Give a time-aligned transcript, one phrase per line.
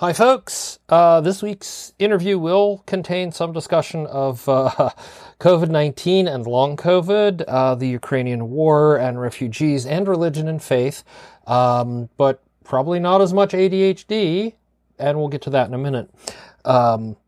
[0.00, 0.78] Hi, folks.
[0.88, 4.70] Uh, this week's interview will contain some discussion of uh,
[5.40, 11.04] COVID 19 and long COVID, uh, the Ukrainian war and refugees, and religion and faith,
[11.46, 14.54] um, but probably not as much ADHD,
[14.98, 16.08] and we'll get to that in a minute.
[16.64, 17.18] Um,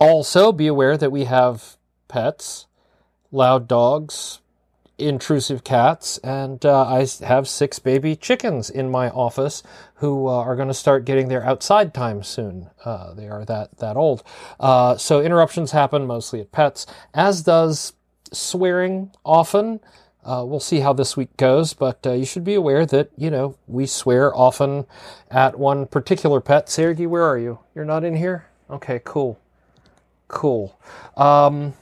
[0.00, 1.76] also, be aware that we have
[2.08, 2.68] pets,
[3.30, 4.40] loud dogs,
[4.98, 9.62] intrusive cats, and uh, I have six baby chickens in my office
[9.96, 12.70] who uh, are going to start getting their outside time soon.
[12.84, 14.22] Uh, they are that that old.
[14.60, 17.94] Uh, so interruptions happen mostly at pets, as does
[18.32, 19.80] swearing often.
[20.24, 23.30] Uh, we'll see how this week goes, but uh, you should be aware that you
[23.30, 24.86] know we swear often
[25.30, 26.68] at one particular pet.
[26.68, 27.58] Sergey, where are you?
[27.74, 28.46] You're not in here.
[28.70, 29.40] Okay, cool,
[30.28, 30.78] cool.
[31.16, 31.74] Um,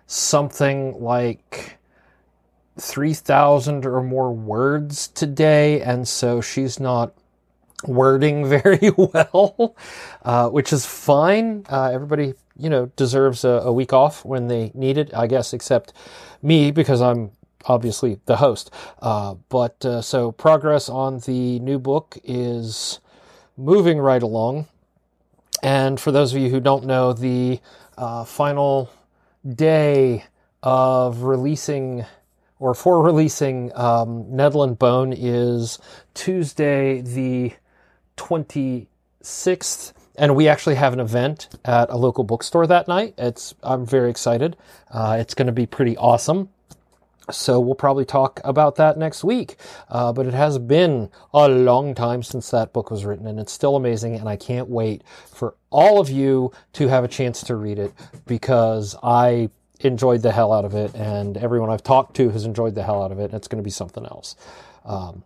[0.07, 1.79] something like
[2.79, 7.15] 3,000 or more words today, and so she's not
[7.87, 9.75] wording very well,
[10.23, 11.65] uh, which is fine.
[11.71, 15.55] Uh, everybody, you know, deserves a, a week off when they need it, I guess,
[15.55, 15.95] except
[16.43, 17.31] me because I'm
[17.67, 18.71] obviously the host.
[19.01, 23.01] Uh, but uh, so progress on the new book is
[23.57, 24.67] moving right along.
[25.63, 27.61] And for those of you who don't know, the
[27.99, 28.91] uh, final
[29.47, 30.25] day
[30.63, 32.05] of releasing
[32.59, 35.79] or for releasing um, Nettle and Bone is
[36.13, 37.55] Tuesday, the
[38.19, 39.93] 26th.
[40.17, 43.15] And we actually have an event at a local bookstore that night.
[43.17, 44.57] It's I'm very excited.
[44.91, 46.51] Uh, it's going to be pretty awesome.
[47.37, 49.57] So we'll probably talk about that next week.
[49.89, 53.53] Uh, but it has been a long time since that book was written, and it's
[53.53, 54.17] still amazing.
[54.17, 57.93] And I can't wait for all of you to have a chance to read it
[58.27, 62.75] because I enjoyed the hell out of it, and everyone I've talked to has enjoyed
[62.75, 63.25] the hell out of it.
[63.25, 64.37] And it's going to be something else.
[64.85, 65.25] Um,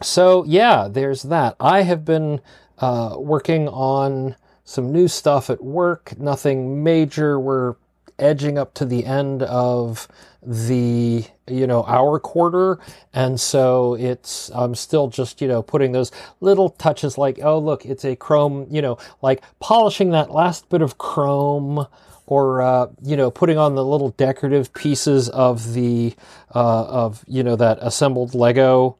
[0.00, 1.56] so yeah, there's that.
[1.60, 2.40] I have been
[2.78, 6.18] uh, working on some new stuff at work.
[6.18, 7.38] Nothing major.
[7.38, 7.76] We're
[8.18, 10.08] edging up to the end of
[10.44, 12.78] the you know our quarter.
[13.12, 16.10] And so it's i'm still just you know putting those
[16.40, 20.82] little touches like oh look it's a chrome you know like polishing that last bit
[20.82, 21.86] of chrome
[22.26, 26.14] or uh, you know putting on the little decorative pieces of the
[26.54, 28.96] uh, of you know that assembled lego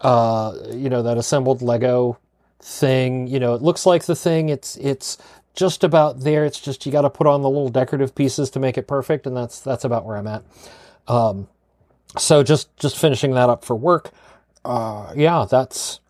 [0.00, 2.18] uh, you know that assembled lego
[2.60, 3.26] thing.
[3.26, 4.48] You know it looks like the thing.
[4.48, 5.18] It's it's
[5.54, 6.44] just about there.
[6.44, 9.26] It's just you got to put on the little decorative pieces to make it perfect,
[9.26, 10.44] and that's that's about where I'm at.
[11.08, 11.48] Um,
[12.18, 14.10] so just just finishing that up for work.
[14.64, 16.00] Uh, yeah, that's.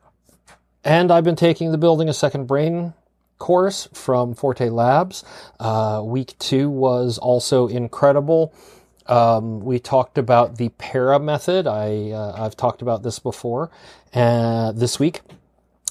[0.83, 2.95] And I've been taking the building a second brain
[3.39, 5.25] course from Forte Labs.
[5.59, 8.55] Uh, week two was also incredible.
[9.07, 11.67] Um, we talked about the para method.
[11.67, 13.71] I uh, I've talked about this before,
[14.15, 15.23] uh, this week,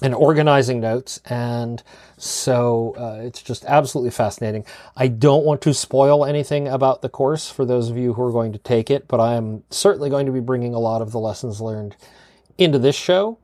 [0.02, 1.20] and organizing notes.
[1.26, 1.84] And
[2.18, 4.66] so uh, it's just absolutely fascinating.
[4.96, 8.32] I don't want to spoil anything about the course for those of you who are
[8.32, 11.12] going to take it, but I am certainly going to be bringing a lot of
[11.12, 11.96] the lessons learned
[12.58, 13.38] into this show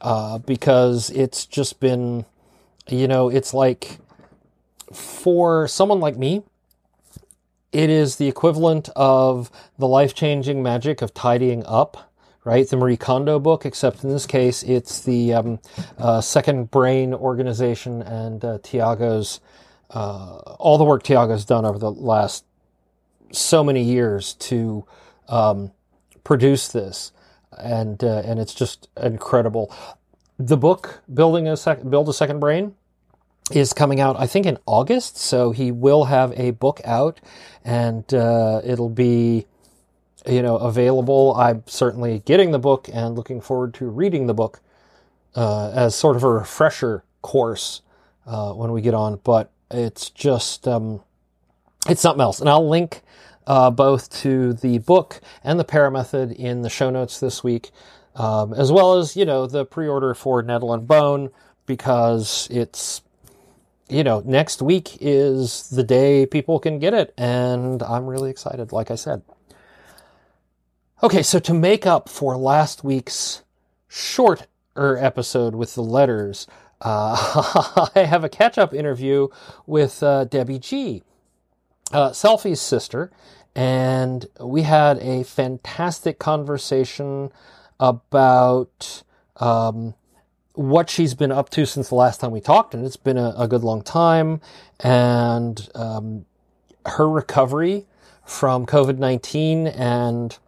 [0.00, 2.24] uh, because it's just been,
[2.88, 3.98] you know, it's like
[4.92, 6.42] for someone like me,
[7.72, 12.13] it is the equivalent of the life changing magic of tidying up
[12.44, 12.68] right?
[12.68, 15.60] The Marie Kondo book, except in this case, it's the um,
[15.98, 19.40] uh, Second Brain organization and uh, Tiago's,
[19.90, 22.44] uh, all the work Tiago's done over the last
[23.32, 24.84] so many years to
[25.28, 25.72] um,
[26.22, 27.12] produce this.
[27.56, 29.74] And, uh, and it's just incredible.
[30.38, 32.74] The book, Building a Sec- Build a Second Brain,
[33.52, 35.16] is coming out, I think, in August.
[35.18, 37.20] So he will have a book out,
[37.64, 39.46] and uh, it'll be
[40.26, 41.34] you know, available.
[41.36, 44.60] I'm certainly getting the book and looking forward to reading the book
[45.34, 47.82] uh, as sort of a refresher course
[48.26, 49.20] uh, when we get on.
[49.24, 51.02] But it's just um,
[51.88, 53.02] it's something else, and I'll link
[53.46, 57.70] uh, both to the book and the para method in the show notes this week,
[58.16, 61.30] um, as well as you know the pre-order for Nettle and Bone
[61.66, 63.02] because it's
[63.88, 68.72] you know next week is the day people can get it, and I'm really excited.
[68.72, 69.22] Like I said.
[71.02, 73.42] Okay, so to make up for last week's
[73.88, 74.46] shorter
[74.76, 76.46] episode with the letters,
[76.80, 79.28] uh, I have a catch up interview
[79.66, 81.02] with uh, Debbie G,
[81.92, 83.10] uh, Selfie's sister,
[83.56, 87.32] and we had a fantastic conversation
[87.80, 89.02] about
[89.38, 89.94] um,
[90.52, 93.34] what she's been up to since the last time we talked, and it's been a,
[93.36, 94.40] a good long time.
[94.78, 96.24] And um,
[96.86, 97.86] her recovery
[98.24, 100.38] from COVID 19 and,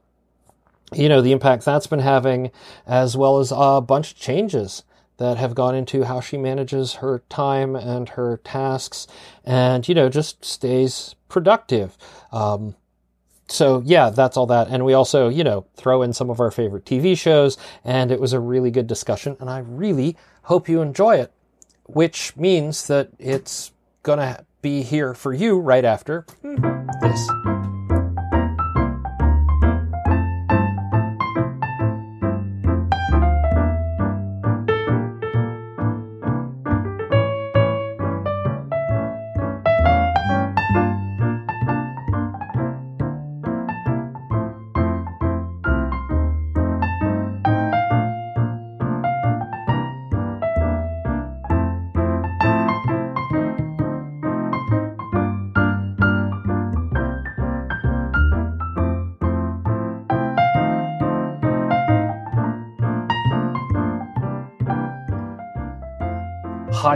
[0.92, 2.50] you know, the impact that's been having,
[2.86, 4.84] as well as a bunch of changes
[5.18, 9.06] that have gone into how she manages her time and her tasks
[9.44, 11.96] and, you know, just stays productive.
[12.32, 12.76] Um,
[13.48, 14.68] so yeah, that's all that.
[14.68, 18.20] And we also, you know, throw in some of our favorite TV shows and it
[18.20, 21.32] was a really good discussion and I really hope you enjoy it,
[21.84, 23.72] which means that it's
[24.04, 27.65] to be here for you right after this.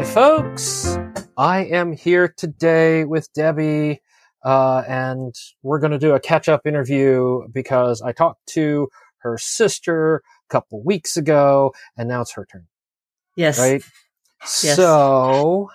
[0.00, 0.96] Hi, folks.
[1.36, 4.00] I am here today with Debbie,
[4.42, 8.88] uh, and we're going to do a catch up interview because I talked to
[9.18, 12.66] her sister a couple weeks ago, and now it's her turn.
[13.36, 13.58] Yes.
[13.58, 13.84] Right?
[14.62, 14.76] Yes.
[14.76, 15.68] So,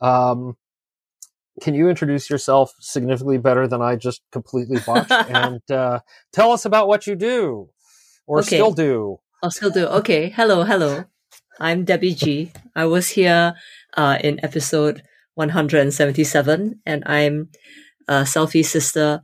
[0.00, 0.56] um,
[1.60, 6.00] can you introduce yourself significantly better than I just completely botched and uh,
[6.32, 7.68] tell us about what you do
[8.26, 8.56] or Okay.
[8.56, 9.20] still do?
[9.40, 9.86] I'll still do.
[9.86, 10.30] Okay.
[10.30, 10.64] Hello.
[10.64, 11.04] Hello.
[11.62, 12.50] I'm Debbie G.
[12.74, 13.54] I was here
[13.96, 15.00] uh, in episode
[15.34, 17.50] 177, and I'm
[18.08, 19.22] uh, Selfie's sister.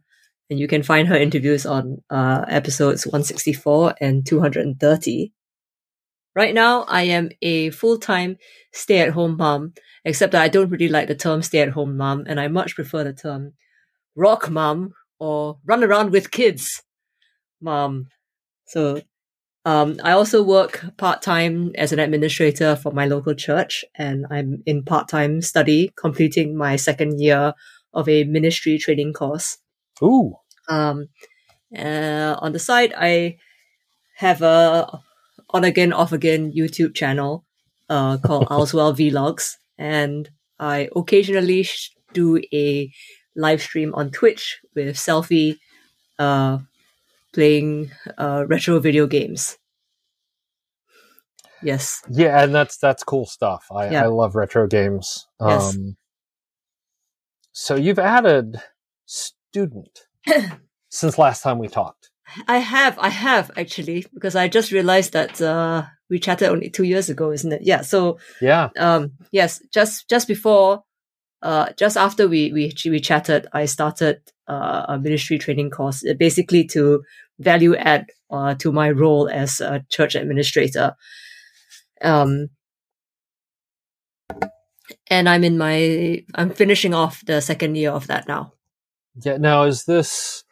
[0.48, 5.32] And you can find her interviews on uh, episodes 164 and 230.
[6.36, 8.36] Right now, I am a full time
[8.72, 9.74] stay at home mom,
[10.04, 12.76] except that I don't really like the term stay at home mom, and I much
[12.76, 13.54] prefer the term
[14.14, 16.84] rock mom or run around with kids
[17.60, 18.06] mom.
[18.68, 19.02] So
[19.68, 24.62] um, I also work part time as an administrator for my local church, and I'm
[24.64, 27.52] in part time study, completing my second year
[27.92, 29.58] of a ministry training course.
[30.02, 30.36] Ooh.
[30.70, 31.08] Um,
[31.76, 33.36] uh, on the side, I
[34.16, 35.02] have a
[35.50, 37.44] on again, off again YouTube channel
[37.90, 42.90] uh, called Owlswell Vlogs, and I occasionally sh- do a
[43.36, 45.58] live stream on Twitch with Selfie
[46.18, 46.56] uh,
[47.32, 49.58] playing uh, retro video games.
[51.62, 52.02] Yes.
[52.08, 53.66] Yeah, and that's that's cool stuff.
[53.74, 54.04] I, Yeah.
[54.04, 55.26] I love retro games.
[55.40, 55.74] Yes.
[55.74, 55.96] Um,
[57.52, 58.62] so you've added
[59.06, 60.06] student
[60.90, 62.10] since last time we talked.
[62.46, 66.84] I have, I have actually, because I just realized that uh, we chatted only two
[66.84, 67.62] years ago, isn't it?
[67.64, 67.80] Yeah.
[67.80, 68.68] So Yeah.
[68.78, 70.84] um yes just just before
[71.42, 76.14] uh just after we we we chatted i started uh, a ministry training course uh,
[76.14, 77.02] basically to
[77.38, 80.94] value add uh, to my role as a church administrator
[82.02, 82.48] um
[85.10, 88.52] and i'm in my i'm finishing off the second year of that now
[89.24, 89.36] Yeah.
[89.38, 90.44] Now, is this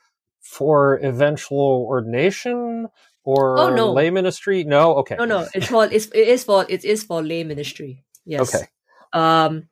[0.43, 2.89] for eventual ordination
[3.25, 3.93] or Oh, no.
[3.93, 4.65] lay ministry?
[4.65, 4.95] No.
[5.07, 5.15] Okay.
[5.19, 8.65] no no it's for it's it is for it is for lay ministry yes Okay.
[9.13, 9.69] um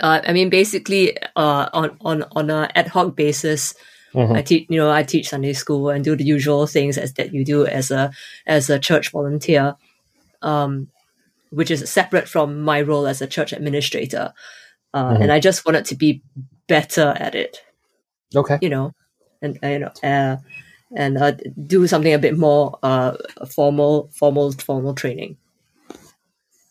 [0.00, 3.74] uh, I mean, basically, uh, on on on a ad hoc basis,
[4.14, 4.36] Mhm.
[4.36, 7.32] I teach, you know, I teach Sunday school and do the usual things as that
[7.34, 8.10] you do as a
[8.46, 9.76] as a church volunteer,
[10.42, 10.88] um,
[11.50, 14.32] which is separate from my role as a church administrator.
[14.94, 15.22] Uh, Mhm.
[15.22, 16.22] And I just wanted to be
[16.68, 17.62] better at it,
[18.34, 18.58] Okay.
[18.60, 18.92] you know,
[19.42, 20.36] and you know, uh,
[20.96, 21.32] and uh,
[21.66, 23.12] do something a bit more uh,
[23.54, 25.36] formal, formal, formal training.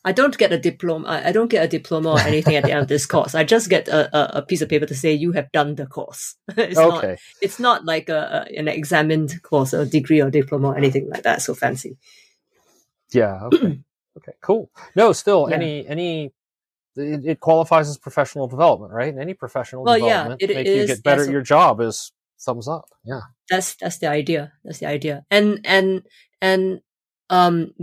[0.07, 1.21] I don't get a diploma.
[1.25, 3.35] I don't get a diploma or anything at the end of this course.
[3.35, 5.85] I just get a, a, a piece of paper to say you have done the
[5.85, 6.35] course.
[6.57, 7.17] it's not okay.
[7.41, 11.23] it's not like a, a- an examined course or degree or diploma or anything like
[11.23, 11.41] that.
[11.41, 11.97] So fancy.
[13.11, 13.49] Yeah.
[13.53, 14.29] Okay.
[14.31, 14.37] okay.
[14.41, 14.71] Cool.
[14.95, 15.11] No.
[15.13, 15.55] Still, Yeah.
[15.57, 16.33] any any.
[16.95, 19.09] It, it qualifies as professional development, right?
[19.13, 21.79] And any professional Well, yeah, development it make you is, get better at your job
[21.81, 22.85] is thumbs up.
[23.03, 23.21] Yeah.
[23.49, 24.53] That's that's the idea.
[24.63, 25.25] That's the idea.
[25.29, 26.01] And and
[26.41, 26.81] and
[27.29, 27.73] um,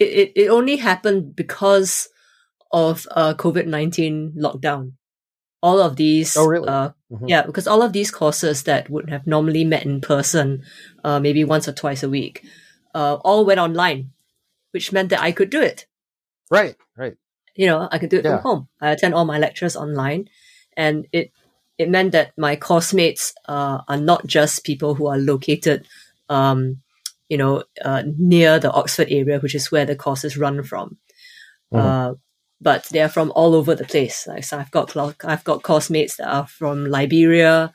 [0.00, 2.08] it it, it only happened because
[2.72, 4.92] of uh COVID nineteen lockdown.
[5.62, 6.36] All of these.
[6.36, 6.68] Oh, really?
[6.68, 7.24] Uh, Mhm.
[7.28, 10.60] Yeah, because all of these courses that would have normally met in person,
[11.02, 12.44] uh, maybe once or twice a week,
[12.94, 14.12] uh, all went online,
[14.76, 15.86] which meant that I could do it.
[16.52, 16.76] Right.
[16.96, 17.16] Right.
[17.56, 18.38] you know, I could do it Yeah.
[18.38, 18.62] from home.
[18.78, 20.28] I attend all my lectures online,
[20.76, 21.32] and it
[21.80, 25.88] it meant that my course mates uh, are not just people who are located,
[26.28, 26.82] um,
[27.28, 30.96] you know, uh, near the Oxford area, which is where the courses run from.
[31.72, 31.80] Mhm.
[31.80, 32.14] Uh,
[32.60, 34.26] but they're from all over the place.
[34.26, 37.72] Like so I've got I've got course-mates that are from Liberia,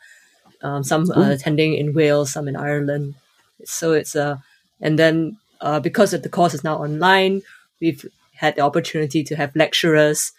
[0.63, 3.15] um, some are attending in Wales, some in Ireland.
[3.65, 4.37] So it's a, uh,
[4.81, 7.41] and then uh, because the course is now online,
[7.81, 8.05] we've
[8.35, 10.31] had the opportunity to have lecturers,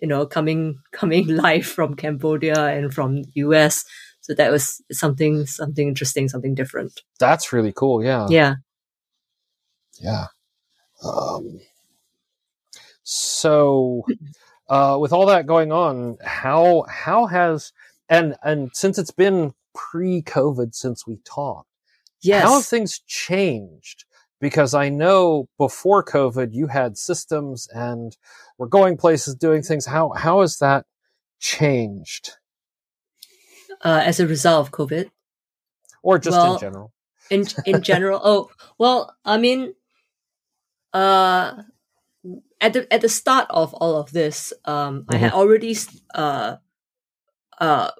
[0.00, 3.84] you know, coming coming live from Cambodia and from US.
[4.22, 7.02] So that was something something interesting, something different.
[7.18, 8.02] That's really cool.
[8.04, 8.28] Yeah.
[8.30, 8.54] Yeah.
[10.00, 10.26] Yeah.
[11.04, 11.60] Um,
[13.02, 14.06] so,
[14.68, 17.72] uh, with all that going on, how how has
[18.08, 21.68] and and since it's been pre-COVID since we talked,
[22.20, 22.44] yes.
[22.44, 24.04] how have things changed?
[24.40, 28.16] Because I know before COVID, you had systems and
[28.58, 29.86] were going places, doing things.
[29.86, 30.86] How how has that
[31.40, 32.36] changed?
[33.82, 35.10] Uh, as a result of COVID,
[36.02, 36.92] or just well, in general?
[37.30, 39.74] In in general, oh well, I mean,
[40.92, 41.62] uh,
[42.60, 45.14] at the at the start of all of this, um, mm-hmm.
[45.14, 45.38] I had mm-hmm.
[45.38, 45.76] already
[46.14, 46.56] uh,
[47.58, 47.90] uh,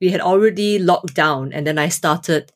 [0.00, 2.52] we had already locked down, and then I started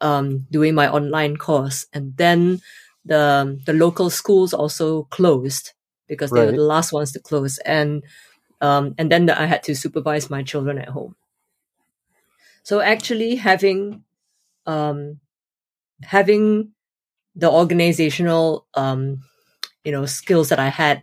[0.00, 2.60] um, doing my online course, and then
[3.04, 5.72] the the local schools also closed
[6.06, 8.04] because they were the last ones to close, and
[8.60, 11.16] um, and then the, I had to supervise my children at home.
[12.68, 14.04] So actually, having
[14.66, 15.20] um,
[16.02, 16.72] having
[17.34, 19.24] the organizational um,
[19.84, 21.00] you know skills that I had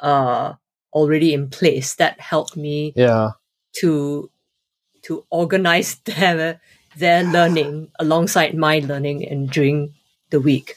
[0.00, 0.54] uh,
[0.92, 3.38] already in place that helped me yeah
[3.78, 4.32] to
[5.02, 6.60] to organize their
[6.96, 9.94] their learning alongside my learning and during
[10.30, 10.74] the week.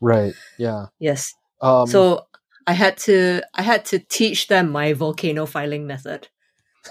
[0.00, 0.34] Right.
[0.58, 0.86] Yeah.
[0.98, 1.34] Yes.
[1.60, 2.26] Um, so
[2.66, 6.26] I had to I had to teach them my volcano filing method,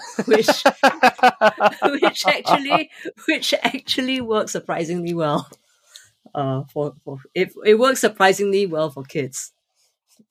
[0.26, 0.46] which
[2.02, 2.90] which actually
[3.26, 5.48] which actually works surprisingly well.
[6.34, 9.52] Uh, for, for it it works surprisingly well for kids.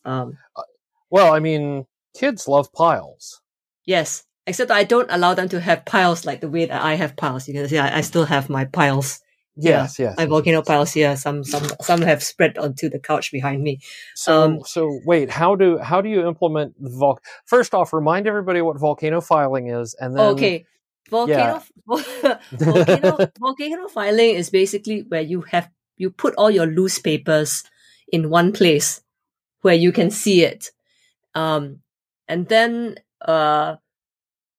[0.03, 0.63] Um, uh,
[1.09, 3.41] well, I mean, kids love piles.
[3.85, 7.15] Yes, except I don't allow them to have piles like the way that I have
[7.15, 7.47] piles.
[7.47, 9.21] You can see I, I still have my piles.
[9.57, 10.17] Yes, yeah, yes.
[10.17, 11.15] My volcano piles here.
[11.15, 13.79] Some some some have spread onto the couch behind me.
[14.13, 17.19] So um, so wait, how do how do you implement vol?
[17.45, 20.65] First off, remind everybody what volcano filing is, and then okay.
[21.09, 22.37] Volcano, yeah.
[22.51, 27.63] volcano, volcano filing is basically where you have you put all your loose papers
[28.11, 29.01] in one place
[29.61, 30.71] where you can see it,
[31.35, 31.79] um,
[32.27, 33.75] and then uh,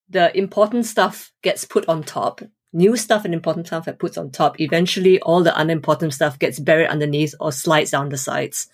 [0.08, 2.40] the important stuff gets put on top.
[2.72, 4.60] New stuff and important stuff get put on top.
[4.60, 8.68] Eventually, all the unimportant stuff gets buried underneath or slides down the sides.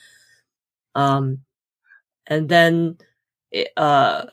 [0.94, 1.40] Um,
[2.26, 2.98] and then,
[3.76, 4.26] uh,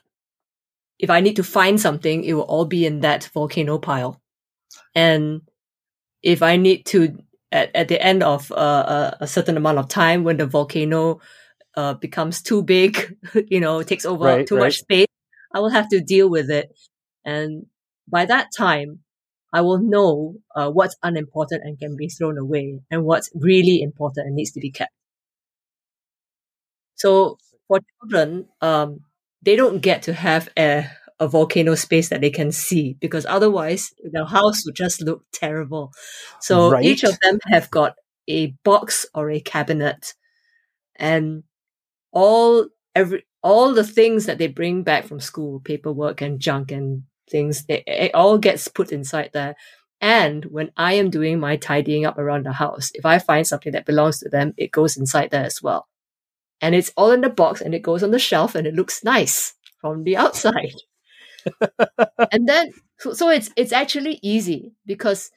[0.97, 4.21] if I need to find something, it will all be in that volcano pile.
[4.95, 5.41] And
[6.21, 7.17] if I need to,
[7.51, 11.21] at, at the end of uh, a, a certain amount of time, when the volcano
[11.75, 14.65] uh, becomes too big, you know, takes over right, too right.
[14.65, 15.07] much space,
[15.53, 16.75] I will have to deal with it.
[17.25, 17.65] And
[18.07, 18.99] by that time,
[19.51, 24.27] I will know uh, what's unimportant and can be thrown away and what's really important
[24.27, 24.91] and needs to be kept.
[26.95, 27.37] So
[27.67, 29.01] for children, um,
[29.41, 30.85] they don't get to have a,
[31.19, 35.91] a volcano space that they can see because otherwise the house would just look terrible.
[36.41, 36.83] So right.
[36.85, 37.95] each of them have got
[38.27, 40.13] a box or a cabinet
[40.95, 41.43] and
[42.11, 47.03] all every all the things that they bring back from school, paperwork and junk and
[47.29, 49.55] things, it, it all gets put inside there.
[50.01, 53.73] And when I am doing my tidying up around the house, if I find something
[53.73, 55.87] that belongs to them, it goes inside there as well.
[56.61, 59.03] And it's all in the box and it goes on the shelf and it looks
[59.03, 60.73] nice from the outside.
[62.31, 65.31] and then so, so it's it's actually easy because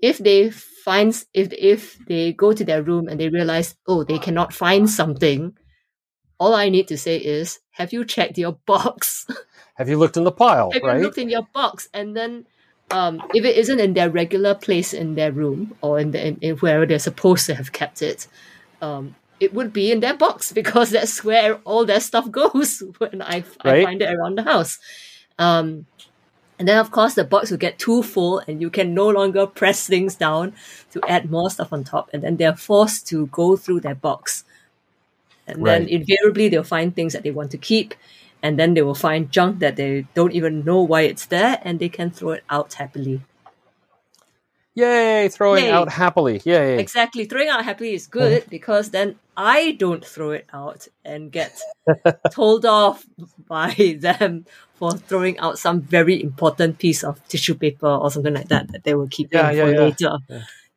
[0.00, 4.18] if they find if if they go to their room and they realize oh they
[4.18, 5.54] cannot find something
[6.40, 9.26] all I need to say is, have you checked your box?
[9.76, 10.70] Have you looked in the pile?
[10.72, 10.98] have right?
[10.98, 11.88] you looked in your box?
[11.92, 12.46] And then,
[12.90, 16.38] um, if it isn't in their regular place in their room or in, the, in,
[16.40, 18.26] in wherever they're supposed to have kept it,
[18.80, 23.22] um, it would be in their box because that's where all their stuff goes when
[23.22, 23.82] I, right?
[23.82, 24.78] I find it around the house.
[25.38, 25.86] Um,
[26.58, 29.46] and then, of course, the box will get too full and you can no longer
[29.46, 30.54] press things down
[30.92, 32.08] to add more stuff on top.
[32.14, 34.44] And then they're forced to go through their box
[35.46, 35.80] and right.
[35.80, 37.94] then invariably they'll find things that they want to keep.
[38.42, 41.78] And then they will find junk that they don't even know why it's there and
[41.78, 43.22] they can throw it out happily.
[44.76, 45.70] Yay, throwing Yay.
[45.70, 46.42] out happily.
[46.44, 46.78] Yay.
[46.78, 47.24] Exactly.
[47.24, 51.58] Throwing out happily is good because then I don't throw it out and get
[52.30, 53.06] told off
[53.48, 58.48] by them for throwing out some very important piece of tissue paper or something like
[58.48, 59.80] that that they will keep yeah, yeah, for yeah.
[59.80, 60.18] later.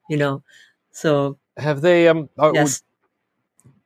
[0.10, 0.44] You know.
[0.92, 2.82] So have they um yes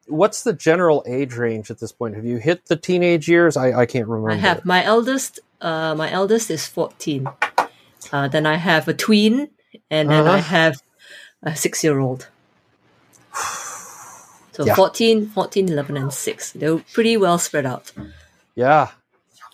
[0.07, 2.15] what's the general age range at this point?
[2.15, 3.55] Have you hit the teenage years?
[3.57, 4.31] I, I can't remember.
[4.31, 5.39] I have my eldest.
[5.61, 7.27] Uh, my eldest is fourteen.
[8.11, 9.49] Uh, then I have a tween,
[9.89, 10.41] and then I Uh-huh.
[10.41, 10.81] have
[11.41, 12.27] a six-year-old.
[14.51, 14.75] So Yeah.
[14.75, 16.51] 14, 14, 11, and six.
[16.51, 17.91] They're pretty well spread out.
[18.55, 18.89] Yeah.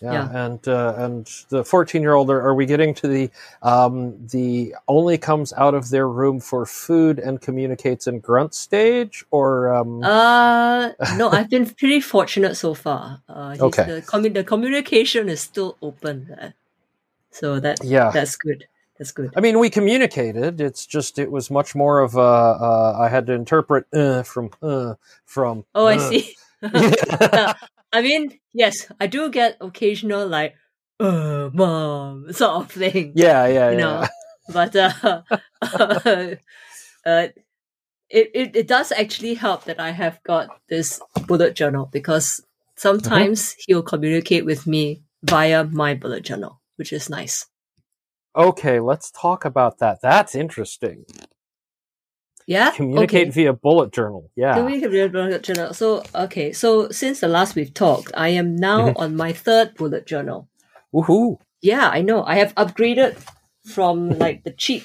[0.02, 0.44] Yeah, Yeah.
[0.46, 2.30] and uh, and the fourteen-year-old.
[2.30, 3.30] Are, are we getting to the
[3.62, 9.24] um, the only comes out of their room for food and communicates in grunt stage,
[9.30, 13.20] or um, Uh, no, I've been pretty fortunate so far.
[13.28, 13.84] Uh, Okay.
[13.84, 16.54] The, commu- the communication is still open.
[17.30, 18.10] So that, yeah?
[18.10, 18.64] that's good.
[18.98, 19.32] That's good.
[19.36, 20.60] I mean, we communicated.
[20.60, 22.20] It's just it was much more of a.
[22.20, 25.64] Uh, I had to interpret uh, from uh, from.
[25.74, 25.98] Oh, I uh.
[25.98, 26.34] see.
[26.62, 27.54] yeah.
[27.92, 30.54] I mean, yes, I do get occasional like,
[30.98, 33.12] uh, mom, sort of thing.
[33.14, 34.06] yeah, yeah, You know,
[34.52, 35.22] but uh,
[35.62, 37.28] uh,
[38.08, 42.42] it, it it does actually help that I have got this bullet journal because
[42.76, 47.46] sometimes he'll communicate with me via my bullet journal, which is nice.
[48.36, 49.98] Okay, let's talk about that.
[50.02, 51.04] That's interesting.
[52.46, 53.30] Yeah, Communicate Okay.
[53.30, 54.30] via bullet journal.
[54.34, 54.54] Yeah.
[54.54, 55.72] Communicate via bullet journal.
[55.74, 58.98] So okay, so since the last we've talked, I am now Mm-hmm.
[59.02, 60.48] on my third bullet journal.
[60.92, 61.36] Woohoo!
[61.62, 62.24] Yeah, I know.
[62.24, 63.16] I have upgraded
[63.64, 64.84] from like the cheap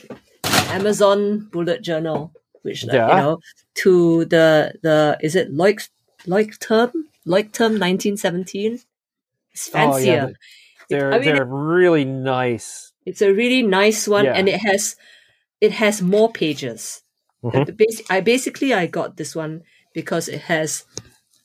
[0.69, 2.31] Amazon bullet journal,
[2.61, 3.09] which like, Yeah.
[3.09, 3.39] you know,
[3.75, 5.89] to the the is it Loic
[6.27, 6.91] Leuchtturm
[7.25, 8.79] Leuchtturm nineteen seventeen.
[9.53, 10.33] It's Oh, yeah, fancier.
[10.89, 12.91] They're I mean, they're really nice.
[13.05, 14.33] It's a really nice one, Yeah.
[14.33, 14.95] and it has
[15.61, 17.01] it has more pages.
[17.45, 17.65] Mhm.
[17.65, 20.83] The I basically I got this one because it has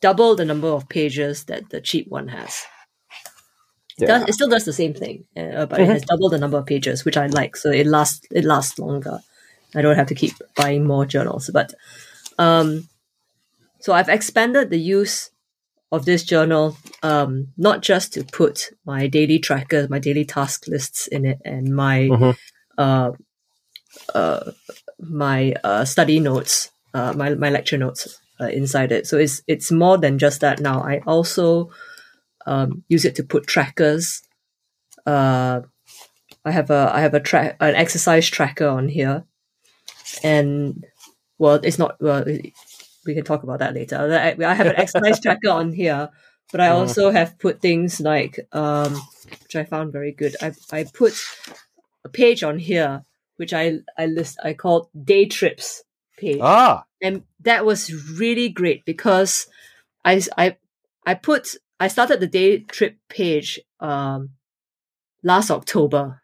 [0.00, 2.64] double the number of pages that the cheap one has.
[3.99, 4.19] It, Yeah.
[4.19, 5.85] does, it still does the same thing, uh, but Mhm.
[5.85, 7.57] it has double the number of pages, which I like.
[7.57, 9.21] So it lasts it lasts longer.
[9.75, 11.50] I don't have to keep buying more journals.
[11.52, 11.75] But
[12.38, 12.88] um,
[13.80, 15.30] so I've expanded the use
[15.92, 21.07] of this journal, um, not just to put my daily trackers, my daily task lists
[21.09, 22.37] in it, and my Mhm.
[22.78, 23.12] uh,
[24.15, 24.52] uh,
[25.00, 29.06] my uh, study notes, uh, my my lecture notes uh, inside it.
[29.06, 30.82] So it's it's more than just that now.
[30.82, 31.71] I also
[32.47, 34.23] um, use it to put trackers.
[35.06, 35.63] Uh,
[36.45, 39.25] I have a I have a track an exercise tracker on here,
[40.23, 40.84] and
[41.39, 42.25] well, it's not well.
[43.06, 43.97] We can talk about that later.
[43.97, 46.10] I I have an exercise tracker on here,
[46.52, 49.00] but I also have put things like um,
[49.43, 50.36] which I found very good.
[50.43, 51.15] I I put
[52.04, 53.04] a page on here
[53.41, 55.85] which I I list I called day trips
[56.19, 56.43] page.
[56.43, 59.49] Ah, and that was really great because
[60.05, 60.59] I I
[61.07, 64.31] I put I started the day trip page um
[65.25, 66.23] last October,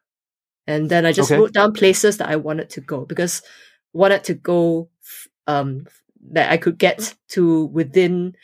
[0.67, 1.37] and then I just Okay.
[1.37, 3.43] wrote down places that I wanted to go because
[3.95, 4.91] wanted to go
[5.47, 5.87] um
[6.33, 8.37] that I could get to within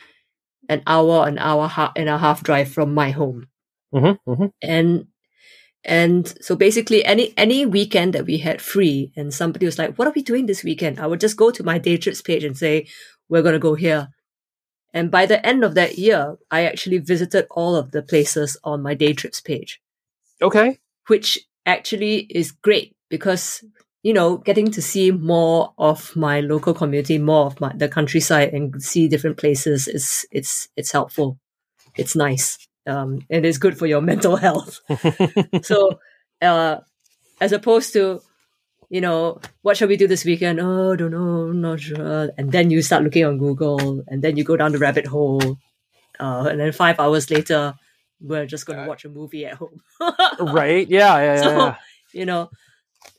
[0.69, 3.47] an hour, an hour ha- and a half drive from my home.
[3.93, 5.07] Hmm hmm and
[5.85, 10.07] and so basically any any weekend that we had free and somebody was like what
[10.07, 10.99] are we doing this weekend?
[10.99, 12.87] I would just go to my day trips page and say
[13.29, 14.09] we're going to go here.
[14.93, 18.81] And by the end of that year i actually visited all of the places on
[18.81, 19.81] my day trips page.
[20.41, 20.79] Okay.
[21.07, 23.63] which actually is great because
[24.03, 28.53] you know getting to see more of my local community more of my the countryside
[28.53, 31.39] and see different places is it's it's helpful.
[31.95, 34.81] It's nice um and it's good for your mental health
[35.63, 35.99] so
[36.41, 36.77] uh
[37.41, 38.21] as opposed to
[38.89, 42.69] you know what shall we do this weekend oh don't know not sure and then
[42.69, 45.57] you start looking on google and then you go down the rabbit hole
[46.19, 47.73] uh, and then five hours later
[48.21, 49.81] we're just going to watch a movie at home
[50.39, 50.87] right.
[50.87, 51.17] Yeah.
[51.17, 51.35] Yeah.
[51.35, 51.41] Yeah.
[51.41, 51.75] So- yeah.
[52.13, 52.49] you know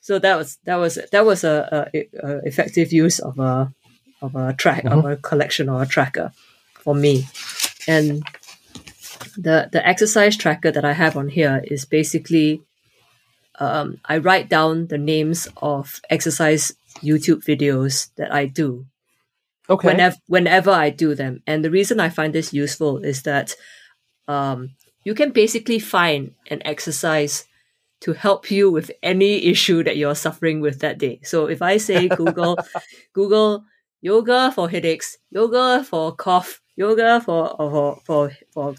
[0.00, 3.72] so that was that was that was a, a, a effective use of a
[4.22, 6.30] of a track of a collection or a tracker
[6.74, 7.26] for me
[7.88, 8.22] and
[9.36, 12.62] the the exercise tracker that i have on here is basically
[13.60, 18.86] um, i write down the names of exercise youtube videos that i do
[19.68, 19.88] Okay.
[19.88, 21.42] whenever whenever I do them.
[21.46, 23.54] And the reason I find this useful is that
[24.28, 24.70] um,
[25.04, 27.44] you can basically find an exercise
[28.00, 31.20] to help you with any issue that you're suffering with that day.
[31.22, 32.58] So if I say Google,
[33.14, 33.64] Google
[34.02, 38.74] yoga for headaches, yoga for cough, yoga for for for for,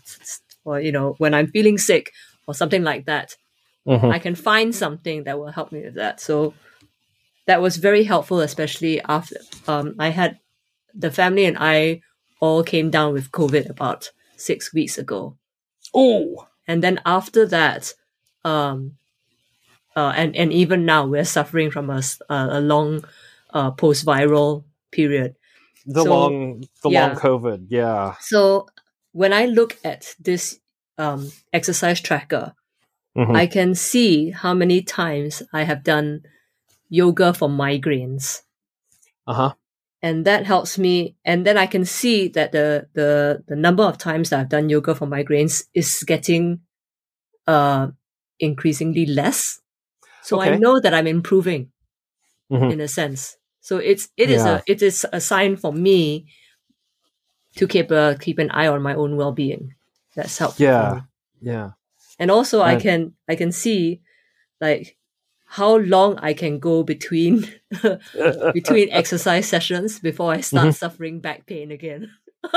[0.65, 2.11] for you know when I'm feeling sick
[2.47, 3.37] or something like that,
[3.87, 4.11] Mhm.
[4.11, 6.19] I can find something that will help me with that.
[6.19, 6.53] So
[7.47, 10.39] that was very helpful, especially after um, I had
[10.93, 12.01] the family and I
[12.41, 15.37] all came down with COVID about six weeks ago.
[15.93, 16.47] Oh.
[16.67, 17.93] And then after that,
[18.43, 18.97] um,
[19.95, 23.05] uh, and, and even now, we're suffering from a, a long
[23.53, 25.35] uh, post viral period.
[25.85, 27.07] the So, long the yeah.
[27.07, 27.67] long COVID.
[27.69, 28.15] Yeah.
[28.19, 28.67] So
[29.15, 30.59] when I look at this
[30.97, 32.53] um, exercise tracker,
[33.15, 33.35] Mhm.
[33.35, 36.23] I can see how many times I have done
[36.89, 38.41] yoga for migraines.
[39.25, 39.53] Uh huh.
[40.01, 41.15] And that helps me.
[41.23, 44.67] And then I can see that the, the, the number of times that I've done
[44.69, 46.59] yoga for migraines is getting,
[47.47, 47.87] uh,
[48.39, 49.61] increasingly less.
[50.23, 51.71] So I know that I'm improving
[52.51, 52.71] Mhm.
[52.73, 53.37] in a sense.
[53.61, 54.57] So it's, it is Yeah.
[54.59, 56.27] a, it is a sign for me
[57.55, 59.73] to keep a, keep an eye on my own well-being.
[60.15, 60.63] That's helpful.
[60.65, 61.01] Yeah.
[61.41, 61.71] Yeah.
[62.19, 64.01] and also i can i can see
[64.61, 64.95] like
[65.45, 67.43] how long i can go between
[68.53, 70.79] between exercise sessions before i start Mm-hmm.
[70.79, 72.09] suffering back pain again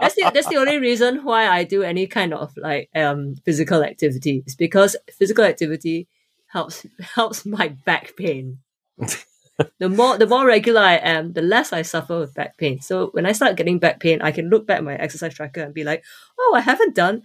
[0.00, 3.82] that's the that's the only reason why i do any kind of like um physical
[3.82, 6.06] activity is because physical activity
[6.46, 8.58] helps helps my back pain
[9.78, 12.80] the more the more regular i am the less i suffer with back pain.
[12.80, 15.62] So when i start getting back pain i can look back at my exercise tracker
[15.62, 16.04] and be like
[16.38, 17.22] oh i haven't done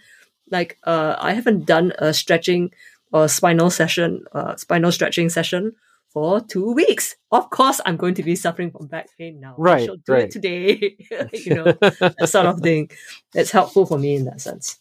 [0.49, 2.71] like uh i haven't done a stretching
[3.11, 5.73] or spinal session uh spinal stretching session
[6.13, 7.15] for two weeks.
[7.31, 9.55] Of course i'm going to be suffering from back pain now.
[9.57, 10.23] I Right, shall do right.
[10.25, 10.97] it today.
[11.33, 12.91] You know that sort of thing.
[13.33, 14.77] That's helpful for me in that sense.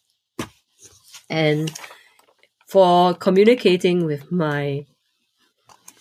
[1.29, 1.71] And
[2.67, 4.87] for communicating with my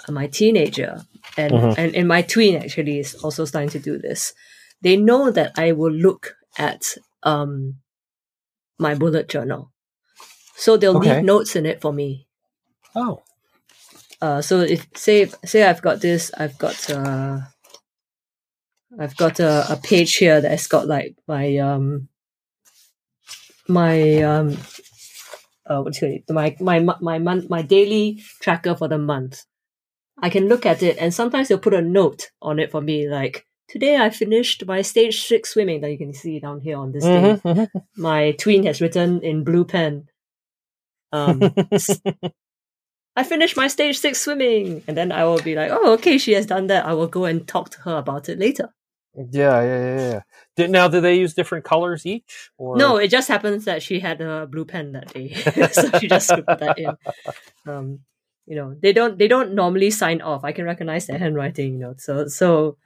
[0.08, 1.06] my teenager
[1.38, 1.78] and Mhm.
[1.78, 4.34] and, and my twin actually is also starting to do this
[4.82, 6.84] they know that i will look at
[7.24, 7.76] um
[8.80, 9.72] my bullet journal
[10.56, 11.16] so they'll Okay.
[11.16, 12.28] leave notes in it for me
[12.96, 13.22] oh.
[14.22, 17.40] uh, so if say say I've got this, I've got uh,
[19.00, 22.10] I've got a, a page here that's got like my um
[23.68, 24.58] my um
[25.66, 26.24] uh what do it?
[26.30, 29.44] my my my month my daily tracker for the month.
[30.22, 33.08] I can look at it and sometimes they'll put a note on it for me
[33.10, 36.92] like today I finished my stage six swimming that you can see down here on
[36.92, 37.38] this thing.
[37.38, 37.84] Mhm, mhm.
[37.96, 40.08] My twin has written in blue pen.
[41.12, 41.42] Um,
[43.16, 44.84] I finished my stage six swimming.
[44.88, 46.86] And then I will be like, oh, okay, she has done that.
[46.86, 48.70] I will go and talk to her about it later.
[49.16, 50.22] yeah, yeah, yeah, yeah.
[50.56, 52.50] Did, now, do they use different colors each?
[52.58, 55.34] Or No, it just happens that she had a blue pen that day.
[55.72, 56.96] so she just scribbled that in.
[57.68, 58.00] Um,
[58.50, 60.44] you know, they don't they don't normally sign off.
[60.46, 61.96] I can recognize their handwriting, you know.
[62.00, 62.78] So so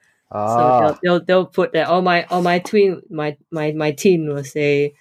[0.45, 1.89] so Ah, they'll, they'll they'll put that.
[1.89, 4.95] Or my or my twin my my my teen will say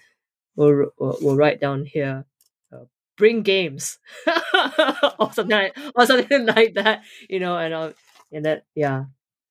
[0.57, 2.27] will will, will write down here.
[2.73, 2.85] Uh,
[3.17, 3.99] bring games
[5.19, 7.93] or something like, or something like that, you know, and uh,
[8.33, 9.07] and that yeah,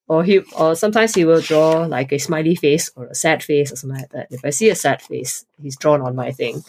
[0.08, 3.72] or he or sometimes he will draw like a smiley face or a sad face
[3.72, 4.28] or something like that.
[4.32, 6.64] If I see a sad face, he's drawn on my thing,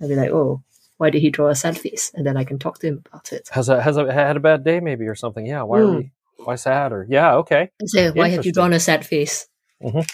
[0.00, 0.62] I'll be like, oh,
[1.00, 2.04] why did he draw a sad face?
[2.14, 3.48] And then I can talk to him about it.
[3.56, 5.46] has a has a had a bad day maybe or something?
[5.54, 5.62] Yeah.
[5.68, 5.98] Why are Mm.
[5.98, 6.12] we?
[6.46, 6.92] Why sad?
[6.92, 7.62] Or yeah, okay.
[7.80, 9.36] and say, "Why have you drawn a sad face?"
[9.82, 10.04] Mhm.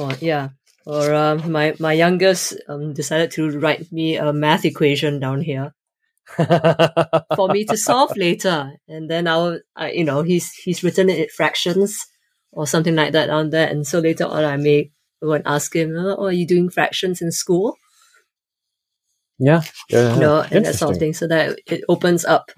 [0.00, 0.44] Or yeah,
[0.86, 5.74] or um, my my youngest um, decided to write me a math equation down here
[7.36, 11.18] for me to solve later, and then I'll, I, you know, he's he's written it
[11.18, 12.06] in fractions
[12.52, 14.90] or something like that on there, and so later on I may
[15.22, 17.76] go and ask him, "Oh, are you doing fractions in school?"
[19.42, 19.62] Yeah.
[19.90, 20.14] yeah.
[20.14, 22.50] you know, and that sort of thing, so that it opens up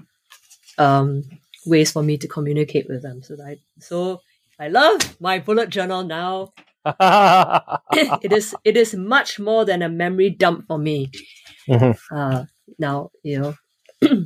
[0.78, 1.22] um,
[1.66, 3.22] ways for me to communicate with them.
[3.22, 4.20] So that I, so
[4.60, 6.52] I love my bullet journal now.
[8.22, 11.10] it is it is much more than a memory dump for me.
[11.68, 11.96] Mhm.
[12.12, 12.44] Uh,
[12.78, 13.54] now you know,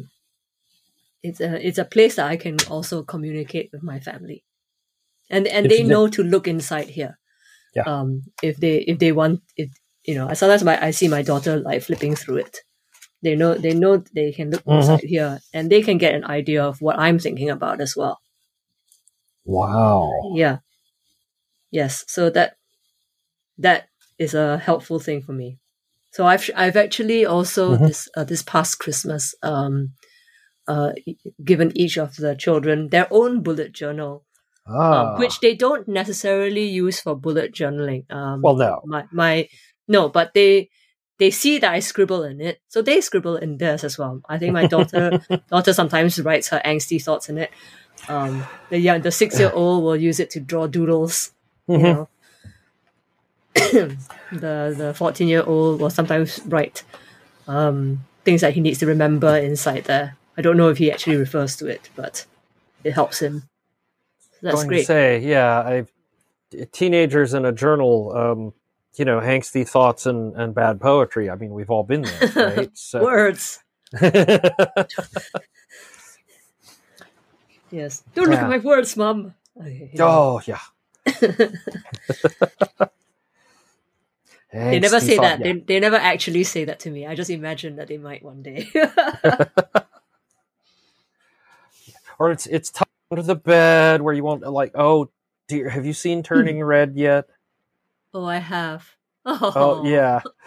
[1.23, 4.43] it's a it's a place that I can also communicate with my family,
[5.31, 7.19] and and If they the- know to look inside here.
[7.77, 7.85] Yeah.
[7.87, 9.71] Um, if they if they want if
[10.09, 12.55] you know, sometimes my I see my daughter like flipping through it.
[13.23, 14.77] They know they know they can look Mhm.
[14.81, 18.17] inside here, and they can get an idea of what I'm thinking about as well.
[19.45, 20.33] wow.
[20.35, 20.59] Yeah.
[21.71, 22.05] Yes.
[22.09, 22.57] So that
[23.59, 25.59] that is a helpful thing for me.
[26.13, 27.87] So I've I've actually also Mhm.
[27.89, 29.93] this uh, this past Christmas um
[30.69, 30.93] uh
[31.45, 34.25] given each of the children their own bullet journal,
[34.67, 34.93] Ah.
[35.15, 38.05] um, which they don't necessarily use for bullet journaling.
[38.11, 38.81] Um, well, no.
[38.85, 39.49] my my
[39.89, 40.69] no, but they
[41.19, 44.21] they see that I scribble in it, so they scribble in theirs as well.
[44.29, 45.19] I think my daughter
[45.51, 47.51] daughter sometimes writes her angsty thoughts in it.
[48.09, 51.33] Um, the young the six year old will use it to draw doodles.
[51.67, 51.83] You Mhm.
[51.83, 52.09] know,
[53.55, 56.85] the the fourteen year old will sometimes write
[57.47, 60.17] um, things that he needs to remember inside there.
[60.37, 62.25] I don't know if he actually refers to it, but
[62.85, 63.43] it helps him.
[64.21, 64.81] So that's going great.
[64.81, 65.93] to say, yeah, I've
[66.73, 68.53] teenagers in a journal, um,
[68.99, 71.31] you know, angsty thoughts and, and bad poetry.
[71.31, 72.71] I mean, we've all been there, right?
[72.77, 73.61] So, Words.
[77.71, 78.03] Yes.
[78.15, 78.45] Don't look Yeah.
[78.45, 79.35] at my words, mum.
[80.01, 80.59] oh yeah,
[84.53, 85.41] they never say that.
[85.41, 85.53] Yeah.
[85.53, 87.07] They, they never actually say that to me.
[87.07, 88.69] I just imagine that they might one day.
[92.19, 94.73] or it's it's tucked under the bed where you won't like.
[94.75, 95.11] Oh
[95.49, 96.23] dear, have you seen hmm.
[96.23, 97.27] Turning Red yet?
[98.15, 98.97] Oh, I have.
[99.25, 100.23] Oh, oh yeah.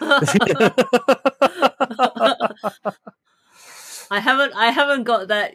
[4.10, 5.54] I haven't I haven't got that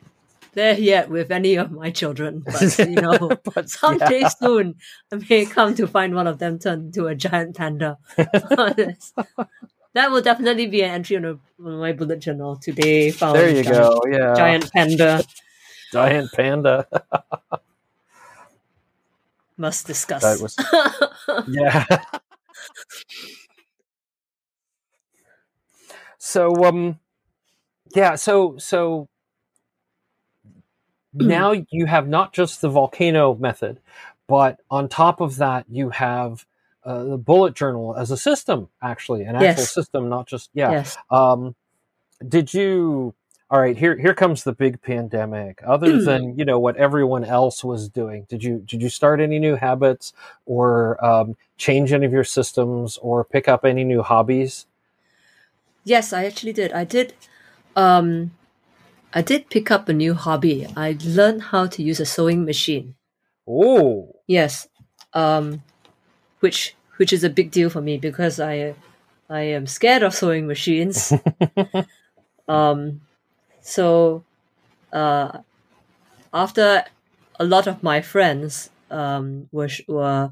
[0.54, 4.30] there yet with any of my children, but you know, but, someday yeah.
[4.30, 4.76] soon
[5.12, 7.98] I may come to find one of them turned into a giant panda.
[8.18, 13.12] that will definitely be an entry on, a, on my bullet journal today.
[13.12, 14.02] Found there you giant, go.
[14.10, 15.24] Yeah, giant panda.
[15.92, 16.88] Giant panda.
[19.58, 20.22] Must discuss.
[20.22, 20.56] That was,
[21.48, 21.86] yeah.
[26.18, 27.00] so um
[27.96, 29.08] yeah so so
[31.14, 33.80] now you have not just the volcano method
[34.28, 36.46] but on top of that you have
[36.84, 39.72] uh, the bullet journal as a system actually an actual yes.
[39.74, 40.98] system not just yeah yes.
[41.10, 41.56] um
[42.28, 43.14] did you
[43.50, 45.62] all right here here comes the big pandemic.
[45.66, 49.40] Other than you know what everyone else was doing did you did you start any
[49.40, 50.14] new habits
[50.46, 54.66] or um, change any of your systems or pick up any new hobbies?
[55.86, 56.74] Yes i actually did.
[56.74, 57.14] I did
[57.76, 58.32] um
[59.14, 60.68] i did pick up a new hobby.
[60.76, 62.96] I learned how to use a sewing machine.
[63.48, 64.68] Oh yes
[65.14, 65.64] um
[66.42, 68.76] which which is a big deal for me because i
[69.30, 71.14] i am scared of sewing machines.
[72.48, 73.02] Um
[73.68, 74.24] so,
[74.94, 75.40] uh,
[76.34, 76.86] after
[77.40, 80.32] a lot of my friends um, were were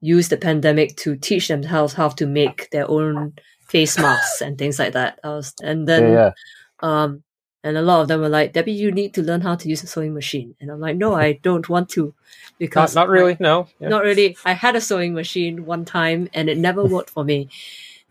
[0.00, 3.34] use the pandemic to teach themselves how to make their own
[3.66, 5.18] face masks and things like that.
[5.24, 6.32] I was, and then, yeah, yeah.
[6.80, 7.24] um,
[7.64, 9.82] and a lot of them were like, Debbie, you need to learn how to use
[9.82, 10.54] a sewing machine.
[10.60, 12.14] And I'm like, no, I don't want to
[12.58, 13.32] because not, not really.
[13.32, 13.88] I, no, yeah.
[13.88, 14.36] not really.
[14.44, 17.48] I had a sewing machine one time and it never worked for me.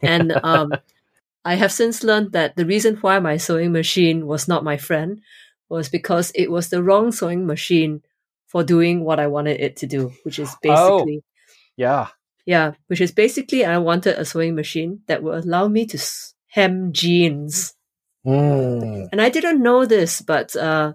[0.02, 0.74] And, um,
[1.46, 5.22] I have since learned that the reason why my sewing machine was not my friend
[5.70, 8.02] was because it was the wrong sewing machine
[8.48, 11.18] for doing what I wanted it to do, which is oh, basically.
[11.22, 11.30] Oh,
[11.78, 12.08] yeah.
[12.48, 16.00] Yeah, which is basically I wanted a sewing machine that would allow me to
[16.48, 17.74] hem jeans.
[18.26, 19.10] Mm.
[19.12, 20.94] And I didn't know this, but uh,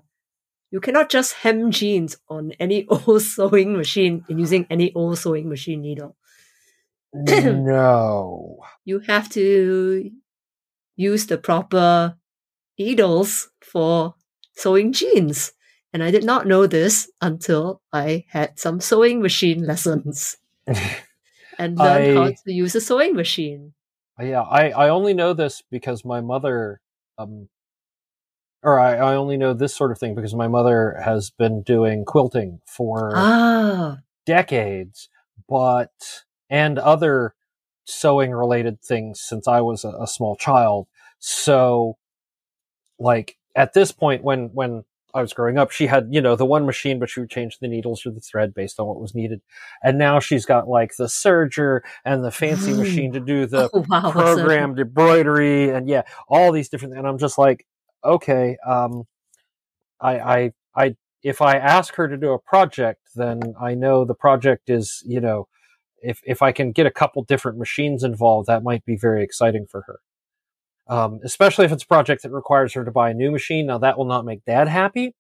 [0.71, 5.49] you cannot just hem jeans on any old sewing machine and using any old sewing
[5.49, 6.17] machine needle.
[7.13, 8.61] no.
[8.85, 10.11] You have to
[11.01, 12.17] use the proper
[12.79, 14.15] needles for
[14.55, 15.53] sewing jeans.
[15.93, 20.37] And I did not know this until I had some sewing machine lessons
[21.59, 23.73] and learned I, how to use a sewing machine.
[24.21, 26.81] Yeah, I, I only know this because my mother,
[27.19, 27.49] um,
[28.63, 32.05] or I, I only know this sort of thing because my mother has been doing
[32.05, 33.97] quilting for ah.
[34.27, 35.09] decades,
[35.49, 35.91] but,
[36.51, 37.35] and other
[37.91, 40.87] sewing related things since I was a, a small child.
[41.19, 41.97] So,
[42.99, 46.47] like at this point, when when I was growing up, she had, you know, the
[46.47, 49.15] one machine, but she would change the needles or the thread based on what was
[49.15, 49.41] needed.
[49.83, 53.85] And now she's got like the serger and the fancy machine to do the oh,
[53.89, 57.67] wow, programmed embroidery and yeah, all these different, and I'm just like,
[58.05, 59.05] okay, um,
[60.01, 64.15] I, I, I, if I ask her to do a project, then I know the
[64.15, 65.49] project is, you know,
[66.03, 69.67] if if I can get a couple different machines involved, that might be very exciting
[69.71, 70.01] for her.
[70.89, 73.67] Um, especially if it's a project that requires her to buy a new machine.
[73.67, 75.15] Now that will not make Dad happy,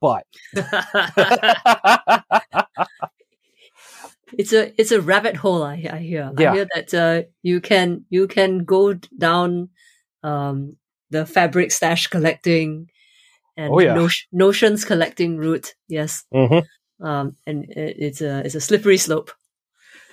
[0.00, 0.24] but
[4.32, 5.62] it's a it's a rabbit hole.
[5.62, 6.32] I, I hear.
[6.38, 6.50] Yeah.
[6.50, 9.70] I hear that uh, you can you can go down
[10.22, 10.76] um,
[11.10, 12.88] the fabric stash collecting
[13.56, 14.08] and oh, yeah.
[14.32, 15.74] notions collecting route.
[15.88, 16.24] Yes.
[16.32, 17.06] Mm-hmm.
[17.06, 19.30] Um, and it, it's a it's a slippery slope.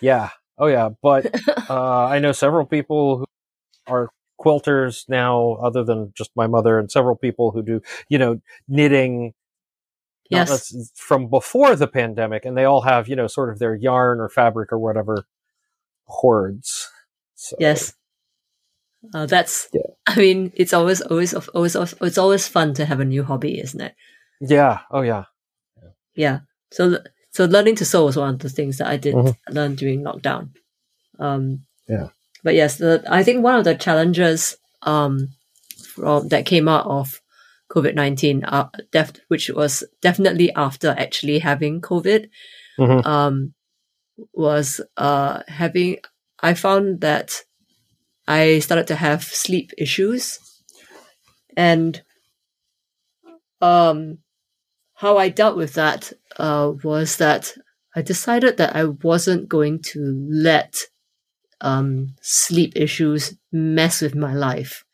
[0.02, 0.30] Yeah.
[0.58, 0.90] Oh yeah.
[1.02, 1.34] But
[1.70, 3.26] uh, I know several people who
[3.88, 8.42] are quilters now, other than just my mother and several people who do, you know,
[8.68, 9.34] knitting.
[10.30, 10.92] Yes.
[10.96, 14.30] From before the pandemic, and they all have, you know, sort of their yarn or
[14.30, 15.26] fabric or whatever
[16.06, 16.90] hoards.
[17.36, 17.94] So, yes.
[19.14, 19.70] Uh, that's.
[19.74, 19.82] Yeah.
[20.08, 23.60] I mean, it's always, always, always, always, it's always fun to have a new hobby,
[23.60, 23.94] isn't it?
[24.42, 24.80] Yeah.
[24.90, 25.02] Oh.
[25.02, 25.26] Yeah.
[26.16, 26.40] yeah.
[26.72, 26.98] So
[27.34, 29.54] so learning to sew was one of the things that I did mm-hmm.
[29.54, 30.52] learn during lockdown.
[31.20, 32.10] Um, yeah.
[32.44, 35.30] But yes, the, I think one of the challenges um,
[35.84, 37.22] from that came out of
[37.72, 42.30] COVID nineteen, uh, def- which was definitely after actually having COVID,
[42.78, 43.08] mm-hmm.
[43.08, 43.54] um,
[44.34, 45.98] was uh, having.
[46.40, 47.42] I found that
[48.28, 50.38] I started to have sleep issues,
[51.58, 52.02] and
[53.62, 54.20] um,
[55.04, 57.52] how I dealt with that uh, was that
[57.94, 60.00] I decided that I wasn't going to
[60.32, 60.78] let
[61.60, 64.86] um, sleep issues mess with my life.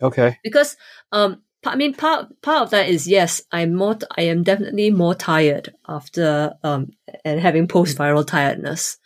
[0.00, 0.38] Okay.
[0.44, 0.76] Because
[1.10, 3.98] um, I mean, part part of that is yes, I'm more.
[4.16, 6.90] I am definitely more tired after um
[7.24, 8.98] and having post viral tiredness.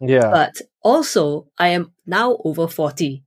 [0.00, 0.30] Yeah.
[0.32, 3.22] But also, I am now over forty,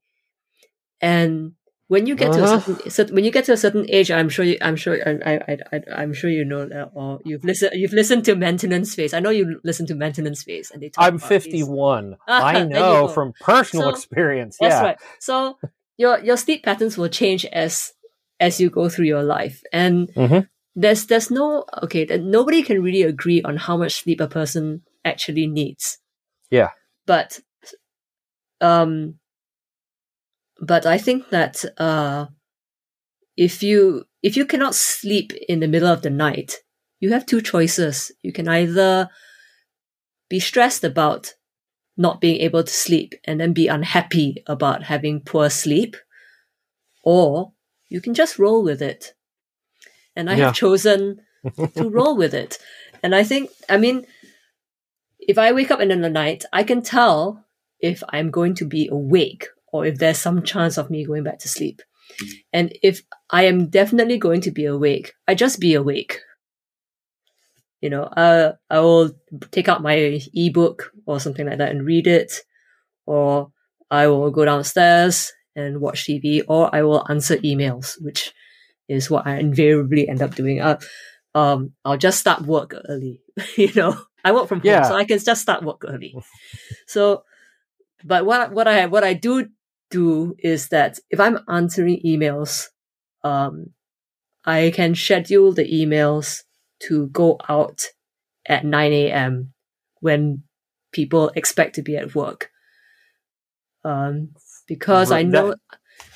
[1.00, 1.54] and
[1.88, 2.40] when you get Uh-huh.
[2.40, 4.76] to a certain, cer- when you get to a certain age, I'm sure you, I'm
[4.76, 8.36] sure I, I, I, I'm sure you know that, or you've listened you've listened to
[8.36, 9.14] Maintenance Phase.
[9.14, 12.18] I know you listen to Maintenance Phase, and they talk I'm about 51.
[12.28, 14.58] Ah, I know from personal So, experience.
[14.60, 14.84] That's yeah.
[14.84, 14.98] right.
[15.20, 15.58] So
[15.98, 17.94] your your sleep patterns will change as
[18.40, 20.50] as you go through your life, and Mhm.
[20.76, 22.06] there's there's no okay.
[22.18, 26.00] Nobody can really agree on how much sleep a person actually needs.
[26.50, 26.72] Yeah.
[27.06, 27.40] But
[28.62, 29.20] um,
[30.60, 32.28] but I think that uh,
[33.38, 36.56] if you if you cannot sleep in the middle of the night,
[37.00, 38.12] you have two choices.
[38.24, 39.10] You can either
[40.30, 41.34] be stressed about
[41.98, 45.96] not being able to sleep and then be unhappy about having poor sleep,
[47.04, 47.54] or
[47.88, 49.14] you can just roll with it.
[50.16, 50.46] And I Yeah.
[50.46, 51.22] have chosen
[51.76, 52.58] to roll with it.
[53.04, 54.06] And I think, I mean,
[55.20, 57.46] if I wake up in the night, I can tell
[57.80, 61.40] if I'm going to be awake or if there's some chance of me going back
[61.40, 61.82] to sleep.
[62.54, 66.20] And if I am definitely going to be awake, I just be awake.
[67.82, 69.12] You know, uh, I will
[69.52, 72.32] take out my ebook or something like that and read it,
[73.06, 73.52] or
[73.92, 78.34] I will go downstairs and watch TV, or I will answer emails, which
[78.88, 80.62] is what I invariably end up doing.
[80.62, 80.80] Uh,
[81.36, 83.22] um, I'll just start work early.
[83.58, 84.84] you know, I work from home, Yeah.
[84.84, 86.16] so I can just start work early.
[86.88, 87.24] so,
[88.04, 89.48] but what what I what I do
[89.90, 92.68] do is that if I'm answering emails,
[93.24, 93.68] um,
[94.46, 96.44] I can schedule the emails
[96.88, 97.86] to go out
[98.48, 99.54] at 9 a.m.
[100.02, 100.44] when
[100.92, 102.52] people expect to be at work.
[103.84, 104.30] Um,
[104.68, 105.56] because I know,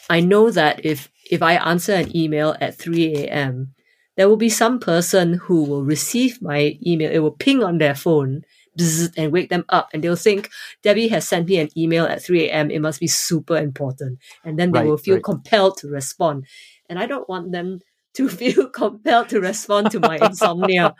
[0.09, 3.73] I know that if, if I answer an email at 3 a.m.,
[4.17, 7.11] there will be some person who will receive my email.
[7.11, 8.41] It will ping on their phone
[8.79, 10.49] bzz, and wake them up and they'll think
[10.83, 12.71] Debbie has sent me an email at 3 a.m.
[12.71, 14.19] It must be super important.
[14.43, 15.21] And then they Right, will feel right.
[15.21, 16.45] compelled to respond.
[16.89, 17.81] And I don't want them
[18.15, 20.95] to feel compelled to respond to my insomnia.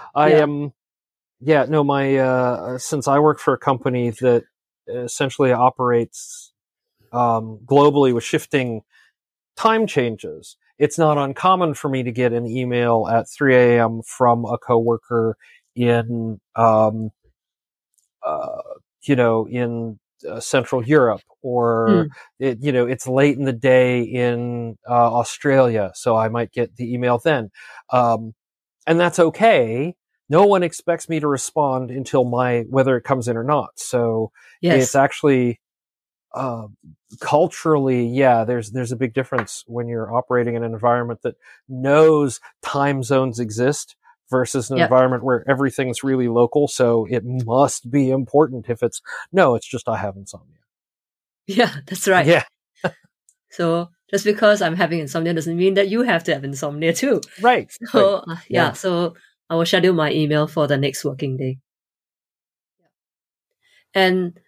[0.14, 0.34] I Yeah.
[0.34, 0.72] am,
[1.40, 4.44] yeah, no, my, uh, since I work for a company that
[4.88, 6.52] essentially operates,
[7.12, 8.82] um, globally with shifting
[9.56, 14.02] time changes, it's not uncommon for me to get an email at 3 a.m.
[14.02, 15.36] from a coworker
[15.74, 17.10] in, um,
[18.24, 18.62] uh,
[19.02, 24.02] you know, in uh, Central Europe or it, you know, it's late in the day
[24.02, 27.50] in uh, Australia, so I might get the email then.
[27.90, 28.34] Um,
[28.86, 29.94] and that's okay.
[30.28, 33.70] No one expects me to respond until my whether it comes in or not.
[33.76, 34.82] So Yes.
[34.82, 35.60] it's actually
[36.34, 36.66] uh,
[37.20, 38.44] culturally, yeah.
[38.44, 41.36] There's there's a big difference when you're operating in an environment that
[41.68, 43.96] knows time zones exist
[44.30, 44.86] versus an Yep.
[44.90, 46.68] environment where everything's really local.
[46.68, 48.66] So it must be important.
[48.68, 49.00] If it's
[49.32, 50.58] no, it's just I have insomnia.
[51.46, 52.26] yeah, that's right.
[52.26, 52.44] Yeah,
[53.50, 57.20] So just because I'm having insomnia doesn't mean that you have to have insomnia too.
[57.40, 57.70] right.
[57.90, 58.24] So right.
[58.28, 58.72] uh, yeah, Yeah.
[58.72, 59.14] so
[59.50, 61.58] I will schedule my email for the next working day.
[63.94, 64.38] And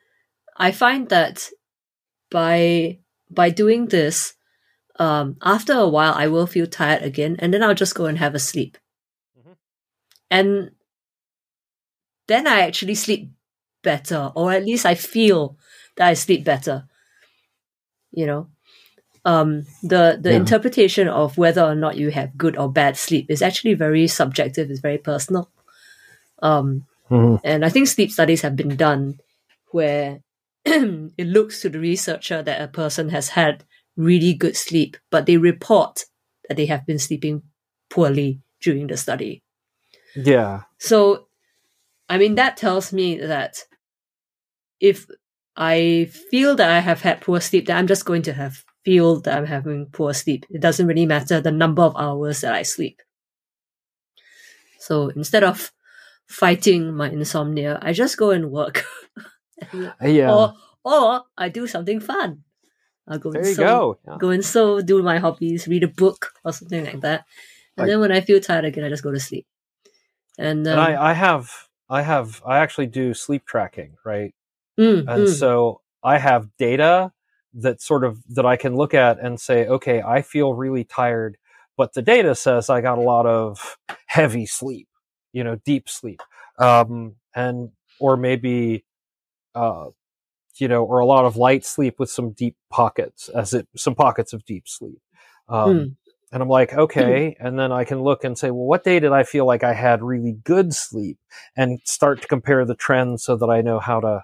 [0.56, 1.48] I find that
[2.30, 2.98] by
[3.30, 4.34] by doing this,
[4.98, 8.18] um, after a while I will feel tired again, and then I'll just go and
[8.18, 8.78] have a sleep.
[9.38, 9.56] Mhm.
[10.30, 10.70] And
[12.28, 13.30] then I actually sleep
[13.82, 15.56] better, or at least I feel
[15.96, 16.84] that I sleep better.
[18.12, 18.48] You know,
[19.24, 20.36] um, the the Yeah.
[20.36, 24.70] interpretation of whether or not you have good or bad sleep is actually very subjective.
[24.70, 25.50] It's very personal.
[26.42, 27.40] Um, Mhm.
[27.44, 29.20] and I think sleep studies have been done
[29.72, 30.22] where
[30.64, 33.64] it looks to the researcher that a person has had
[33.96, 36.04] really good sleep, but they report
[36.48, 37.42] that they have been sleeping
[37.88, 39.42] poorly during the study.
[40.14, 40.62] Yeah.
[40.78, 41.28] So,
[42.08, 43.64] I mean, that tells me that
[44.80, 45.06] if
[45.56, 49.20] I feel that I have had poor sleep, that I'm just going to have feel
[49.20, 50.46] that I'm having poor sleep.
[50.50, 53.02] It doesn't really matter the number of hours that I sleep.
[54.78, 55.70] So instead of
[56.26, 58.84] fighting my insomnia, I just go and work.
[60.02, 60.32] Yeah.
[60.34, 60.54] Or
[60.84, 62.42] or I do something fun.
[63.08, 63.98] I'll go there and sew, go.
[64.06, 64.16] Yeah.
[64.18, 67.24] go and sew, do my hobbies, read a book or something like that.
[67.76, 69.46] And Like- then when I feel tired again, I just go to sleep.
[70.38, 71.50] And, um, and I, I have,
[71.88, 74.34] I have, I actually do sleep tracking, right?
[74.78, 77.12] mm, And mm, so I have data
[77.54, 81.36] that sort of that I can look at and say, okay, I feel really tired,
[81.76, 84.86] but the data says I got a lot of heavy sleep.
[85.32, 86.20] you know, deep sleep,
[86.58, 88.84] um, and or maybe,
[89.54, 89.86] uh,
[90.56, 93.94] you know, or a lot of light sleep with some deep pockets, as it some
[93.94, 95.00] pockets of deep sleep.
[95.48, 95.96] Um, Mm.
[96.32, 97.36] And I'm like, okay.
[97.40, 99.72] And then I can look and say, well, what day did I feel like I
[99.72, 101.18] had really good sleep
[101.56, 104.22] and start to compare the trends so that I know how to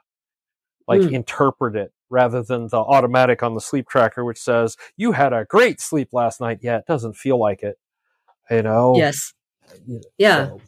[0.86, 1.12] like Mm.
[1.12, 5.46] interpret it rather than the automatic on the sleep tracker, which says you had a
[5.46, 6.60] great sleep last night.
[6.62, 7.76] Yeah, it doesn't feel like it,
[8.52, 8.94] you know?
[8.96, 9.32] Yes.
[10.16, 10.46] Yeah.
[10.46, 10.60] so,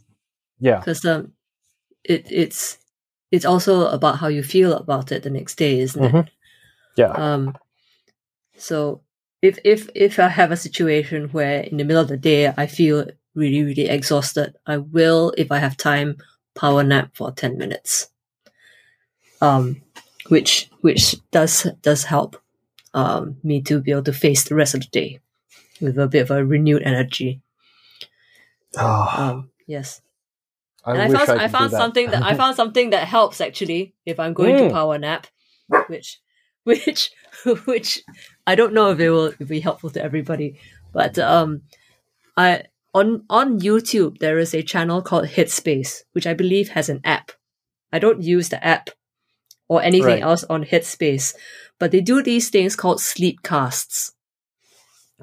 [0.59, 0.79] yeah.
[0.81, 1.35] because um,
[2.03, 2.79] it it's
[3.31, 6.13] it's also about how you feel about it the next day, isn't it?
[6.13, 6.29] Mhm.
[6.97, 7.13] Yeah.
[7.13, 7.57] Um,
[8.57, 9.03] so
[9.43, 12.67] if if if I have a situation where in the middle of the day I
[12.67, 16.17] feel really really exhausted, I will, if I have time,
[16.55, 18.11] power nap for ten minutes.
[19.41, 19.83] Um,
[20.29, 22.37] which which does does help
[22.95, 25.21] um me to be able to face the rest of the day
[25.81, 27.41] with a bit of a renewed energy.
[28.77, 30.01] Oh, Um, yes.
[30.89, 31.77] I and I found I, I, found that.
[31.77, 34.69] something that I found something that helps actually if I'm going Mm.
[34.69, 35.27] to power nap,
[35.89, 36.19] which
[36.65, 37.11] which
[37.65, 38.03] which
[38.47, 40.59] I don't know if it will be helpful to everybody,
[40.93, 41.63] but um,
[42.37, 42.65] I
[42.95, 47.33] on on YouTube there is a channel called Headspace, which I believe has an app.
[47.93, 48.91] I don't use the app
[49.69, 50.23] or anything Right.
[50.23, 51.35] else on Headspace,
[51.79, 54.13] but they do these things called sleep casts,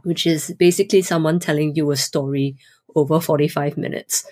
[0.03, 2.57] which is basically someone telling you a story
[2.95, 4.25] over 45 minutes.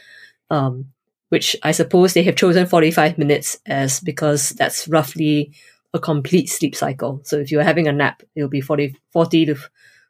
[0.50, 0.94] Um,
[1.34, 5.52] which I suppose they have chosen 45 minutes as because that's roughly
[5.92, 7.22] a complete sleep cycle.
[7.24, 9.56] So if you're having a nap, it'll be 40, 40 to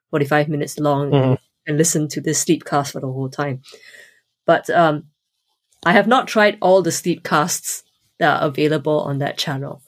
[0.09, 1.37] 45 minutes long Mhm.
[1.65, 3.61] and listen to this sleep cast for the whole time.
[4.45, 5.05] But um,
[5.85, 7.83] I have not tried all the sleep casts
[8.19, 9.81] that are available on that channel.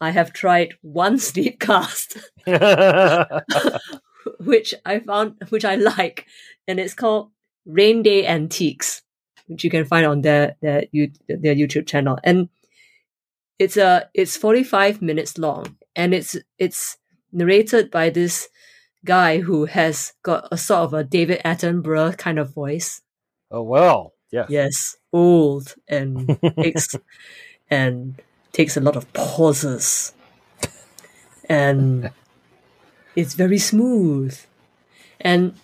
[0.00, 2.18] I have tried one sleep cast,
[4.40, 6.26] which I found, which I like,
[6.66, 7.30] and it's called
[7.64, 9.02] Rain Day Antiques,
[9.48, 12.18] which you can find on their their you their YouTube channel.
[12.22, 12.48] And
[13.58, 16.96] it's a it's forty five minutes long, and it's it's
[17.32, 18.48] narrated by this
[19.04, 23.02] guy who has got a sort of a David Attenborough kind of voice.
[23.50, 24.46] oh well, yes.
[24.48, 26.94] Yes, old and takes
[27.70, 28.20] and
[28.52, 30.12] takes a lot of pauses,
[31.48, 32.10] and
[33.16, 34.38] it's very smooth.
[35.20, 35.54] And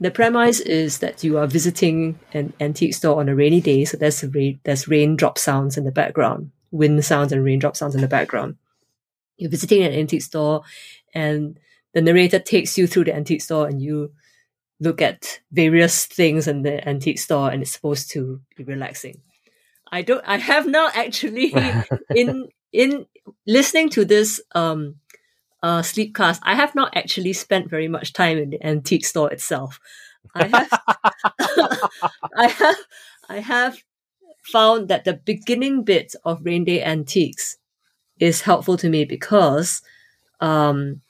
[0.00, 3.96] the premise is that you are visiting an antique store on a rainy day, so
[3.96, 8.08] there's rain, there's raindrop sounds in the background, wind sounds and raindrop sounds in the
[8.08, 8.56] background.
[9.38, 10.62] You're visiting an antique store,
[11.14, 11.58] and
[11.94, 14.12] the narrator takes you through the antique store, and you
[14.80, 19.22] look at various things in the antique store, and it's supposed to be relaxing.
[19.90, 20.24] I don't.
[20.26, 21.54] I have not actually
[22.14, 23.06] in in
[23.46, 24.96] listening to this um
[25.66, 26.38] uh sleepcast.
[26.44, 29.80] I have not actually spent very much time in the antique store itself.
[30.32, 30.70] I have
[32.36, 32.76] I have
[33.28, 33.78] I have
[34.52, 37.56] found that the beginning bit of Rain Day Antiques
[38.20, 39.82] is helpful to me because
[40.40, 41.00] um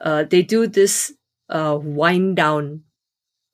[0.00, 1.12] uh they do this
[1.50, 2.84] uh wind down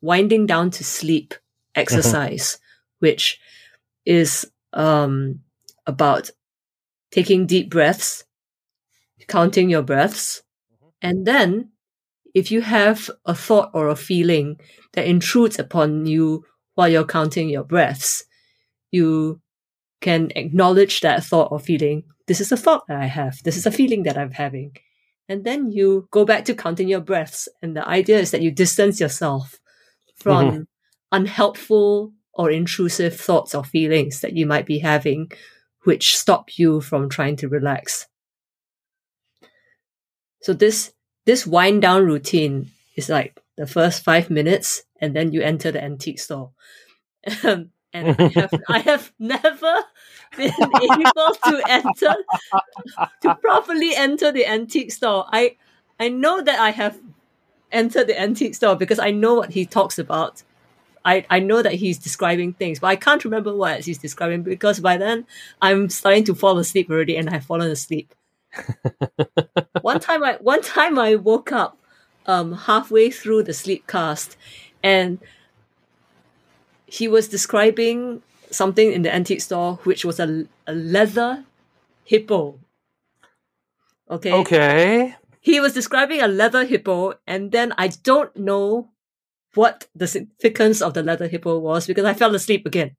[0.01, 1.35] winding down to sleep
[1.75, 2.59] exercise
[3.01, 3.41] which
[4.05, 5.41] is um
[5.87, 6.31] about
[7.11, 8.26] taking deep breaths
[9.29, 10.89] counting your breaths mm-hmm.
[11.03, 11.71] and then
[12.37, 14.61] if you have a thought or a feeling
[14.93, 18.25] that intrudes upon you while you're counting your breaths,
[18.91, 19.41] you
[20.03, 22.05] can acknowledge that thought or feeling.
[22.27, 23.43] This is a thought that I have.
[23.43, 24.77] This is a feeling that I'm having.
[25.31, 27.49] And then you go back to counting your breaths.
[27.63, 29.59] And the idea is that you distance yourself
[30.15, 30.63] from mm-hmm.
[31.13, 35.33] unhelpful or intrusive thoughts or feelings that you might be having,
[35.85, 38.07] which stop you from trying to relax.
[40.47, 40.93] So this
[41.25, 45.83] this wind down routine is like the first five minutes, and then you enter the
[45.83, 46.53] antique store.
[47.93, 49.75] And I have I have never
[50.37, 52.15] been able to enter
[53.23, 55.25] to properly enter the antique store.
[55.33, 55.57] I
[55.99, 56.97] I know that I have
[57.73, 60.45] entered the antique store because I know what he talks about.
[61.05, 64.79] I, I know that he's describing things, but I can't remember what he's describing because
[64.79, 65.27] by then
[65.63, 68.15] I'm starting to fall asleep already and I've fallen asleep
[69.83, 71.79] one time I one time I woke up
[72.27, 74.37] um halfway through the sleep cast
[74.83, 75.19] and
[76.87, 81.45] he was describing something in the antique store which was a, a leather
[82.05, 82.59] hippo.
[84.09, 84.33] Okay.
[84.33, 85.17] Okay.
[85.41, 88.91] He was describing a leather hippo and then I don't know
[89.55, 92.97] what the significance of the leather hippo was because I fell asleep again.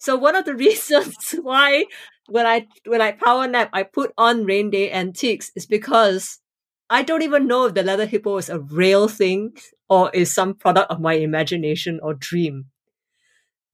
[0.00, 1.84] So one of the reasons why
[2.28, 6.40] when I when I power nap I put on Rain Day Antiques is because
[6.90, 9.54] I don't even know if the leather hippo is a real thing
[9.88, 12.66] or is some product of my imagination or dream.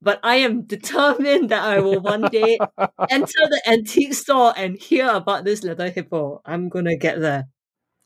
[0.03, 2.59] but I am determined that I will one day
[3.11, 6.41] enter the antique store and hear about this leather hippo.
[6.45, 7.49] I'm gonna get there.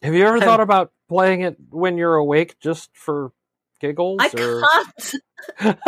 [0.03, 3.33] Have you ever I'm- thought about playing it when you're awake just for
[3.81, 4.19] giggles?
[4.21, 4.63] I or...
[4.63, 5.15] can't.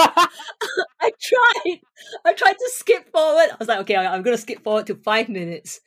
[1.01, 1.81] I tried.
[2.25, 3.49] I tried to skip forward.
[3.51, 5.81] I was like, okay, I'm gonna skip forward to five minutes,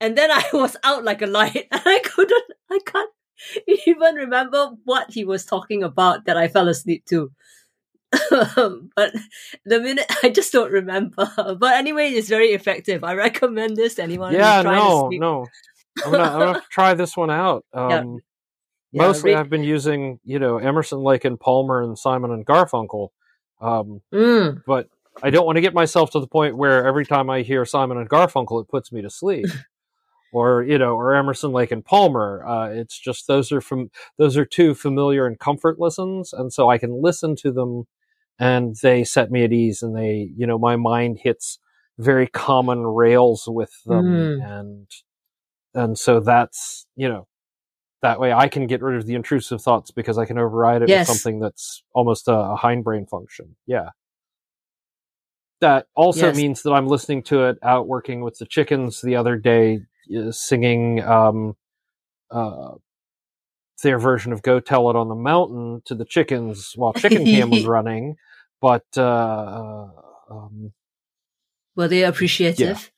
[0.00, 2.44] and then I was out like a light, and I couldn't.
[2.70, 3.10] I can't
[3.86, 7.30] even remember what he was talking about that I fell asleep to.
[8.96, 9.12] but
[9.64, 11.30] the minute I just don't remember.
[11.36, 13.04] But anyway, it's very effective.
[13.04, 14.32] I recommend this to anyone.
[14.32, 15.46] who's yeah, trying to no, no.
[16.04, 17.64] I'm gonna, I'm gonna try this one out.
[17.72, 18.04] Um, Yeah,
[18.92, 23.08] mostly, read- I've been using, you know, Emerson, Lake and Palmer, and Simon and Garfunkel.
[23.60, 24.62] Um, Mm.
[24.66, 24.88] but
[25.22, 27.98] I don't want to get myself to the point where every time I hear Simon
[27.98, 29.44] and Garfunkel, it puts me to sleep.
[30.32, 32.44] or you know, or Emerson, Lake and Palmer.
[32.46, 36.68] Uh, it's just those are from those are two familiar and comfort listens, and so
[36.70, 37.84] I can listen to them,
[38.38, 41.58] and they set me at ease, and they, you know, my mind hits
[41.98, 44.58] very common rails with them, Mm.
[44.60, 44.86] and
[45.74, 47.26] and so that's you know.
[48.02, 50.88] That way, I can get rid of the intrusive thoughts because I can override it
[50.88, 51.06] Yes.
[51.08, 53.56] with something that's almost a, a hindbrain function.
[53.66, 53.90] Yeah
[55.60, 56.36] that also Yes.
[56.36, 59.82] means that I'm listening to it out working with the chickens the other day,
[60.16, 61.56] uh, singing um,
[62.30, 62.72] uh,
[63.82, 67.50] their version of "Go Tell It on the Mountain" to the chickens while Chicken Cam
[67.50, 68.16] was running.
[68.60, 69.88] But uh, uh,
[70.30, 70.72] um,
[71.76, 72.90] Were they appreciative?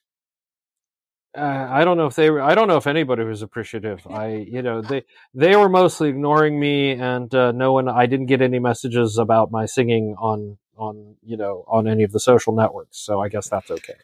[1.36, 2.42] Uh, I don't know if they were.
[2.42, 4.06] I don't know if anybody was appreciative.
[4.06, 5.04] I, you know, they
[5.34, 7.88] they were mostly ignoring me, and uh, no one.
[7.88, 12.12] I didn't get any messages about my singing on on you know on any of
[12.12, 12.98] the social networks.
[12.98, 13.94] So I guess that's okay.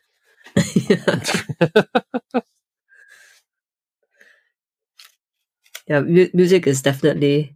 [5.86, 7.54] yeah, mu- music is definitely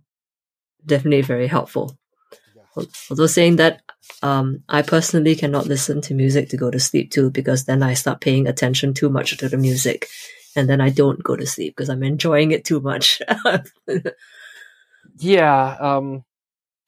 [0.85, 1.97] definitely very helpful.
[2.55, 2.85] Yeah.
[3.11, 3.83] Although saying that,
[4.23, 7.95] um, I personally cannot listen to music to go to sleep too because then I
[7.95, 10.09] start paying attention too much to the music,
[10.57, 13.21] and then I don't go to sleep because I'm enjoying it too much.
[15.19, 15.77] Yeah.
[15.81, 16.25] Um,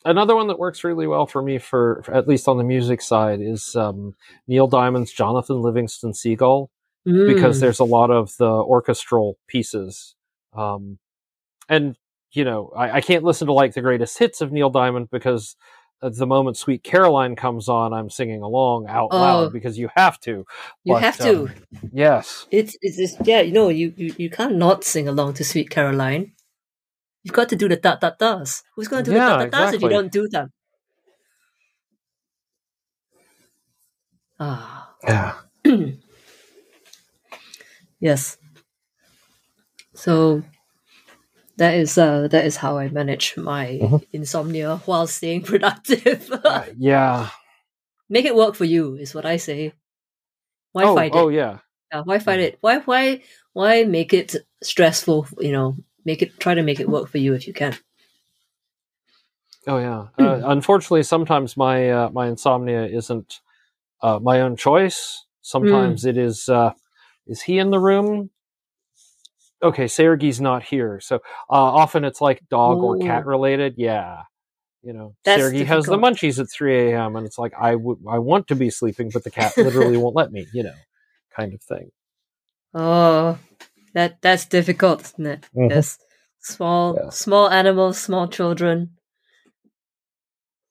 [0.04, 3.02] another one that works really well for me, for, for at least on the music
[3.02, 4.14] side, is um,
[4.46, 6.70] Neil Diamond's Jonathan Livingston Seagull,
[7.04, 7.60] because Mm.
[7.60, 10.14] there's a lot of the orchestral pieces.
[10.56, 10.98] Um,
[11.68, 11.96] and,
[12.32, 15.56] you know, I, I can't listen to like the greatest hits of Neil Diamond because
[16.02, 19.18] at the moment Sweet Caroline comes on, I'm singing along out Oh.
[19.20, 20.44] loud because you have to.
[20.84, 21.42] you but, have to.
[21.44, 21.54] um,
[21.92, 22.46] Yes.
[22.50, 25.70] It's, it's it's yeah, you know, you, you you can't not sing along to Sweet
[25.70, 26.32] Caroline.
[27.22, 28.62] You've got to do the da da das.
[28.76, 30.50] Who's going to do Yeah, the da da das if you don't do them?
[34.40, 35.34] Ah, Yeah.
[38.00, 38.36] yes.
[39.94, 40.42] So
[41.56, 44.04] that is uh that is how I manage my Mhm.
[44.12, 46.30] insomnia while staying productive.
[46.30, 47.28] Uh, yeah.
[48.08, 49.72] Make it work for you is what I say.
[50.72, 51.34] Why oh, fight oh, it?
[51.34, 51.58] yeah.
[51.92, 52.58] Yeah, why fight it?
[52.60, 55.28] Why why why make it stressful?
[55.38, 57.76] You know, make it try to make it work for you if you can.
[59.66, 60.08] Oh yeah.
[60.18, 63.40] Uh, unfortunately, sometimes my uh, my insomnia isn't
[64.02, 65.24] uh, my own choice.
[65.40, 66.48] Sometimes it is.
[66.48, 66.72] Uh,
[67.26, 68.30] is he in the room?
[69.62, 71.00] Okay, Sergey's not here.
[71.00, 73.74] So uh, often it's like dog or cat related.
[73.76, 74.22] Yeah.
[74.82, 77.16] You know, That's Sergey has the munchies at 3 a.m.
[77.16, 80.14] and it's like I would I want to be sleeping, but the cat literally won't
[80.14, 80.46] let me.
[80.52, 80.74] You know,
[81.34, 81.90] kind of thing.
[82.76, 83.38] Oh,
[83.94, 85.48] that that's difficult, isn't it?
[85.56, 85.70] Mhm.
[85.70, 85.98] Yes,
[86.40, 87.10] small Yeah.
[87.10, 88.96] small animals, small children.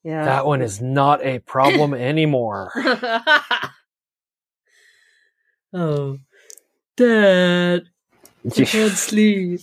[0.04, 2.72] Yeah, That one is not a problem anymore.
[5.74, 6.18] oh,
[6.98, 7.84] Dad,
[8.46, 9.62] I can't sleep.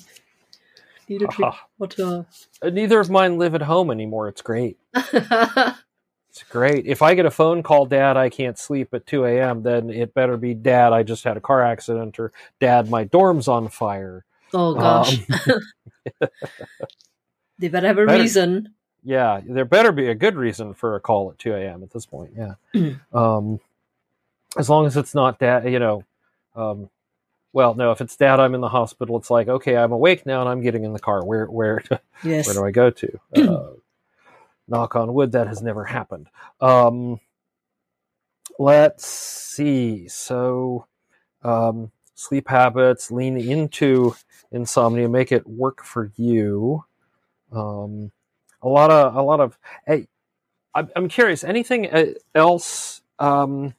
[1.09, 2.27] Need to drink water.
[2.63, 4.29] Neither of mine live at home anymore.
[4.29, 4.79] It's great.
[4.95, 6.87] It's great.
[6.87, 10.15] If I get a phone call, Dad, I can't sleep at 2 a.m., then it
[10.15, 14.25] better be Dad, I just had a car accident, or Dad, my dorm's on fire.
[14.55, 15.59] oh gosh, Um,
[17.59, 18.75] they better have a better- reason.
[19.03, 21.83] yeah, there better be a good reason for a call at 2 a.m.
[21.83, 22.33] at this point.
[22.37, 22.55] Yeah.
[23.13, 23.59] um,
[24.57, 26.05] as long as it's not Dad, you know.
[26.55, 26.89] Um,
[27.53, 29.17] well, no, if it's Dad, I'm in the hospital.
[29.17, 31.25] It's like, okay, I'm awake now, and I'm getting in the car.
[31.25, 31.83] Where, where,
[32.25, 32.47] Yes.
[32.47, 33.21] where do I go to?
[33.37, 33.71] Uh,
[34.69, 36.29] knock on wood, that has never happened.
[36.61, 37.19] Um,
[38.57, 40.07] let's see.
[40.07, 40.87] So,
[41.43, 44.15] um, sleep habits, lean into
[44.53, 46.85] insomnia, make it work for you.
[47.51, 48.13] Um,
[48.63, 49.59] a lot of, a lot of.
[49.87, 50.07] Hey,
[50.75, 51.43] I'm, I'm curious.
[51.43, 53.75] Anything uh, else um,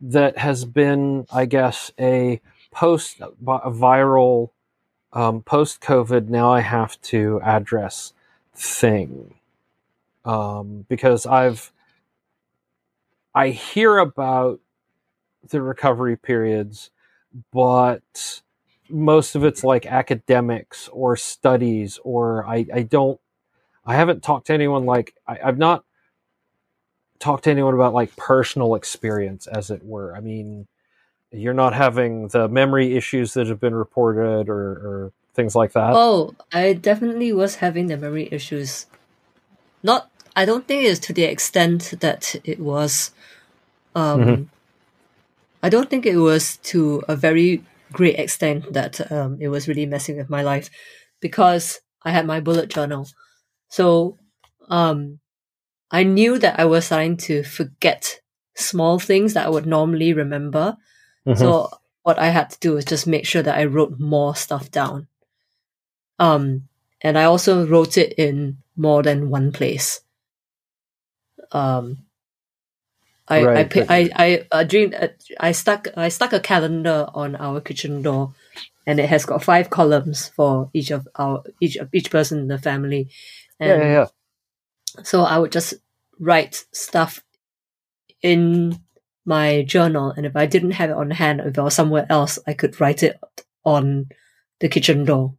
[0.00, 2.40] that has been, I guess, a
[2.76, 4.50] post viral,
[5.12, 6.28] um, post COVID?
[6.28, 8.12] Now I have to address
[8.54, 9.34] thing
[10.24, 11.72] um, because I've
[13.34, 14.60] I hear about
[15.48, 16.90] the recovery periods,
[17.52, 18.40] but
[18.88, 23.20] most of it's like academics or studies, or I, I don't,
[23.84, 25.84] I haven't talked to anyone like, I, I've not
[27.18, 30.16] talked to anyone about like personal experience, as it were.
[30.16, 30.66] I mean,
[31.36, 35.92] you're not having the memory issues that have been reported or, or things like that.
[35.94, 38.86] Oh, I definitely was having the memory issues.
[39.82, 43.12] Not, I don't think it's to the extent that it was.
[43.94, 44.42] Um, Mm-hmm.
[45.62, 49.86] I don't think it was to a very great extent that um, it was really
[49.86, 50.70] messing with my life,
[51.20, 53.08] because I had my bullet journal.
[53.68, 54.18] So,
[54.68, 55.18] um,
[55.90, 58.20] I knew that I was starting to forget
[58.54, 60.76] small things that I would normally remember.
[61.26, 61.38] Mhm.
[61.38, 61.70] So
[62.02, 65.08] what I had to do was just make sure that I wrote more stuff down.
[66.18, 66.68] Um,
[67.02, 70.00] and I also wrote it in more than one place.
[71.52, 72.06] Um,
[73.28, 73.90] I I Right.
[73.90, 75.08] I I uh, during uh,
[75.40, 78.34] I stuck I stuck a calendar on our kitchen door,
[78.86, 82.48] and it has got five columns for each of our each of each person in
[82.48, 83.08] the family.
[83.60, 84.06] yeah, yeah, yeah.
[85.02, 85.74] so I would just
[86.18, 87.22] write stuff
[88.22, 88.78] in
[89.26, 92.38] my journal, and if I didn't have it on hand, if I was somewhere else,
[92.46, 93.18] I could write it
[93.64, 94.08] on
[94.60, 95.34] the kitchen door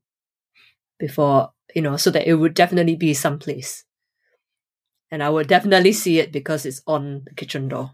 [1.00, 3.84] before you know, so that it would definitely be someplace,
[5.12, 7.92] and I would definitely see it because it's on the kitchen door.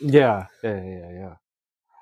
[0.00, 1.34] Yeah, yeah, yeah, yeah.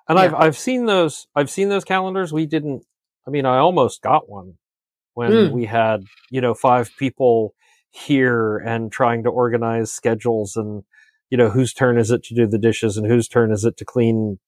[0.09, 0.25] And Yeah.
[0.25, 2.33] I've I've seen those I've seen those calendars.
[2.33, 2.85] We didn't.
[3.27, 4.55] I mean, I almost got one
[5.15, 5.53] when Mm.
[5.53, 7.55] we had you know five people
[7.91, 10.85] here and trying to organize schedules and
[11.31, 13.77] you know whose turn is it to do the dishes and whose turn is it
[13.79, 14.39] to clean,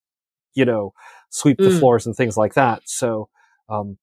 [0.54, 0.92] you know,
[1.30, 1.78] sweep the Mm.
[1.78, 2.82] floors and things like that.
[2.86, 3.28] So
[3.68, 3.98] um,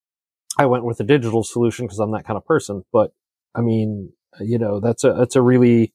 [0.57, 2.83] I went with a digital solution because I'm that kind of person.
[2.93, 3.13] But
[3.55, 5.93] I mean, you know, that's a that's a really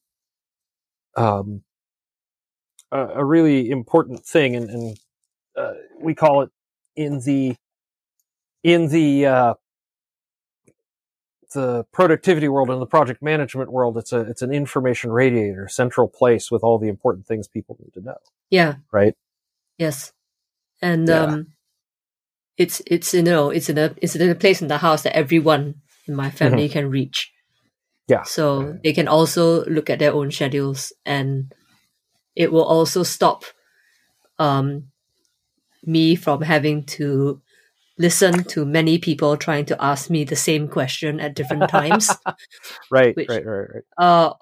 [1.17, 1.63] um,
[2.91, 4.99] a, a really important thing, and, and
[5.57, 6.49] uh, we call it
[6.95, 7.55] in the
[8.63, 9.53] in the uh,
[11.53, 13.97] the productivity world and the project management world.
[13.97, 17.93] It's a it's an information radiator, central place with all the important things people need
[17.93, 18.17] to know.
[18.49, 18.75] Yeah.
[18.91, 19.15] Right.
[19.77, 20.13] Yes.
[20.81, 21.23] And Yeah.
[21.23, 21.47] um,
[22.57, 25.15] it's it's you know it's in a it's in a place in the house that
[25.15, 25.75] everyone
[26.07, 27.31] in my family can reach.
[27.31, 28.13] Mm-hmm.
[28.13, 28.23] Yeah.
[28.23, 31.53] So they can also look at their own schedules, and
[32.35, 33.45] it will also stop
[34.37, 34.91] um,
[35.85, 37.41] me from having to
[38.01, 42.09] listen to many people trying to ask me the same question at different times.
[42.91, 43.15] Right.
[43.15, 43.45] Which- right.
[43.45, 43.67] Right.
[43.75, 43.83] Right.
[43.97, 44.33] uh,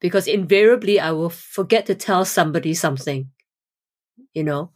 [0.00, 3.30] because invariably I will forget to tell somebody something.
[4.34, 4.70] You know,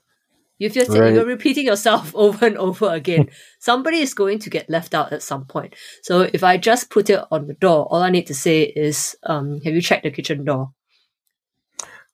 [0.61, 1.15] if you're, Right.
[1.15, 5.23] you're repeating yourself over and over again, somebody is going to get left out at
[5.23, 5.75] some point.
[6.03, 9.17] So if I just put it on the door, all I need to say is,
[9.25, 10.71] um, "Have you checked the kitchen door?"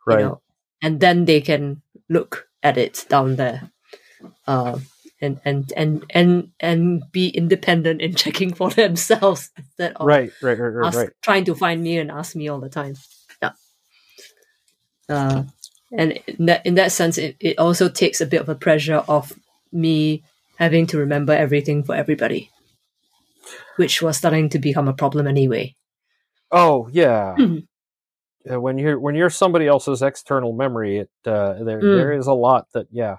[0.07, 0.21] Right.
[0.21, 0.41] You know,
[0.83, 3.71] and then they can look at it down there.
[4.47, 4.79] Uh,
[5.23, 10.33] and, and, and, and, and be independent in checking for themselves instead of Right.
[10.43, 10.59] Right.
[10.59, 10.69] Right.
[10.69, 10.87] Right.
[10.89, 11.11] ask, Right.
[11.23, 12.97] trying to find me and ask me all the time.
[13.41, 13.53] Yeah.
[15.09, 15.45] Uh,
[15.97, 19.05] and in that, in that sense, it, it also takes a bit of a pressure
[19.09, 19.33] off
[19.73, 20.23] me
[20.59, 22.51] having to remember everything for everybody,
[23.77, 25.75] which was starting to become a problem anyway.
[26.51, 27.35] Oh yeah.
[27.39, 27.67] Mhm.
[28.51, 31.97] Uh, when you're when you're somebody else's external memory, it uh, there Mm.
[31.97, 33.17] there is a lot that yeah.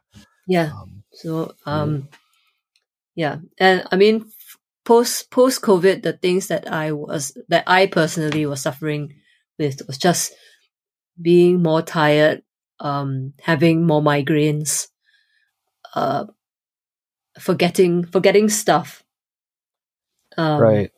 [0.47, 0.71] Yeah.
[0.73, 2.09] Um, So, um,
[3.15, 4.25] yeah, and I mean,
[4.83, 9.13] post post COVID, the things that I was that I personally was suffering
[9.59, 10.33] with was just
[11.21, 12.43] being more tired,
[12.79, 14.87] um, having more migraines,
[15.95, 16.25] uh,
[17.39, 19.03] forgetting forgetting stuff,
[20.37, 20.91] um, right.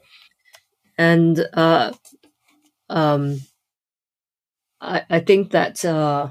[0.98, 1.91] and uh,
[2.89, 3.41] um,
[4.82, 6.30] I I think that uh,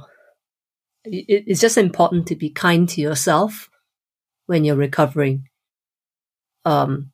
[1.04, 3.68] it, it's just important to be kind to yourself
[4.46, 5.48] when you're recovering.
[6.64, 7.12] Um,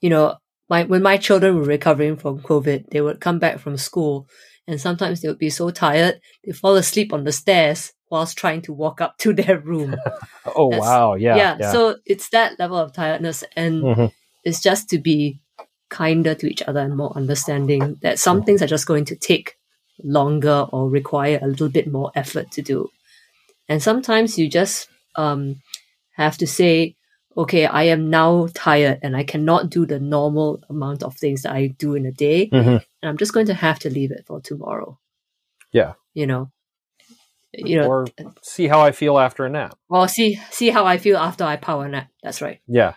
[0.00, 0.36] you know,
[0.68, 4.28] my when my children were recovering from COVID, they would come back from school,
[4.66, 8.62] and sometimes they would be so tired they fall asleep on the stairs whilst trying
[8.62, 9.96] to walk up to their room.
[10.56, 11.14] Oh That's- wow.
[11.14, 11.36] Yeah.
[11.60, 11.72] Yeah.
[11.72, 14.12] So it's that level of tiredness, and Mhm.
[14.44, 15.40] it's just to be
[15.90, 19.57] kinder to each other and more understanding that some things are just going to take
[20.02, 22.90] longer or require a little bit more effort to do.
[23.68, 25.60] And sometimes you just um,
[26.16, 26.94] have to say,
[27.36, 31.52] okay, I am now tired and I cannot do the normal amount of things that
[31.52, 32.48] I do in a day.
[32.50, 32.84] Mhm.
[33.02, 34.98] And I'm just going to have to leave it for tomorrow.
[35.72, 35.94] Yeah.
[36.14, 36.50] You know,
[37.52, 38.06] you know, or
[38.42, 39.78] see how I feel after a nap.
[39.88, 42.08] or see see how I feel after I power nap.
[42.22, 42.60] That's right.
[42.66, 42.94] Yeah.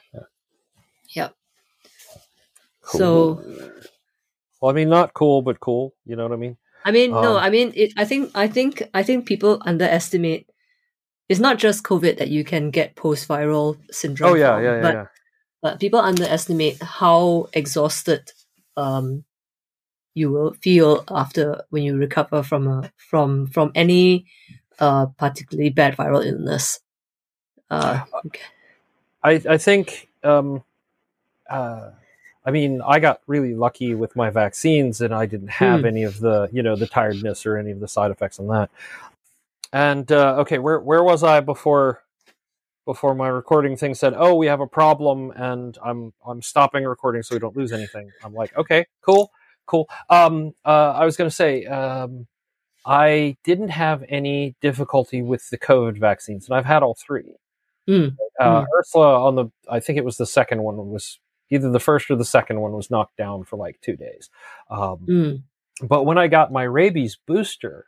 [1.16, 1.36] Yep.
[2.82, 3.00] Cool.
[3.00, 3.44] So
[4.62, 5.94] well, I mean, not cool, but cool.
[6.06, 6.58] You know what I mean?
[6.84, 10.50] I mean, no, Um, I mean, it, I think, I think, I think people underestimate.
[11.30, 14.32] It's not just COVID that you can get post-viral syndrome.
[14.32, 15.06] Oh yeah, from, yeah, yeah, but, yeah.
[15.62, 18.32] but people underestimate how exhausted
[18.78, 19.24] um
[20.14, 24.26] you will feel after when you recover from a from from any
[24.80, 26.80] uh particularly bad viral illness.
[27.70, 28.42] Uh, okay.
[29.24, 30.64] I I think um,
[31.50, 31.92] uh,
[32.46, 35.86] I mean I got really lucky with my vaccines and I didn't have Hmm.
[35.88, 38.70] any of the you know the tiredness or any of the side effects on that.
[39.74, 42.04] And uh, okay, where where was I before
[42.86, 47.24] before my recording thing said, "Oh, we have a problem," and I'm I'm stopping recording
[47.24, 48.12] so we don't lose anything.
[48.24, 49.32] I'm like, okay, cool,
[49.68, 49.88] cool.
[50.10, 51.66] Um, uh, I was going to say.
[51.66, 52.28] Um,
[52.84, 57.36] I didn't have any difficulty with the COVID vaccines, and I've had all three.
[57.88, 58.66] Mm, Uh, Mm.
[58.76, 61.20] Ursula on the, I think it was the second one was
[61.52, 64.30] either the first or the second one was knocked down for like two days.
[64.70, 65.44] Um, mm.
[65.84, 67.86] But when I got my rabies booster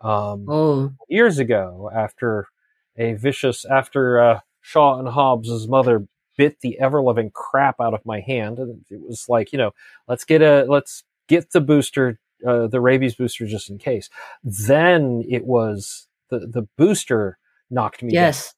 [0.00, 2.48] um, Oh, years ago, after
[2.96, 8.04] a vicious, after uh, Shaw and Hobbs's mother bit the ever loving crap out of
[8.04, 9.72] my hand, and it was like, you know,
[10.08, 14.10] let's get a, let's get the booster, uh, the rabies booster just in case.
[14.44, 17.38] Then it was the the booster
[17.70, 18.54] knocked me yes.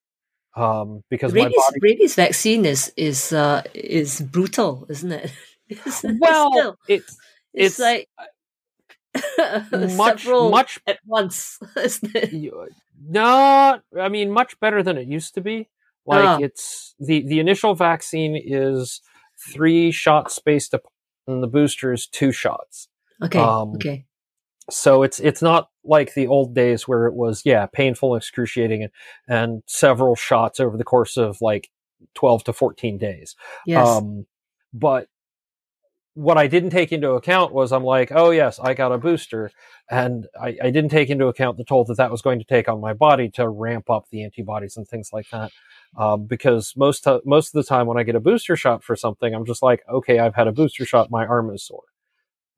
[0.58, 5.30] Um, because my Rabies, body rabies vaccine is is uh is brutal, isn't it?
[5.70, 7.16] It's- well still- it's
[7.54, 8.08] it's, it's like
[9.96, 12.32] much much at once, isn't it?
[13.10, 15.68] not i mean much better than it used to be
[16.04, 16.38] like Ah.
[16.40, 19.00] it's the the initial vaccine is
[19.52, 20.92] three shots spaced apart
[21.28, 22.88] and the booster is two shots
[23.22, 24.04] Okay, Um, okay,
[24.70, 28.82] so it's it's not like the old days where it was yeah painful and excruciating
[28.82, 28.92] and,
[29.28, 31.70] and several shots over the course of like
[32.14, 34.26] 12 to 14 days yes, Um,
[34.72, 35.08] but
[36.14, 39.52] what I didn't take into account was I'm like, oh yes, I got a booster,
[39.88, 42.68] and I, I didn't take into account the toll that that was going to take
[42.68, 45.52] on my body to ramp up the antibodies and things like that.
[45.96, 48.96] Um, because most to- most of the time when I get a booster shot for
[48.96, 51.84] something, I'm just like, okay, I've had a booster shot, my arm is sore.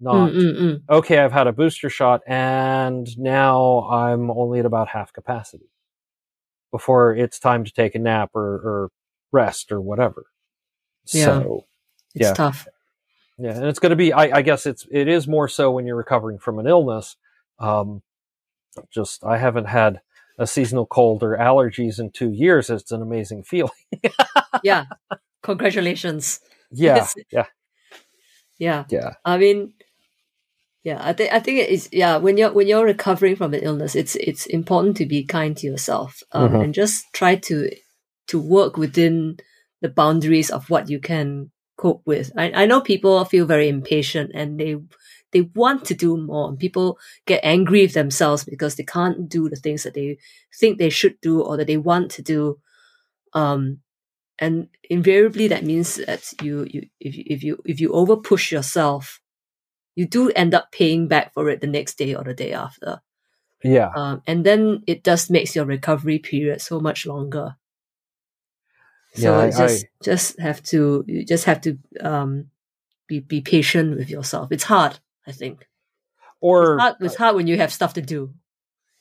[0.01, 0.83] Not Mm, mm, mm.
[0.89, 5.69] okay, I've had a booster shot, and now I'm only at about half capacity
[6.71, 8.91] before it's time to take a nap or, or
[9.33, 10.27] rest or whatever.
[11.13, 11.25] Yeah.
[11.25, 11.65] So
[12.15, 12.35] it's yeah.
[12.35, 12.67] tough.
[13.39, 14.13] yeah, and it's going to be.
[14.13, 17.17] I, I guess it's it is more so when you're recovering from an illness.
[17.59, 18.03] Um,
[18.91, 20.01] just I haven't had
[20.39, 22.71] a seasonal cold or allergies in two years.
[22.71, 23.71] It's an amazing feeling.
[24.63, 24.87] Yeah,
[25.43, 26.41] congratulations.
[26.71, 27.15] Yeah, Yes.
[27.31, 27.45] yeah,
[28.59, 29.73] Yeah, yeah, I mean,
[30.83, 31.89] yeah, I think I think it is.
[31.93, 35.57] Yeah, when you're when you're recovering from an illness, it's it's important to be kind
[35.59, 36.65] to yourself um, Mhm.
[36.65, 37.71] and just try to
[38.29, 39.37] to work within
[39.83, 42.31] the boundaries of what you can cope with.
[42.37, 44.77] I, I know people feel very impatient and they
[45.33, 46.49] they want to do more.
[46.49, 50.19] And people get angry with themselves because they can't do the things that they
[50.59, 52.59] think they should do or that they want to do.
[53.33, 53.79] Um,
[54.39, 58.51] and invariably that means that you, you if you if you if you over push
[58.51, 59.21] yourself,
[59.97, 63.01] you do end up paying back for it the next day or the day after.
[63.63, 63.91] yeah.
[63.95, 67.57] Um, and then it just makes your recovery period so much longer.
[69.15, 72.51] So Yeah, I- you just just have to you just have to um
[73.09, 74.53] be be patient with yourself.
[74.53, 75.67] It's hard, I think.
[76.41, 78.33] Or It's hard, it's hard when you have stuff to do.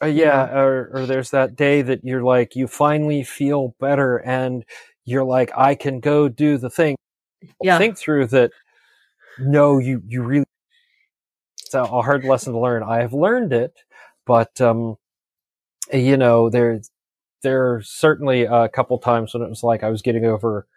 [0.01, 4.63] Uh, yeah, or, or there's that day that you're like, you finally feel better and
[5.03, 6.95] you're like, I can go do the thing.
[7.61, 7.77] Yeah.
[7.77, 8.51] Think through that.
[9.37, 10.45] No, you, you really,
[11.73, 12.83] a, a hard lesson to learn.
[12.83, 13.73] I have learned it,
[14.25, 14.97] but, um,
[15.91, 16.91] you know, there's,
[17.41, 20.67] there are certainly a couple times when it was like I was getting over,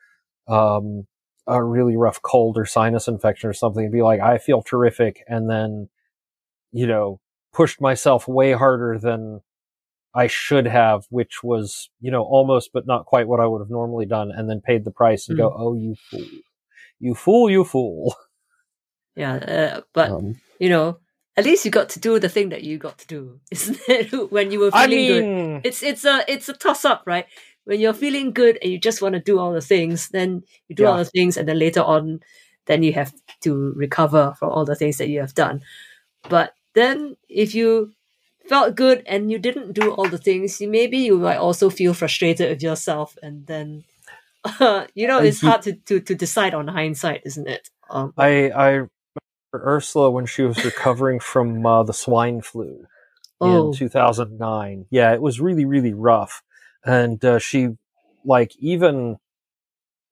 [0.48, 1.06] um,
[1.46, 5.24] a really rough cold or sinus infection or something and be like, I feel terrific.
[5.26, 5.88] And then,
[6.70, 7.20] you know,
[7.52, 9.40] pushed myself way harder than
[10.14, 13.70] I should have, which was, you know, almost but not quite what I would have
[13.70, 16.26] normally done, and then paid the price and go, oh, you fool.
[17.00, 18.14] You fool, you fool.
[19.16, 20.98] Yeah, uh, but Um, you know,
[21.36, 24.30] at least you got to do the thing that you got to do, isn't it?
[24.30, 25.66] when you were I feeling good.
[25.66, 27.26] It's it's a it's a toss up, right?
[27.64, 30.76] When you're feeling good and you just want to do all the things, then you
[30.76, 32.20] do all the things, and then later on,
[32.66, 35.62] then you have to recover from all the things that you have done.
[36.28, 37.92] But then, if you
[38.48, 41.94] felt good and you didn't do all the things, you maybe you might also feel
[41.94, 43.82] frustrated with yourself, and then,
[44.94, 47.70] you know, Uh, it's hard to, to to decide on hindsight, isn't it?
[47.90, 48.86] Um, I, I
[49.60, 52.86] Ursula when she was recovering from uh, the swine flu
[53.40, 54.86] oh, in 2009.
[54.90, 56.42] Yeah, it was really, really rough.
[56.84, 57.70] And uh, she,
[58.24, 59.18] like, even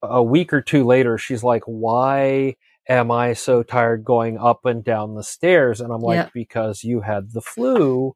[0.02, 2.56] a week or two later, she's like, why
[2.88, 5.80] am I so tired going up and down the stairs?
[5.80, 6.28] And I'm like, Yeah.
[6.34, 8.14] because you had the flu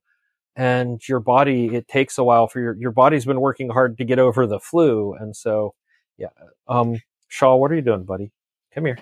[0.57, 4.05] and your body, it takes a while for your, your body's been working hard to
[4.05, 5.15] get over the flu.
[5.15, 5.75] And so,
[6.17, 6.29] yeah.
[6.69, 8.33] Um, Shaw, what are you doing, buddy?
[8.75, 8.99] Come here.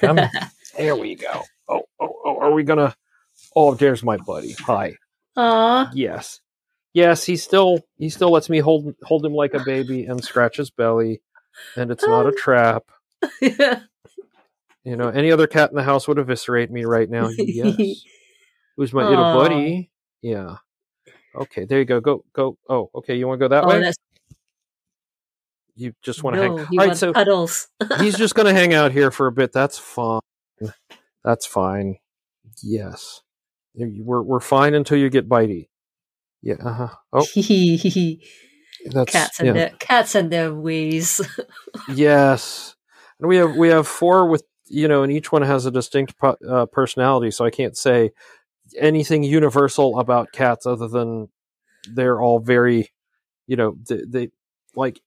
[0.00, 0.18] Come.
[0.78, 1.42] there we go.
[1.68, 2.94] Oh, oh, oh, are we gonna?
[3.54, 4.52] Oh, there's my buddy.
[4.60, 4.94] Hi.
[5.36, 5.90] Ah.
[5.92, 6.40] Yes.
[6.94, 10.56] Yes, he still he still lets me hold hold him like a baby and scratch
[10.56, 11.20] his belly,
[11.76, 12.84] and it's not a trap.
[13.42, 13.80] yeah.
[14.84, 17.28] You know, any other cat in the house would eviscerate me right now.
[17.28, 17.76] Yes.
[18.76, 19.90] Who's my little buddy?
[20.22, 20.56] Yeah.
[21.34, 22.00] Okay, there you go.
[22.00, 22.56] Go go.
[22.68, 23.16] Oh, okay.
[23.16, 23.80] You want to go that oh, way?
[23.80, 23.98] that's
[25.74, 26.78] You just want to no, hang.
[26.78, 27.68] All right, so cuddles.
[28.00, 29.52] he's just going to hang out here for a bit.
[29.52, 30.20] That's fine.
[31.24, 31.98] That's fine.
[32.62, 33.22] Yes,
[33.74, 35.68] we're we're fine until you get bitey.
[36.42, 36.56] Yeah.
[36.62, 36.88] Uh-huh.
[37.12, 37.26] Oh,
[38.90, 39.52] that's cats and yeah.
[39.52, 41.20] their cats and their ways.
[41.88, 42.74] Yes,
[43.20, 46.14] and we have we have four with you know, and each one has a distinct
[46.22, 47.30] uh, personality.
[47.30, 48.10] So I can't say
[48.78, 51.28] anything universal about cats other than
[51.90, 52.90] they're all very,
[53.46, 54.28] you know, they, they
[54.74, 55.00] like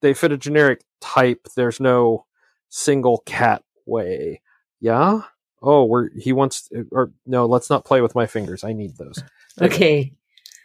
[0.00, 1.48] they fit a generic type.
[1.56, 2.26] There's no
[2.68, 4.40] single cat way.
[4.82, 5.22] Yeah.
[5.62, 7.46] Oh, we're he wants or no.
[7.46, 8.64] Let's not play with my fingers.
[8.64, 9.22] I need those.
[9.60, 10.12] okay,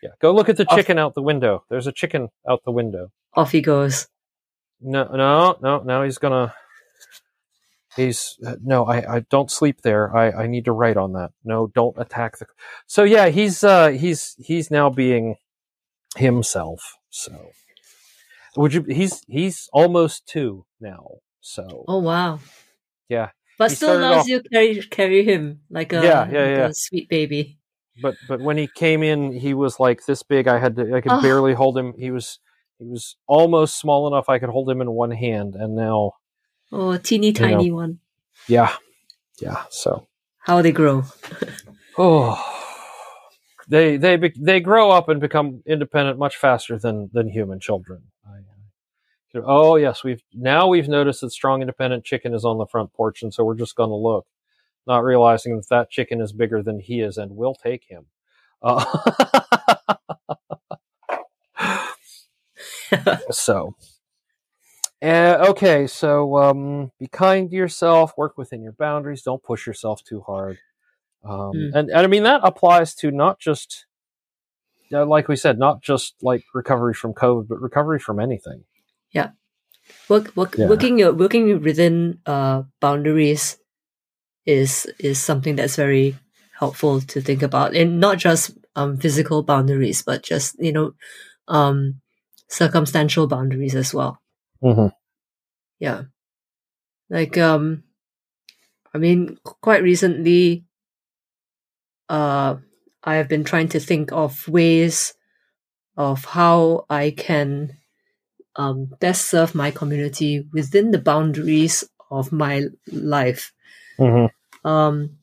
[0.02, 0.10] Yeah.
[0.20, 1.64] Go look at the Off- chicken out the window.
[1.70, 3.12] There's a chicken out the window.
[3.36, 4.08] off he goes.
[4.82, 5.80] No, no, no.
[5.84, 6.54] Now he's gonna.
[7.96, 8.86] He's no.
[8.86, 10.16] I, I don't sleep there.
[10.16, 11.32] I, I need to write on that.
[11.44, 12.46] No, don't attack the.
[12.86, 15.36] So yeah, he's uh he's he's now being
[16.16, 16.98] himself.
[17.10, 17.52] So
[18.56, 18.84] would you?
[18.84, 21.08] He's he's almost two now.
[21.42, 22.40] So Oh wow!
[23.10, 26.48] yeah, But He still allows off- you carry carry him like a um, Yeah, yeah,
[26.48, 26.70] like yeah.
[26.74, 27.58] sweet baby.
[28.02, 30.48] but but when he came in, he was like this big.
[30.48, 30.96] I had to.
[30.96, 31.22] I could Oh.
[31.22, 31.94] barely hold him.
[31.98, 32.40] He was
[32.80, 36.12] he was almost small enough I could hold him in one hand, and now
[36.72, 38.00] Oh, a teeny tiny one.
[38.48, 38.76] yeah,
[39.42, 39.64] yeah.
[39.72, 40.08] So
[40.40, 41.04] How they grow?
[42.00, 42.38] Oh,
[43.68, 48.04] they they they grow up and become independent much faster than than human children.
[49.36, 53.22] Oh yes, we've now we've noticed that strong independent chicken is on the front porch,
[53.22, 54.26] and so we're just going to look,
[54.88, 58.06] not realizing that that chicken is bigger than he is, and we'll take him.
[58.62, 58.84] Uh,
[63.32, 63.76] so.
[65.00, 68.14] Uh, okay, so um, be kind to yourself.
[68.18, 69.22] Work within your boundaries.
[69.22, 70.58] Don't push yourself too hard.
[71.24, 71.72] Um, Mm.
[71.76, 73.86] and, and I mean that applies to not just,
[74.92, 78.64] uh, like we said, not just like recovery from COVID, but recovery from anything.
[80.10, 80.68] Work, work, Yeah.
[80.68, 83.58] Working your working within uh, boundaries
[84.46, 86.16] is is something that's very
[86.58, 90.94] helpful to think about, and not just um, physical boundaries, but just you know
[91.48, 92.00] um,
[92.48, 94.22] circumstantial boundaries as well.
[94.64, 94.96] Mm-hmm.
[95.80, 96.04] Yeah,
[97.10, 97.84] like um,
[98.94, 100.64] I mean, quite recently,
[102.08, 102.56] uh,
[103.04, 105.14] I have been trying to think of ways
[105.98, 107.76] of how I can
[108.58, 113.54] um, best serve my community within the boundaries of my life.
[114.00, 114.68] Mm-hmm.
[114.68, 115.18] Um,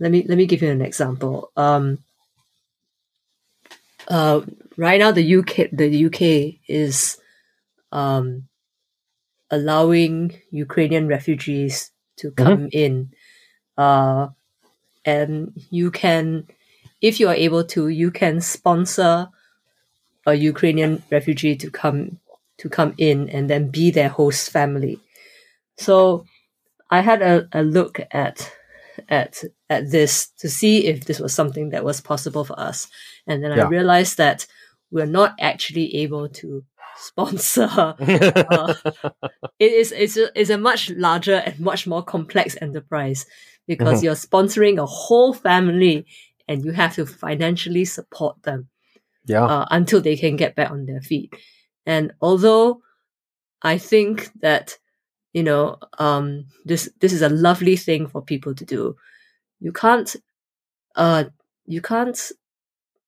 [0.00, 1.52] let me let me give you an example.
[1.56, 1.98] Um,
[4.08, 4.40] uh,
[4.76, 7.18] right now, the UK the UK is
[7.92, 8.48] um,
[9.50, 13.10] allowing Ukrainian refugees to come in,
[13.76, 14.28] uh,
[15.04, 16.46] and you can,
[17.00, 19.28] if you are able to, you can sponsor
[20.26, 22.18] a Ukrainian refugee to come
[22.58, 25.00] to come in and then be their host family.
[25.76, 26.24] So
[26.90, 28.50] I had a, a look at
[29.08, 32.86] at at this to see if this was something that was possible for us.
[33.26, 33.64] And then Yeah.
[33.64, 34.46] I realized that
[34.90, 36.64] we're not actually able to
[36.96, 37.68] sponsor
[37.98, 38.74] Uh,
[39.58, 43.26] it is it's a, it's a much larger and much more complex enterprise
[43.66, 46.06] because you're sponsoring a whole family
[46.46, 48.68] and you have to financially support them
[49.26, 49.44] yeah.
[49.44, 51.34] uh, until they can get back on their feet.
[51.86, 52.82] And although
[53.62, 54.78] I think that
[55.32, 58.96] you know um, this this is a lovely thing for people to do,
[59.60, 60.14] you can't
[60.96, 61.24] uh,
[61.66, 62.18] you can't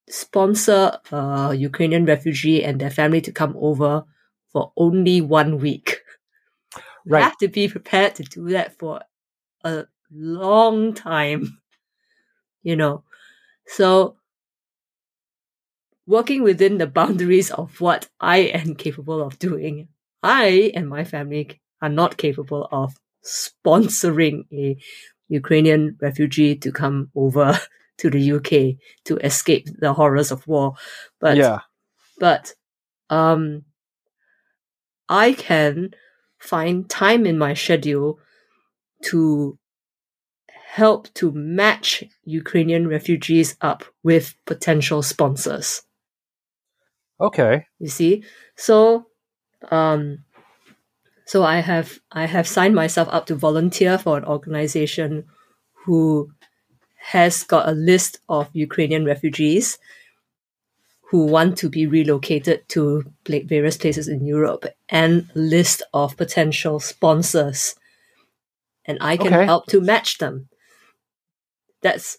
[0.08, 4.04] sponsor a Ukrainian refugee and their family to come over
[4.52, 6.00] for only one week.
[7.04, 9.00] You have to be prepared to do that for
[9.64, 11.58] a long time.
[12.62, 13.04] You know,
[13.68, 14.16] so
[16.06, 19.88] working within the boundaries of what I am capable of doing,
[20.22, 22.94] I and my family are not capable of
[23.24, 24.76] sponsoring a
[25.28, 27.58] Ukrainian refugee to come over
[27.98, 30.74] to the UK to escape the horrors of war.
[31.20, 31.60] But yeah.
[32.18, 32.54] but
[33.10, 33.64] um
[35.08, 35.90] I can
[36.38, 38.18] find time in my schedule
[39.04, 39.58] to
[40.76, 45.82] help to match Ukrainian refugees up with potential sponsors.
[47.20, 47.66] Okay.
[47.78, 48.24] You see,
[48.56, 49.06] so
[49.70, 50.24] um,
[51.26, 55.24] so I have I have signed myself up to volunteer for an organization
[55.84, 56.30] who
[57.12, 59.78] has got a list of Ukrainian refugees
[61.10, 66.80] who want to be relocated to various places in Europe and a list of potential
[66.80, 67.76] sponsors.
[68.84, 69.46] And I can Okay.
[69.46, 70.48] help to match them.
[71.82, 72.18] That's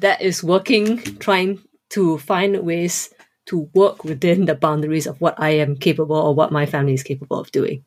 [0.00, 3.10] that is working, trying to find ways
[3.46, 7.02] to work within the boundaries of what I am capable or what my family is
[7.02, 7.84] capable of doing.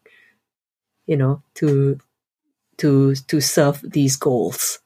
[1.06, 2.00] You know, to
[2.78, 4.80] to to serve these goals.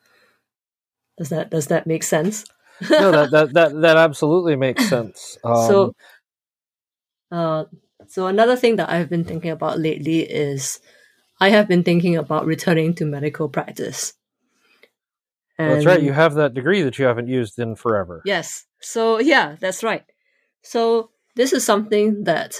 [1.17, 2.45] Does that does that make sense?
[2.89, 5.37] No, that, that that that absolutely makes sense.
[5.43, 5.95] Um, so
[7.31, 7.65] uh,
[8.07, 10.79] so another thing that I've been thinking about lately is
[11.39, 14.13] I have been thinking about returning to medical practice.
[15.57, 16.01] that's right.
[16.01, 18.21] You have that degree that you haven't used in forever.
[18.25, 18.65] Yes.
[18.81, 20.03] So yeah, that's right.
[20.67, 22.55] So this is something that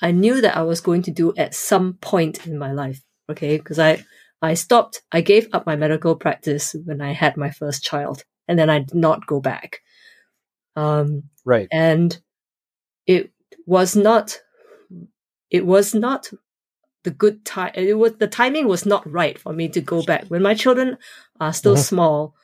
[0.00, 3.02] I knew that I was going to do at some point in my life.
[3.30, 4.04] Okay, because I
[4.40, 5.02] I stopped.
[5.12, 8.78] I gave up my medical practice when I had my first child, and then I
[8.80, 9.80] did not go back.
[10.76, 11.68] Um, Right.
[11.72, 12.16] and
[13.06, 13.32] it
[13.66, 14.40] was not.
[15.50, 16.30] It was not
[17.04, 17.72] the good time.
[17.74, 20.98] It was the timing was not right for me to go back when my children
[21.40, 21.84] are still Mhm.
[21.90, 22.34] small.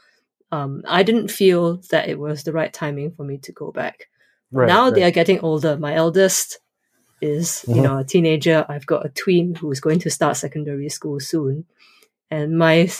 [0.51, 4.09] Um, I didn't feel that it was the right timing for me to go back
[4.51, 4.67] Right.
[4.67, 4.95] now right.
[4.95, 5.77] they are getting older.
[5.77, 6.59] My eldest
[7.21, 7.83] is, you Mhm.
[7.83, 8.65] know, a teenager.
[8.69, 11.67] I've got a twin who is going to start secondary school soon.
[12.31, 12.91] And my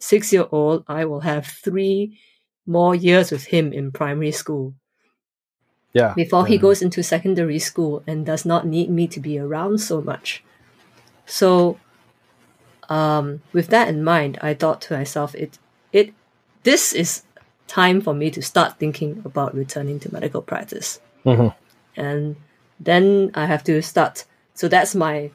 [0.00, 2.18] six year old, I will have three
[2.66, 4.74] more years with him in primary school
[5.92, 6.14] yeah.
[6.14, 10.00] before he goes into secondary school and does not need me to be around so
[10.00, 10.42] much.
[11.26, 11.78] So,
[12.88, 15.58] um, with that in mind, I thought to myself, it,
[15.92, 16.14] it,
[16.62, 17.22] this is
[17.72, 21.00] time for me to start thinking about returning to medical practice.
[21.24, 21.54] Mhm.
[21.96, 22.36] And
[22.78, 24.24] then I have to start.
[24.54, 25.30] So that's my,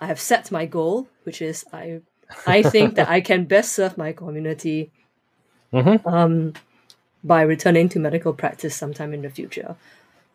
[0.00, 2.02] I have set my goal, which is I,
[2.46, 4.90] I think that I can best serve my community
[5.72, 6.06] Mhm.
[6.06, 6.52] um,
[7.24, 9.74] by returning to medical practice sometime in the future.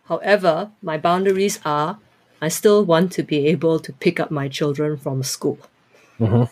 [0.09, 1.97] However, my boundaries are
[2.41, 5.57] I still want to be able to pick up my children from school.
[6.19, 6.49] Mhm.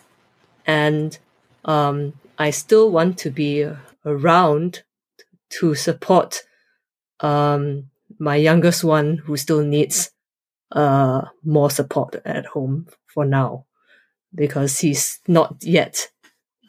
[0.65, 1.19] And
[1.65, 3.67] um, I still want to be
[4.05, 4.83] around
[5.49, 6.43] to support
[7.19, 7.89] um,
[8.19, 10.11] my youngest one who still needs
[10.71, 13.65] uh, more support at home for now
[14.33, 16.09] because he's not yet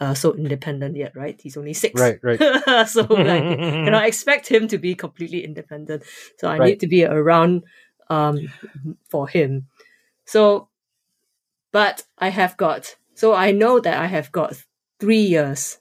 [0.00, 1.40] uh, so independent yet, right?
[1.40, 2.00] He's only six.
[2.00, 2.18] Right.
[2.22, 2.38] Right.
[2.88, 3.42] so like
[3.84, 6.02] cannot expect him to be completely independent.
[6.38, 6.70] So I Right.
[6.70, 7.64] need to be around
[8.10, 8.48] um,
[9.08, 9.68] for him.
[10.26, 10.68] So,
[11.72, 14.54] but I have got, so I know that I have got
[15.00, 15.78] three years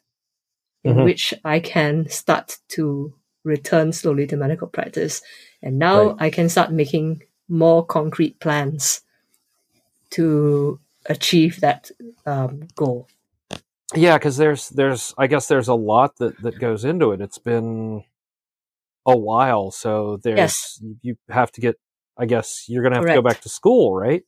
[0.83, 1.05] in Mhm.
[1.05, 3.13] which I can start to
[3.43, 5.21] return slowly to medical practice.
[5.61, 6.15] And now Right.
[6.19, 9.01] I can start making more concrete plans
[10.11, 11.91] to achieve that
[12.25, 13.07] um, goal.
[13.95, 17.37] yeah because there's there's i guess there's a lot that that goes into it it's
[17.37, 18.03] been
[19.05, 20.81] a while so there's Yes.
[21.01, 21.75] you have to get
[22.17, 24.23] i guess you're gonna have to go back to school right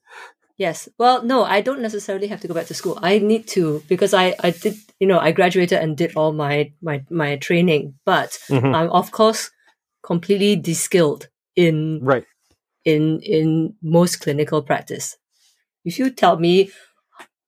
[0.58, 0.88] Yes.
[0.98, 2.98] Well, no, I don't necessarily have to go back to school.
[3.02, 6.72] I need to because I, I did you know I graduated and did all my
[6.82, 8.74] my my training, but Mhm.
[8.74, 9.52] I'm of course
[10.04, 12.26] completely de-skilled in right
[12.86, 15.18] in in most clinical practice.
[15.84, 16.72] If you tell me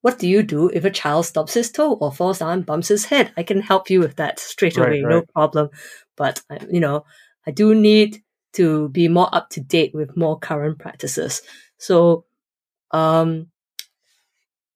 [0.02, 2.88] what do you do if a child stumps his toe or falls down and bumps
[2.90, 5.70] his head, I can help you with that straight Right, away, no problem.
[6.16, 7.06] But I- you know,
[7.48, 8.22] I do need
[8.54, 11.42] to be more up to date with more current practices.
[11.78, 12.26] So,
[12.92, 13.48] um,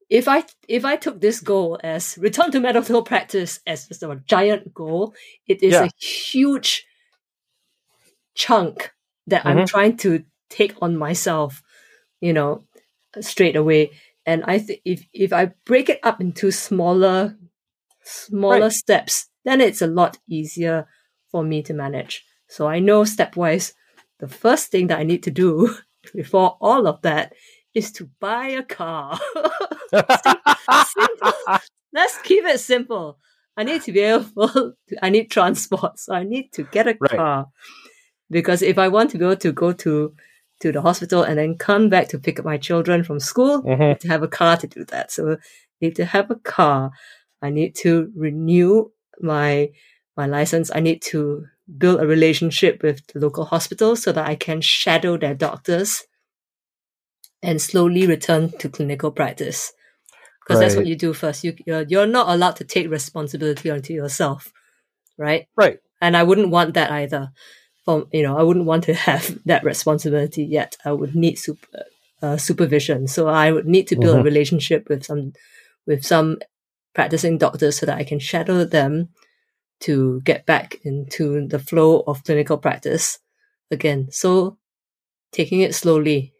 [0.09, 4.22] if I if I took this goal as return to medical practice as just a
[4.26, 5.14] giant goal,
[5.47, 5.86] it is Yeah.
[5.86, 6.86] a huge
[8.36, 8.91] chunk
[9.28, 9.68] that I'm Mhm.
[9.68, 11.62] trying to take on myself,
[12.20, 12.66] you know,
[13.22, 13.91] straight away.
[14.26, 17.38] And I think if if I break it up into smaller
[18.03, 18.74] smaller Right.
[18.74, 20.88] steps, then it's a lot easier
[21.32, 22.26] for me to manage.
[22.47, 23.74] So I know stepwise,
[24.20, 25.76] the first thing that I need to do
[26.16, 27.34] before all of that
[27.74, 29.19] is to buy a car.
[29.93, 31.34] Simple.
[31.93, 33.17] Let's keep it simple.
[33.57, 35.99] I need to be able to, I need transport.
[35.99, 37.11] So I need to get a Right.
[37.17, 37.47] car.
[38.30, 40.13] Because if I want to be able to go to
[40.61, 43.69] to the hospital and then come back to pick up my children from school, I
[43.76, 43.88] Mhm.
[43.89, 45.11] need to have a car to do that.
[45.11, 45.38] So I
[45.82, 46.91] need to have a car.
[47.41, 48.91] I need to renew
[49.22, 49.72] my
[50.15, 50.72] my license.
[50.74, 51.45] I need to
[51.78, 56.03] build a relationship with the local hospital so that I can shadow their doctors
[57.44, 59.74] and slowly return to clinical practice.
[60.42, 61.44] because that's what you do first.
[61.44, 64.52] You you're, you're not allowed to take responsibility onto yourself,
[65.18, 65.48] right?
[65.56, 65.80] Right.
[66.02, 67.32] And I wouldn't want that either.
[67.86, 70.78] From you know, I wouldn't want to have that responsibility yet.
[70.86, 71.68] I would need super,
[72.22, 74.26] uh, supervision, so I would need to build a Mhm.
[74.32, 75.34] relationship with some
[75.88, 76.39] with some
[76.94, 79.10] practicing doctors so that I can shadow them
[79.82, 83.20] to get back into the flow of clinical practice
[83.72, 84.08] again.
[84.12, 84.58] So
[85.32, 86.34] taking it slowly.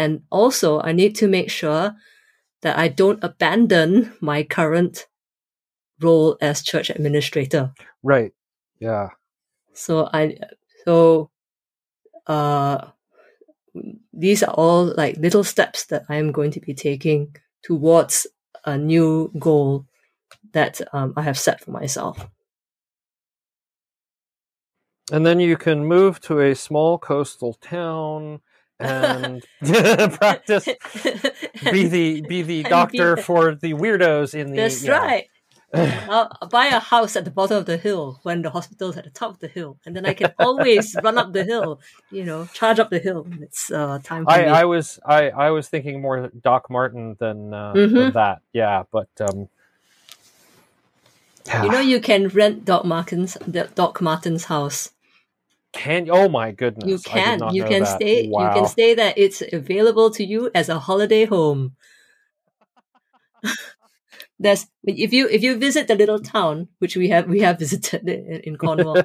[0.00, 1.94] And also, I need to make sure
[2.62, 5.06] that I don't abandon my current
[6.00, 7.74] role as church administrator.
[8.02, 8.32] Right.
[8.78, 9.10] Yeah.
[9.74, 10.38] So I,
[10.86, 11.28] so,
[12.26, 12.88] uh,
[14.14, 18.26] these are all like little steps that I am going to be taking towards
[18.64, 19.84] a new goal
[20.52, 22.26] that um, I have set for myself.
[25.12, 28.40] And then you can move to a small coastal town
[28.80, 29.44] and
[30.18, 34.82] practice be the be the And be doctor the- for the weirdos in the That's
[34.84, 34.92] yeah.
[34.98, 35.26] right.
[35.72, 39.10] I'll, buy a house at the bottom of the hill when the hospital's at the
[39.10, 41.80] top of the hill, and then I can always run up the hill.
[42.10, 43.22] You know, charge up the hill.
[43.22, 44.48] when It's uh, time for I, me.
[44.48, 48.12] I was I, I was thinking more Doc Martin than, uh, than Mhm.
[48.14, 48.42] that.
[48.52, 49.48] Yeah, but um,
[51.46, 51.62] yeah.
[51.62, 53.36] you know, you can rent Doc Martin's
[53.76, 54.90] Doc Martin's house.
[55.72, 57.96] Can oh my goodness, You can, you can that.
[57.96, 58.48] stay, Wow.
[58.48, 59.12] you can stay there.
[59.16, 61.76] It's available to you as a holiday home.
[64.38, 68.08] There's if you if you visit the little town which we have we have visited
[68.08, 69.02] in, Cornwall,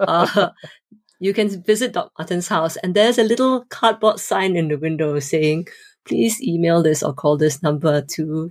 [0.00, 0.48] uh,
[1.20, 5.18] you can visit Doc Martin's house, and there's a little cardboard sign in the window
[5.20, 5.68] saying,
[6.06, 8.50] "Please email this or call this number to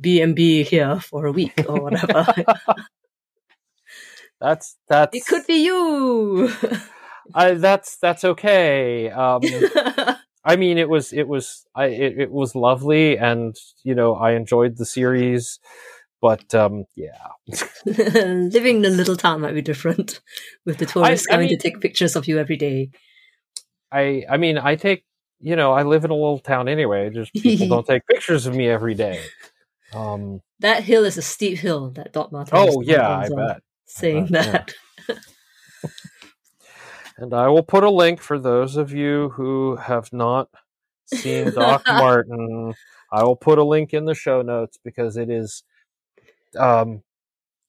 [0.00, 2.26] B&B here for a week or whatever."
[4.40, 6.52] that's that's it could be you.
[7.34, 9.10] I, that's that's okay.
[9.10, 9.42] Um,
[10.44, 14.32] I mean, it was it was I it, it was lovely, and you know I
[14.32, 15.58] enjoyed the series,
[16.22, 17.10] but um, yeah,
[17.84, 20.20] Living in a little town might be different,
[20.64, 22.90] with the tourists I coming mean- to take pictures of you every day.
[23.92, 25.04] I I mean I take
[25.40, 27.10] you know I live in a little town anyway.
[27.10, 29.20] Just people don't take pictures of me every day.
[29.94, 32.56] Um, That hill is a steep hill that Doc Martin.
[32.58, 33.62] oh yeah, I bet.
[33.88, 34.42] Saying yeah.
[34.42, 34.74] that.
[37.18, 40.48] And I will put a link for those of you who have not
[41.06, 42.74] seen Doc Martin.
[43.10, 45.64] I will put a link in the show notes because it is,
[46.56, 47.02] um,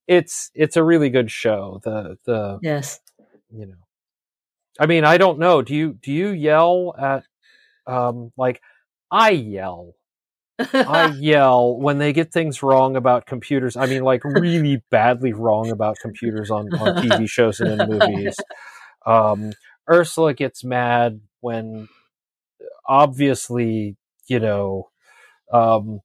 [0.08, 1.82] it's it's a really good show.
[1.84, 3.00] The the Yes.
[3.52, 3.76] you know,
[4.80, 5.64] I mean, I don't know.
[5.64, 7.24] Do you do you yell at,
[7.88, 8.62] um, like
[9.10, 9.96] I yell.
[10.60, 13.78] I yell when they get things wrong about computers.
[13.78, 18.36] I mean, like really badly wrong about computers on, on TV shows and in movies.
[19.06, 19.54] Um,
[19.90, 21.88] Ursula gets mad when
[22.88, 23.96] obviously,
[24.28, 24.90] you know,
[25.52, 26.02] um,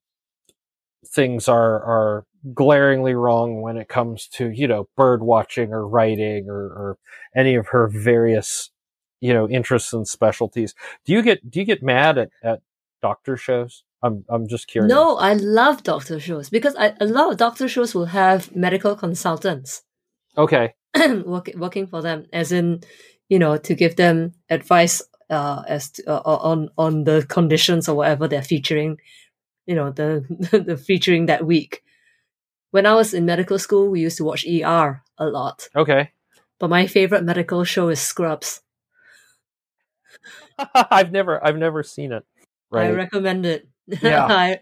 [1.05, 6.49] things are, are glaringly wrong when it comes to, you know, bird watching or writing
[6.49, 6.97] or, or
[7.35, 8.71] any of her various,
[9.19, 10.73] you know, interests and specialties.
[11.05, 12.61] Do you get, do you get mad at, at
[13.01, 13.83] doctor shows?
[14.05, 14.89] I'm, I'm just curious.
[14.89, 18.95] No, I love doctor shows because I, a lot of doctor shows will have medical
[18.95, 19.81] consultants
[20.37, 20.73] Okay.
[21.25, 22.81] work, working for them, as in,
[23.29, 27.95] you know, to give them advice uh, as to, uh, on on the conditions or
[27.95, 28.97] whatever they're featuring,
[29.65, 30.23] you know, the
[30.67, 31.81] the featuring that week.
[32.71, 36.11] When I was in medical school, we used to watch ER a lot, Okay.
[36.59, 38.61] but my favorite medical show is Scrubs.
[40.75, 42.23] I've never, I've never seen it.
[42.73, 43.67] I recommend it.
[43.87, 44.25] Yeah.
[44.29, 44.59] I-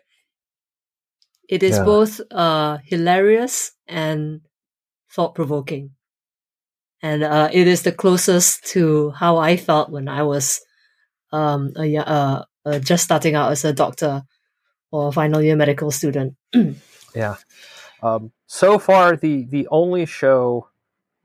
[1.49, 1.83] it is Yeah.
[1.83, 4.41] both uh, hilarious and
[5.11, 5.91] thought provoking.
[7.01, 10.61] And uh, it is the closest to how I felt when I was
[11.33, 14.23] um, a, uh, uh, just starting out as a doctor
[14.89, 16.35] or final year medical student.
[17.15, 17.35] Yeah.
[18.01, 20.69] Um, so far, the the only show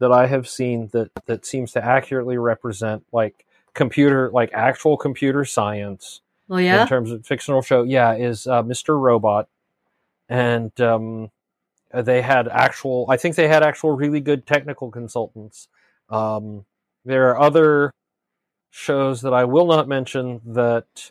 [0.01, 5.47] that I have seen that that seems to accurately represent like computer, like actual computer
[5.47, 6.21] science
[6.51, 6.83] Oh, yeah?
[6.83, 8.99] in terms of fictional show, yeah, is uh, Mr.
[8.99, 9.49] Robot,
[10.29, 11.31] and um,
[11.93, 13.07] uh, they had actual.
[13.09, 15.69] I think they had actual really good technical consultants.
[16.09, 16.65] Um,
[17.05, 17.93] there are other
[18.71, 21.11] shows that I will not mention that.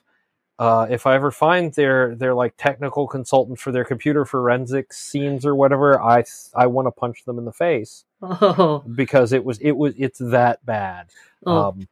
[0.59, 5.45] Uh, if I ever find their their like technical consultant for their computer forensics scenes
[5.45, 6.23] or whatever, I
[6.55, 10.17] I want to punch them in the face Oh, because it was it was it's
[10.17, 11.09] that bad.
[11.45, 11.67] oh.
[11.69, 11.87] Um,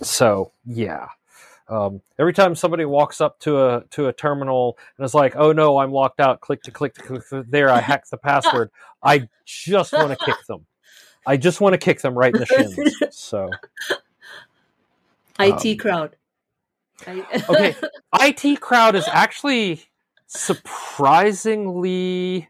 [0.00, 1.08] so yeah.
[1.68, 5.52] Um, every time somebody walks up to a to a terminal and is like, "Oh
[5.52, 8.70] no, I'm locked out," click to click to click to, there, I hacked the password.
[9.02, 10.66] I just want to kick them.
[11.26, 13.16] I just want to kick them right in the shins.
[13.16, 13.50] So
[15.38, 16.16] IT um, crowd.
[17.06, 17.74] Okay,
[18.20, 19.82] IT crowd is actually
[20.26, 22.48] surprisingly,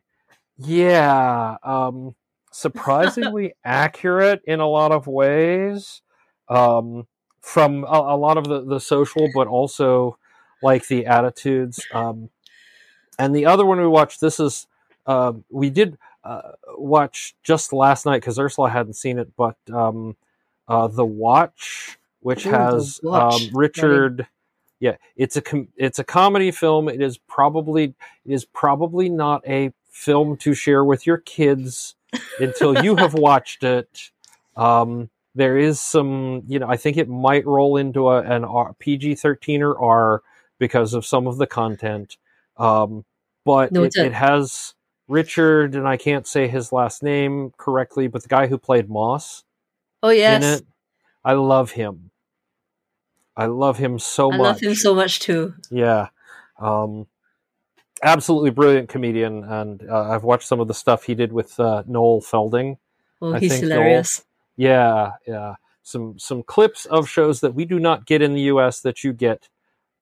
[0.58, 2.14] yeah, um,
[2.52, 6.02] surprisingly accurate in a lot of ways.
[6.48, 7.06] Um,
[7.44, 10.16] from a, a, lot of the, the social, but also
[10.62, 11.86] like the attitudes.
[11.92, 12.30] Um,
[13.18, 14.66] and the other one we watched, this is,
[15.06, 20.16] uh, we did uh, watch just last night because Ursula hadn't seen it, but um,
[20.68, 23.42] uh, The Watch, which Ooh, has watch.
[23.42, 24.26] Um, Richard.
[24.80, 26.88] Yeah, it's a com- it's a comedy film.
[26.88, 27.94] It is probably
[28.24, 31.94] it is probably not a film to share with your kids
[32.38, 34.10] until you have watched it.
[34.56, 38.74] Um, there is some, you know, I think it might roll into a, an R,
[38.78, 40.22] PG thirteen or R
[40.58, 42.16] because of some of the content.
[42.56, 43.04] Um,
[43.44, 44.74] but no, it, it, has
[45.08, 49.44] Richard, and I can't say his last name correctly, but the guy who played Moss.
[50.02, 50.62] Oh yes,
[51.24, 52.10] I love him.
[53.36, 54.44] I love him so I much.
[54.44, 55.54] I love him so much too.
[55.70, 56.08] Yeah.
[56.60, 57.06] Um,
[58.02, 61.82] absolutely brilliant comedian, and uh, I've watched some of the stuff he did with uh,
[61.86, 62.78] Noel Fielding.
[63.20, 64.18] Oh, I he's hilarious.
[64.18, 65.54] Noel, yeah, yeah.
[65.82, 68.80] Some some clips of shows that we do not get in the U.S.
[68.80, 69.48] that you get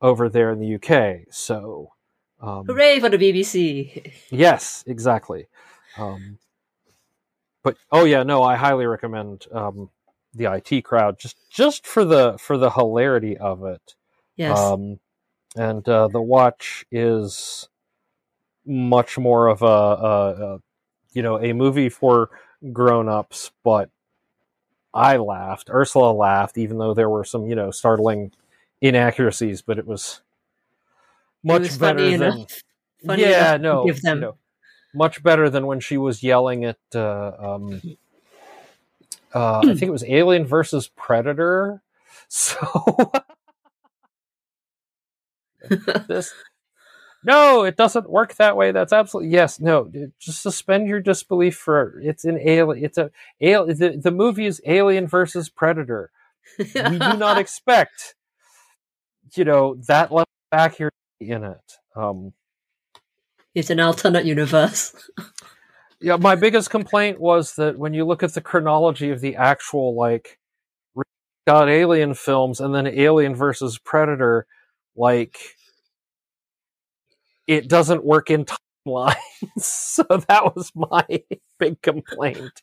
[0.01, 1.27] over there in the U.K.
[1.31, 1.93] So,
[2.41, 4.13] um, hooray for the BBC!
[4.31, 5.49] yes, exactly.
[5.99, 6.39] Um,
[7.63, 9.91] but oh yeah, no, I highly recommend um,
[10.35, 13.95] the IT crowd just just for the for the hilarity of it.
[14.37, 14.59] Yes.
[14.59, 14.99] Um,
[15.57, 17.69] and uh, the watch is
[18.65, 20.59] much more of a, a, a
[21.13, 22.31] you know a movie for
[22.73, 23.91] grown-ups but
[24.95, 25.71] I laughed.
[25.71, 28.33] Ursula laughed, even though there were some, you know, startling
[28.81, 29.63] inaccuracies.
[29.63, 30.21] But it was
[31.43, 32.47] much was better than.
[33.03, 34.19] yeah, no, give them.
[34.19, 34.37] You know,
[34.95, 36.79] much better than when she was yelling at.
[36.95, 37.81] Uh, um,
[39.35, 41.83] uh, I think it was Alien versus Predator.
[42.35, 43.13] So
[46.09, 46.33] this
[47.25, 48.73] no, it doesn't work that way.
[48.73, 49.61] That's absolutely yes.
[49.61, 52.85] No, just suspend your disbelief for it's an alien.
[52.85, 53.79] It's a alien.
[53.79, 56.11] The, the movie is Alien versus Predator.
[56.59, 58.15] we do not expect,
[59.37, 61.73] you know, that level of accuracy in it.
[61.95, 62.33] Um,
[63.55, 64.95] it's an alternate universe.
[66.01, 69.95] yeah, my biggest complaint was that when you look at the chronology of the actual
[69.95, 70.39] like
[71.47, 74.47] got Alien films and then Alien versus Predator,
[74.97, 75.37] like
[77.53, 79.17] it doesn't work in timelines.
[79.59, 81.05] so that was my
[81.59, 82.63] big complaint.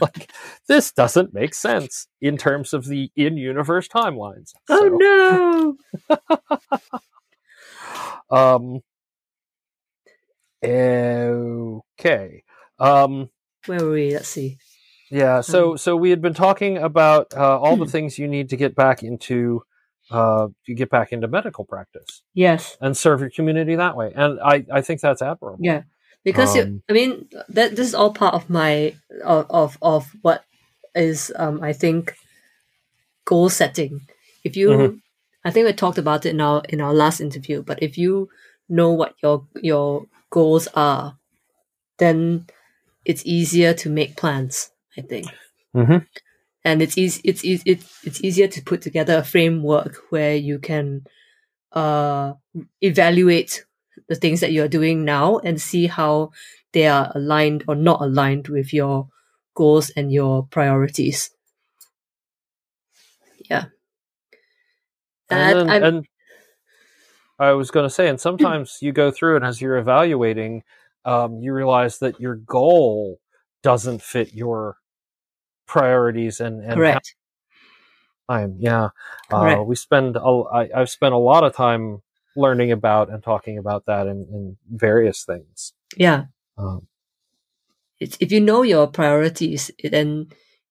[0.00, 0.30] like
[0.68, 4.52] this doesn't make sense in terms of the in-universe timelines.
[4.68, 6.18] Oh so.
[6.20, 6.98] no.
[8.30, 8.80] um
[10.62, 12.42] okay.
[12.78, 13.30] Um
[13.66, 14.12] where were we?
[14.12, 14.58] Let's see.
[15.10, 18.48] Yeah, so um, so we had been talking about uh, all the things you need
[18.50, 19.62] to get back into
[20.10, 22.22] uh, you get back into medical practice.
[22.34, 22.76] Yes.
[22.80, 24.12] And serve your community that way.
[24.14, 25.58] And I, I think that's admirable.
[25.60, 25.82] Yeah.
[26.24, 30.44] Because um, I mean that this is all part of my of of, of what
[30.94, 32.14] is um, I think
[33.26, 34.00] goal setting.
[34.42, 34.96] If you mm-hmm.
[35.44, 38.30] I think we talked about it in our in our last interview, but if you
[38.70, 41.18] know what your your goals are,
[41.98, 42.46] then
[43.04, 45.26] it's easier to make plans, I think.
[45.76, 46.06] Mm-hmm
[46.64, 50.58] and it's easy it's easy it's, it's easier to put together a framework where you
[50.58, 51.02] can
[51.72, 52.32] uh
[52.80, 53.64] evaluate
[54.08, 56.30] the things that you're doing now and see how
[56.72, 59.08] they are aligned or not aligned with your
[59.54, 61.30] goals and your priorities.
[63.48, 63.66] Yeah.
[65.30, 66.06] And, and, and
[67.38, 70.62] i was going to say and sometimes you go through and as you're evaluating
[71.06, 73.18] um, you realize that your goal
[73.62, 74.76] doesn't fit your
[75.66, 77.14] priorities and, and correct
[78.28, 78.56] time.
[78.58, 78.88] Yeah,
[79.30, 80.16] uh, we spend.
[80.16, 82.02] A, I, I've spent a lot of time
[82.36, 85.72] learning about and talking about that in, in various things.
[85.96, 86.24] Yeah.
[86.58, 86.88] Um,
[88.00, 90.28] it's, if you know your priorities, then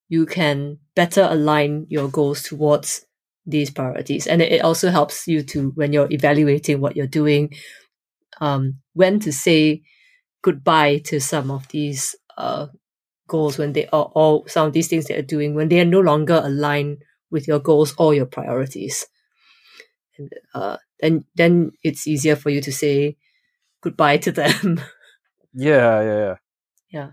[0.09, 3.05] you can better align your goals towards
[3.45, 7.53] these priorities, and it, it also helps you to when you're evaluating what you're doing,
[8.41, 9.81] um, when to say
[10.41, 12.67] goodbye to some of these uh,
[13.33, 15.93] goals when they are all some of these things they are doing when they are
[15.97, 16.97] no longer aligned
[17.31, 19.05] with your goals or your priorities.
[20.17, 23.17] And uh, then then it's easier for you to say
[23.81, 24.81] goodbye to them.
[25.53, 26.35] Yeah yeah yeah.
[26.89, 27.09] Yeah.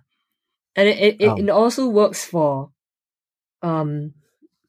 [0.76, 1.38] And it it, um.
[1.38, 2.70] it also works for
[3.62, 4.14] um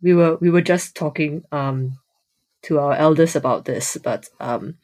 [0.04, 1.96] we were we were just talking um
[2.68, 4.76] to our elders about this but um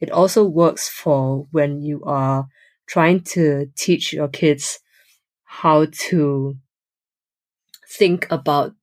[0.00, 2.48] it also works for when you are
[2.86, 4.80] trying to teach your kids
[5.60, 6.56] how to
[7.88, 8.74] think about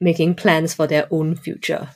[0.00, 1.88] making plans for their own future.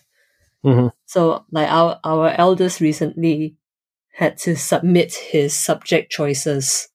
[0.65, 0.89] Mm-hmm.
[1.05, 3.57] So, like our our elders recently
[4.15, 6.89] had to submit his subject choices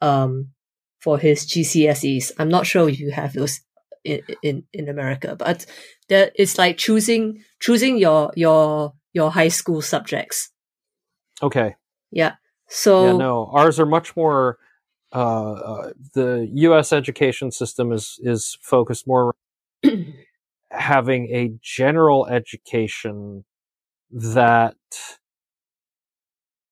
[0.00, 0.48] um,
[0.98, 2.32] for his GCSEs.
[2.38, 3.60] I'm not sure if you have those
[4.04, 5.66] in in, in America, but
[6.08, 10.50] that it's like choosing choosing your your your high school subjects.
[11.42, 11.76] Okay.
[12.10, 12.34] Yeah.
[12.68, 14.58] So yeah, no, ours are much more.
[15.14, 16.92] Uh, uh, the U.S.
[16.92, 19.34] education system is is focused more
[20.72, 23.44] having a general education
[24.10, 24.76] that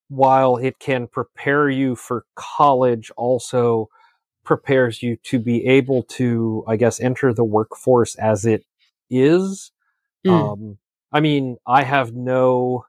[0.08, 3.90] while it can prepare you for college also
[4.44, 8.64] prepares you to be able to i guess enter the workforce as it
[9.10, 9.72] is
[10.26, 10.52] Mm.
[10.52, 10.78] um
[11.12, 12.86] i mean i have no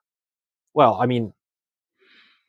[0.73, 1.33] well i mean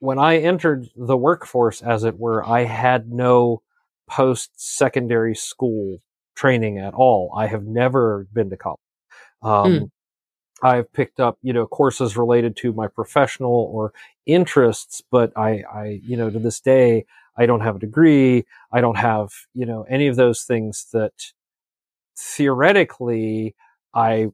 [0.07, 3.63] when i entered the workforce as it were i had no
[4.09, 5.99] post secondary school
[6.35, 8.81] training at all i have never been to college
[9.43, 9.91] um Mm.
[10.63, 13.93] I've picked up, you know, courses related to my professional or
[14.25, 17.05] interests, but I, I, you know, to this day,
[17.37, 18.47] I don't have a degree.
[18.73, 21.13] I don't have, you know, any of those things that
[22.19, 23.55] theoretically
[23.95, 24.29] I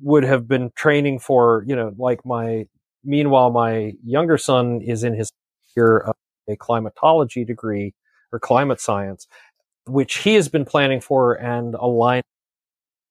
[0.00, 2.66] would have been training for, you know, like my,
[3.08, 5.32] meanwhile, my younger son is in his
[5.76, 6.14] year of
[6.48, 7.94] a climatology degree
[8.32, 9.26] or climate science,
[9.86, 12.22] which he has been planning for and align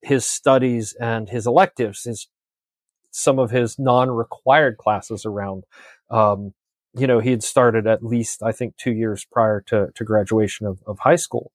[0.02, 2.28] his studies and his electives, his
[3.12, 5.64] some of his non-required classes around.
[6.12, 6.54] Um,
[6.94, 10.68] you know, he had started at least, I think, two years prior to, to graduation
[10.68, 11.52] of, of high school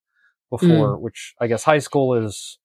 [0.51, 2.59] before, which I guess high school is,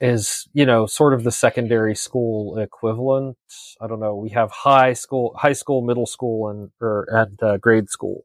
[0.00, 3.36] is, you know, sort of the secondary school equivalent.
[3.80, 4.14] I don't know.
[4.14, 8.24] We have high school, high school, middle school, and, or, and, uh, grade school.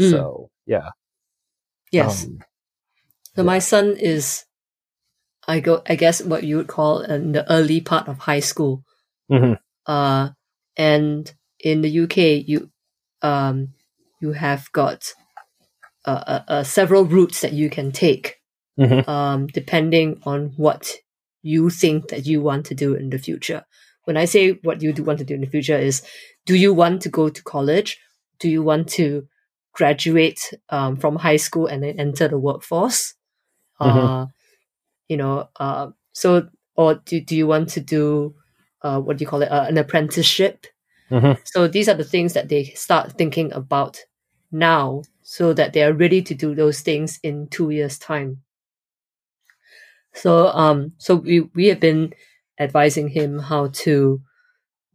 [0.00, 0.10] Mm.
[0.10, 0.90] So, yeah.
[1.92, 2.24] yes.
[2.24, 2.38] Um,
[3.36, 4.44] So my son is,
[5.46, 8.84] I go, I guess what you would call in the early part of high school.
[9.30, 9.58] mhm.
[9.86, 10.30] Uh,
[10.76, 12.70] and in the UK, you,
[13.22, 13.74] um,
[14.20, 15.04] you have got
[16.04, 18.36] uh, uh, uh, several routes that you can take,
[18.78, 19.06] Mhm.
[19.06, 20.96] um, depending on what
[21.42, 23.64] you think that you want to do in the future.
[24.04, 26.02] When I say what you do want to do in the future is,
[26.46, 27.98] do you want to go to college?
[28.38, 29.26] Do you want to
[29.72, 33.14] graduate um, from high school and then enter the workforce?
[33.80, 34.26] Uh,
[35.08, 38.34] you know, uh, so or do do you want to do
[38.82, 40.66] uh, what do you call it, uh, an apprenticeship?
[41.10, 41.38] Mhm.
[41.44, 43.98] So these are the things that they start thinking about
[44.52, 48.42] now, so that they are ready to do those things in two years' time.
[50.14, 52.12] So um, so we we have been
[52.58, 54.20] advising him how to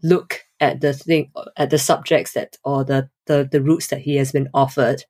[0.04, 4.16] look at the thing at the subjects that or the the, the routes that he
[4.18, 5.04] has been offered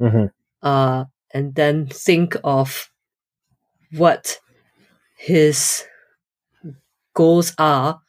[0.00, 0.30] Mhm.
[0.62, 2.90] uh, and then think of
[3.92, 4.38] what
[5.16, 5.84] his
[7.14, 8.00] goals are,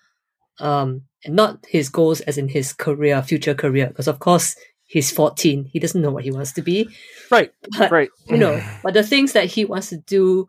[0.59, 4.55] um, and not his goals as in his career, future career, because of course
[4.85, 6.89] he's 14, he doesn't know what he wants to be,
[7.31, 7.51] Right.
[7.77, 8.09] but Right.
[8.29, 10.47] you know, but the things that he wants to do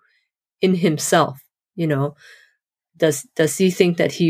[0.64, 1.34] in himself,
[1.76, 2.16] you know,
[2.96, 4.28] does does he think that he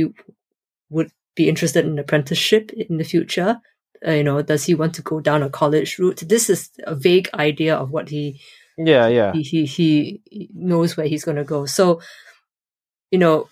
[0.91, 3.61] would be interested in apprenticeship in the future?
[4.07, 6.23] Uh, you know, does he want to go down a college route?
[6.29, 8.41] This is a vague idea of what he
[8.77, 9.07] Yeah.
[9.09, 9.33] Yeah.
[9.33, 11.67] he he, he knows where he's going to go.
[11.67, 12.01] So,
[13.13, 13.49] you know,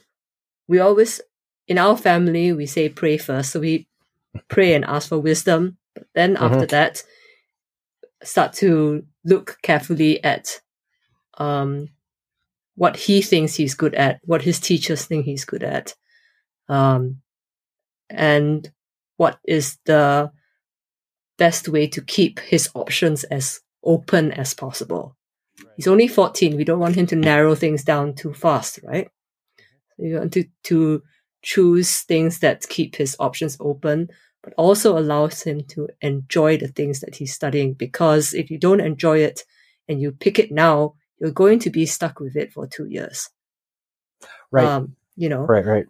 [0.68, 1.20] we always
[1.68, 3.52] in our family we say pray first.
[3.52, 3.86] So we
[4.48, 7.02] pray and ask for wisdom, but then after that,
[8.24, 10.60] start to look carefully at
[11.38, 11.88] um
[12.74, 15.94] what he thinks he's good at, what his teachers think he's good at,
[16.68, 17.20] um,
[18.08, 18.70] and
[19.16, 20.30] what is the
[21.38, 25.16] best way to keep his options as open as possible.
[25.76, 26.56] He's only 14.
[26.56, 29.08] We don't want him to narrow things down too fast, right?
[29.98, 31.02] We want to, to
[31.42, 34.08] choose things that keep his options open,
[34.42, 37.74] but also allows him to enjoy the things that he's studying.
[37.74, 39.44] Because if you don't enjoy it
[39.88, 43.30] and you pick it now, you're going to be stuck with it for two years.
[44.50, 44.66] Right.
[44.66, 45.64] Um, you know, right.
[45.64, 45.86] Right.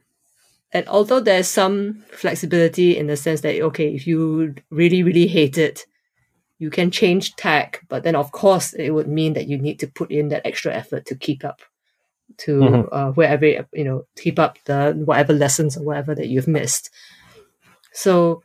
[0.73, 5.57] and although there's some flexibility in the sense that okay if you really really hate
[5.59, 5.87] it
[6.59, 9.87] you can change tack but then of course it would mean that you need to
[9.87, 11.61] put in that extra effort to keep up
[12.45, 12.89] to Mhm.
[12.93, 13.47] uh, wherever
[13.81, 16.91] you know keep up the whatever lessons or whatever that you've missed
[17.93, 18.43] so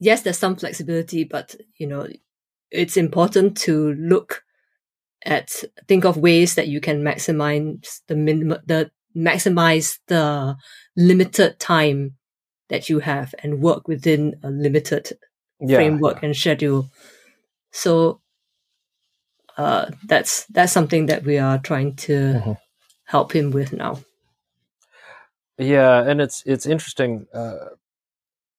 [0.00, 2.06] yes there's some flexibility but you know
[2.70, 4.42] it's important to look
[5.24, 10.56] at think of ways that you can maximize the minimum the maximize the
[10.96, 12.16] limited time
[12.68, 15.12] that you have and work within a limited
[15.60, 15.76] Yeah.
[15.76, 16.88] framework and schedule.
[17.72, 18.20] So
[19.58, 22.58] uh, that's that's something that we are trying to Mhm.
[23.04, 24.00] help him with now.
[25.58, 27.26] Yeah, and it's it's interesting.
[27.32, 27.76] Uh,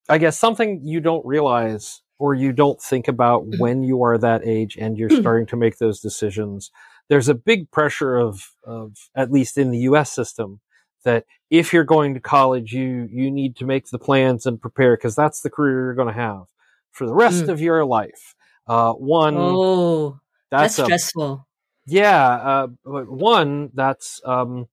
[0.08, 4.46] I guess something you don't realize or you don't think about when you are that
[4.46, 6.70] age and you're starting to make those decisions.
[7.08, 10.60] There's a big pressure of, of, at least in the US system,
[11.04, 14.96] that if you're going to college, you, you need to make the plans and prepare
[14.96, 16.44] because that's the career you're going to have
[16.92, 17.48] for the rest Mm.
[17.50, 18.34] of your life.
[18.66, 20.20] Uh, one, Oh,
[20.50, 21.46] that's, that's, a stressful.
[21.86, 24.68] yeah, uh, but one that's um,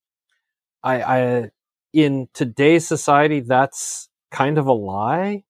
[0.83, 1.51] I, I
[1.91, 5.43] in today's society that's kind of a lie.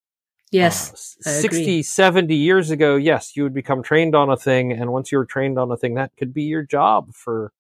[0.52, 4.92] Yes, Uh, 60, 70 years ago, yes, you would become trained on a thing, and
[4.92, 7.52] once you were trained on a thing, that could be your job for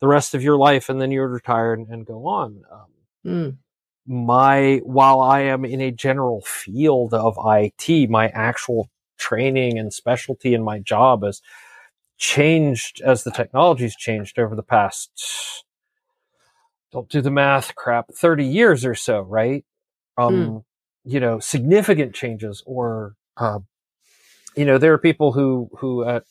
[0.00, 2.62] the rest of your life, and then you would retire and, and go on.
[2.70, 2.86] Um,
[3.24, 3.58] Mm.
[4.06, 10.54] my while I am in a general field of IT, my actual training and specialty
[10.54, 11.40] in my job has
[12.18, 15.64] changed as the technology's changed over the past
[16.92, 19.64] don't do the math crap 30 years or so right
[20.18, 20.64] um
[21.04, 23.58] you know significant changes or uh,
[24.56, 26.24] you know there are people who who at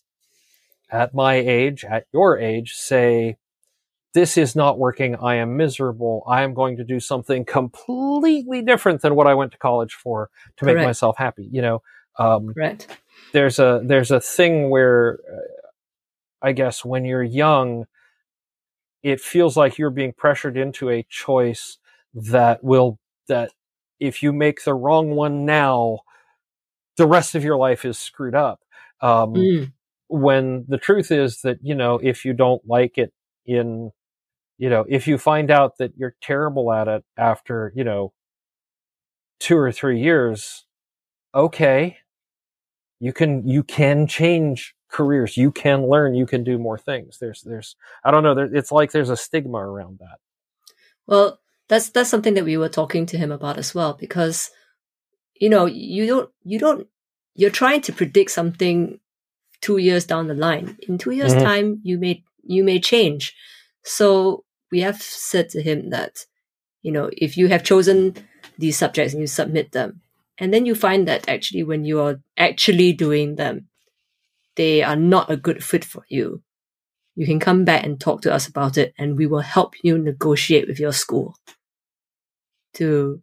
[0.89, 3.38] at my age at your age say
[4.14, 5.15] this is not working.
[5.15, 6.23] I am miserable.
[6.27, 10.30] I am going to do something completely different than what I went to college for
[10.57, 11.48] to make myself happy.
[11.49, 11.81] You know,
[12.19, 12.85] um, Right.
[13.31, 15.38] there's a there's a thing where uh,
[16.41, 17.85] I guess when you're young,
[19.03, 21.77] it feels like you're being pressured into a choice
[22.14, 22.99] that will
[23.30, 23.52] that
[24.02, 26.02] if you make the wrong one now,
[26.98, 28.61] the rest of your life is screwed up.
[29.02, 29.73] Um, Mm.
[30.10, 33.14] when the truth is that you know if you don't like it
[33.48, 33.91] in
[34.60, 38.14] you know if you find out that you're terrible at it after you know
[39.40, 40.65] two or three years
[41.36, 41.98] okay
[42.99, 47.44] you can you can change careers you can learn you can do more things there's
[47.44, 47.76] there's
[48.06, 50.19] i don't know there, it's like there's a stigma around that
[51.07, 51.40] Well,
[51.72, 54.52] that's that's something that we were talking to him about as well because
[55.39, 56.88] you know, you don't you don't
[57.35, 58.99] you're trying to predict something
[59.61, 60.77] 2 years down the line.
[60.88, 61.43] In 2 years Mhm.
[61.43, 63.35] time you may you may change.
[63.84, 66.26] So we have said to him that
[66.84, 68.15] you know, if you have chosen
[68.60, 70.02] these subjects and you submit them
[70.39, 73.68] and then you find that actually when you are actually doing them
[74.56, 76.43] they are not a good fit for you.
[77.15, 79.98] You can come back and talk to us about it and we will help you
[79.98, 81.35] negotiate with your school
[82.76, 83.22] to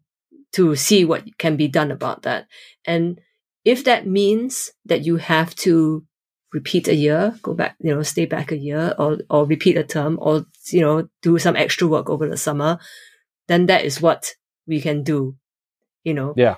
[0.53, 2.47] to see what can be done about that.
[2.87, 3.20] And
[3.65, 6.05] if that means that you have to
[6.53, 9.85] repeat a year, go back, you know, stay back a year or or repeat a
[9.85, 12.79] term or you know, do some extra work over the summer,
[13.47, 14.35] then that is what
[14.66, 15.37] we can do.
[16.05, 16.35] You know.
[16.37, 16.57] Yeah.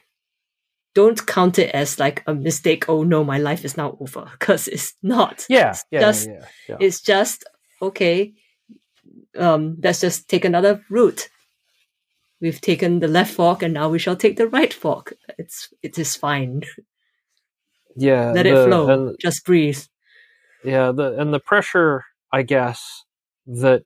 [0.92, 2.88] Don't count it as like a mistake.
[2.88, 5.46] Oh no, my life is now over because it's not.
[5.48, 6.76] yeah It's yeah just yeah, yeah.
[6.80, 7.44] it's just
[7.80, 8.34] okay.
[9.38, 11.28] Um, let's just take another route.
[12.40, 15.14] We've taken the left fork, and now we shall take the right fork.
[15.38, 16.62] It's it is fine.
[17.96, 18.88] yeah Let it flow.
[18.88, 19.82] and- just breathe.
[20.64, 23.04] yeah the and the pressure i guess
[23.46, 23.82] that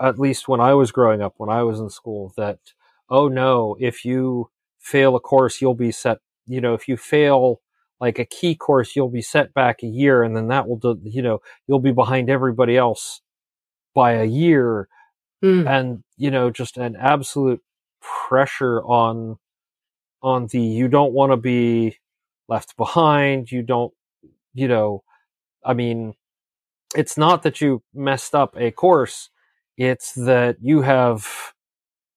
[0.00, 2.58] at least when i was growing up when i was in school that
[3.10, 4.48] oh no if you
[4.78, 7.60] fail a course you'll be set you know if you fail
[8.00, 10.98] like a key course you'll be set back a year and then that will do
[11.04, 13.20] you know you'll be behind everybody else
[13.94, 14.88] by a year
[15.42, 17.62] Mm, and you know just an absolute
[18.02, 19.38] pressure on
[20.22, 21.98] on the you don't want to be
[22.48, 23.52] left behind.
[23.52, 23.92] You don't
[24.54, 25.04] you know
[25.64, 26.14] i mean
[26.96, 29.30] it's not that you messed up a course.
[29.78, 31.28] It's that you have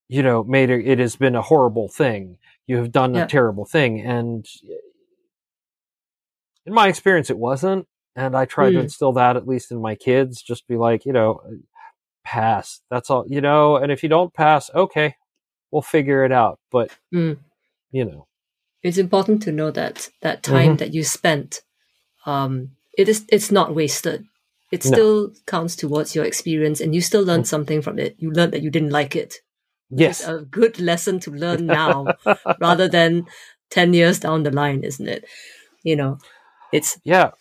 [0.09, 2.37] you know made it, it has been a horrible thing.
[2.67, 3.25] You have done Yeah.
[3.25, 4.01] a terrible thing.
[4.01, 4.45] And
[6.65, 7.87] in my experience it wasn't.
[8.15, 8.83] And i try to Mm.
[8.83, 11.41] instill that at least in my kids just be like you know
[12.33, 15.15] pass that's all you know and if you don't pass okay
[15.71, 17.37] we'll figure it out but mm.
[17.97, 18.21] you know
[18.87, 20.79] It's important to know that that time Mhm.
[20.81, 21.49] that you spent,
[22.25, 22.51] um,
[23.01, 24.19] it is it's not wasted.
[24.71, 24.91] It No.
[24.91, 25.17] still
[25.53, 28.15] counts towards your experience, and you still learned something from it.
[28.21, 29.31] You learned that you didn't like it.
[29.89, 31.93] yes It's a good lesson to learn now,
[32.67, 33.11] rather than
[33.69, 35.21] ten years down the line, isn't it?
[35.83, 36.11] You know,
[36.71, 37.31] it's Yeah.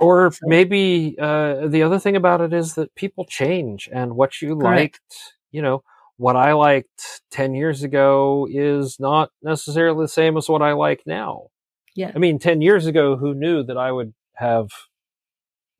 [0.00, 4.56] Or maybe uh, the other thing about it is that people change, and what you
[4.56, 4.62] Correct.
[5.00, 5.82] liked, you know,
[6.18, 11.02] what I liked 10 years ago is not necessarily the same as what I like
[11.06, 11.48] now.
[11.94, 12.12] Yeah.
[12.14, 14.68] I mean, 10 years ago, who knew that I would have,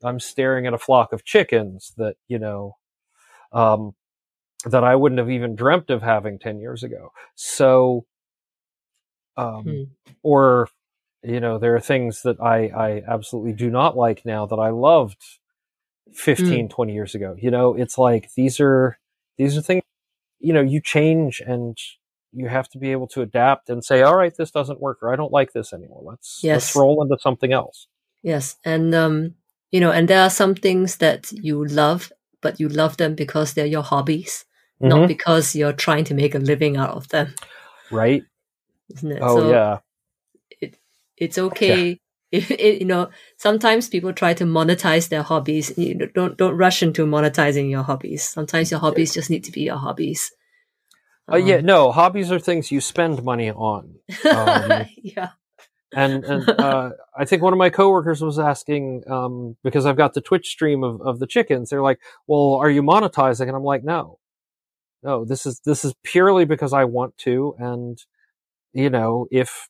[0.02, 2.76] I'm staring at a flock of chickens that, you know,
[3.52, 3.94] um,
[4.64, 7.12] that I wouldn't have even dreamt of having 10 years ago.
[7.36, 8.04] So,
[9.36, 9.82] um, Hmm.
[10.22, 10.68] or
[11.28, 14.70] you know there are things that i i absolutely do not like now that i
[14.70, 15.22] loved
[16.12, 18.98] 15 20 years ago you know it's like these are
[19.36, 19.82] these are things
[20.40, 21.76] you know you change and
[22.32, 25.10] you have to be able to adapt and say, all right, this doesn't work, or
[25.10, 26.02] I don't like this anymore.
[26.04, 26.54] Let's Yes.
[26.56, 27.88] let's roll into something else.
[28.22, 29.34] Yes, and um,
[29.70, 33.54] you know, and there are some things that you love, but you love them because
[33.54, 34.44] they're your hobbies,
[34.82, 34.88] Mhm.
[34.88, 37.34] not because you're trying to make a living out of them,
[37.90, 38.24] Right?
[38.94, 39.22] isn't it?
[39.22, 39.78] Oh so yeah.
[41.20, 42.00] It's okay.
[42.30, 43.08] If it, you know,
[43.38, 45.72] sometimes people try to monetize their hobbies.
[45.78, 48.28] You know, don't don't rush into monetizing your hobbies.
[48.28, 50.30] Sometimes your hobbies just need to be your hobbies.
[51.32, 53.94] Uh, yeah, Um, no, hobbies are things you spend money on.
[54.30, 55.30] Um, yeah.
[55.94, 60.14] and and uh, I think one of my coworkers was asking um, because I've got
[60.14, 61.70] the Twitch stream of, of the chickens.
[61.70, 64.18] They're like, "Well, are you monetizing?" And I'm like, "No,
[65.02, 65.24] no.
[65.24, 67.98] This is this is purely because I want to, and
[68.72, 69.68] you know, if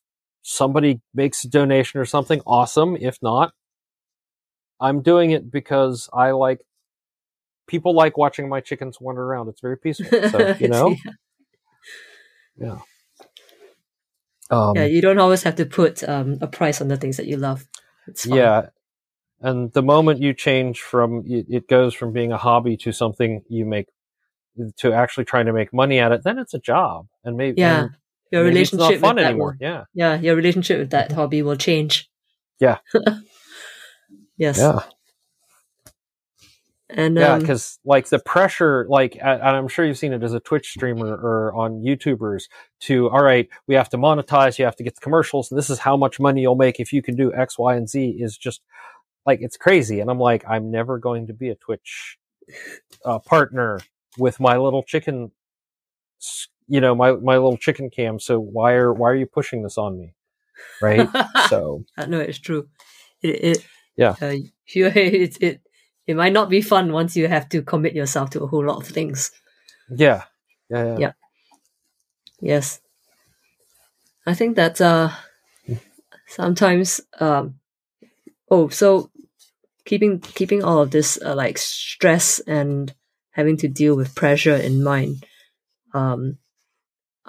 [0.49, 2.97] somebody makes a donation or something, awesome.
[2.99, 3.53] If not,
[4.79, 6.61] I'm doing it because I like
[7.67, 9.47] people like watching my chickens wander around.
[9.49, 10.29] It's very peaceful.
[10.29, 10.95] So you know,
[12.57, 12.79] yeah."
[14.51, 17.27] Um, yeah, you don't always have to put um, a price on the things that
[17.27, 17.67] you love.
[18.25, 18.69] Yeah.
[19.41, 23.43] And the moment you change from it it goes from being a hobby to something
[23.47, 23.87] you make
[24.77, 27.07] to actually trying to make money at it, then it's a job.
[27.23, 27.81] And maybe Yeah.
[27.81, 27.89] and
[28.31, 29.57] Your maybe it's relationship not fun with that anymore.
[29.59, 29.83] will- Yeah.
[29.93, 32.09] yeah, your relationship with that hobby will change.
[32.59, 32.77] Yeah.
[34.37, 34.57] yes.
[34.57, 34.79] Yeah.
[36.91, 40.33] And Yeah, um, because like the pressure, like, and I'm sure you've seen it as
[40.33, 42.45] a Twitch streamer or on YouTubers
[42.81, 45.69] to, all right, we have to monetize, you have to get the commercials, and this
[45.69, 48.35] is how much money you'll make if you can do X, Y, and Z is
[48.37, 48.61] just
[49.25, 49.99] like, it's crazy.
[49.99, 52.17] And I'm like, I'm never going to be a Twitch
[53.05, 53.79] uh, partner
[54.17, 55.31] with my little chicken,
[56.69, 58.19] you know, my, my little chicken cam.
[58.19, 60.13] So why are, why are you pushing this on me?
[60.81, 61.09] Right.
[61.49, 62.69] so no, it's true.
[63.21, 63.65] It, it
[63.97, 64.15] Yeah.
[64.21, 64.35] Uh,
[64.67, 65.61] you, it, it
[66.07, 68.77] it might not be fun once you have to commit yourself to a whole lot
[68.77, 69.31] of things.
[69.89, 70.23] yeah.
[70.69, 70.85] Yeah.
[70.85, 70.97] Yeah.
[70.97, 71.11] Yeah.
[72.41, 72.79] Yes.
[74.25, 75.09] I think that uh
[76.27, 77.59] sometimes um
[78.51, 79.09] oh so
[79.85, 82.93] keeping keeping all of this uh, like stress and
[83.31, 85.25] having to deal with pressure in mind
[85.93, 86.37] um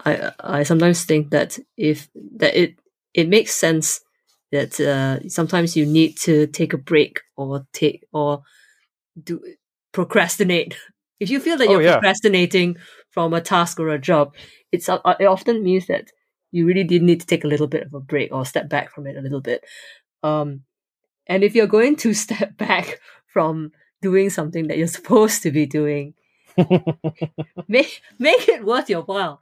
[0.04, 2.08] I I sometimes think that if
[2.38, 2.76] that it
[3.14, 4.00] it makes sense
[4.52, 8.42] that uh sometimes you need to take a break or take or
[9.22, 9.40] do
[9.92, 10.76] procrastinate.
[11.20, 11.92] If you feel that Oh, you're yeah.
[11.92, 12.76] procrastinating
[13.10, 14.34] from a task or a job
[14.72, 16.10] it's uh, it often means that
[16.52, 18.92] you really did need to take a little bit of a break or step back
[18.92, 19.64] from it a little bit.
[20.22, 20.62] Um
[21.26, 23.72] and if you're going to step back from
[24.02, 26.14] doing something that you're supposed to be doing
[27.68, 29.40] make make it worth your while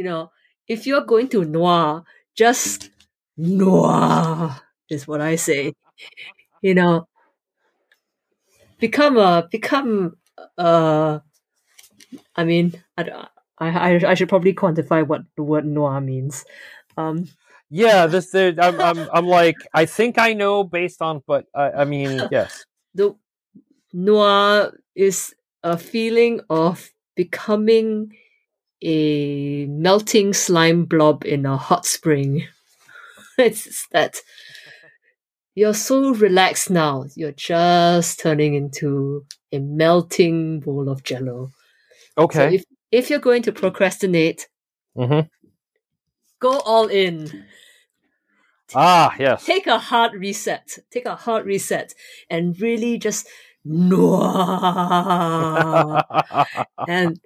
[0.00, 0.32] you know
[0.66, 2.88] if you're going to nua just
[3.36, 4.56] nua
[4.88, 5.74] is what i say
[6.62, 7.04] you know
[8.80, 10.16] become a become
[10.56, 11.20] uh
[12.34, 13.04] i mean i
[13.60, 16.46] I, I, I should probably quantify what the word nua means.
[16.96, 17.28] Um,
[17.68, 21.70] Yeah, this there, I'm, I'm I'm like I think I know based on, but I,
[21.70, 22.64] I mean yes,
[22.96, 23.12] the
[23.92, 28.16] nua is a feeling of becoming
[28.82, 32.46] a melting slime blob in a hot spring.
[33.38, 34.20] it's that
[35.54, 37.04] you're so relaxed now.
[37.14, 41.50] You're just turning into a melting bowl of jello.
[42.16, 44.48] So okay, if if you're going to procrastinate,
[44.96, 45.20] hmm
[46.40, 47.44] go all in.
[48.74, 50.78] ah yes, Take a hard reset.
[50.90, 51.94] Take a hard reset
[52.28, 53.26] and really just
[53.64, 54.26] nua.
[56.88, 57.20] and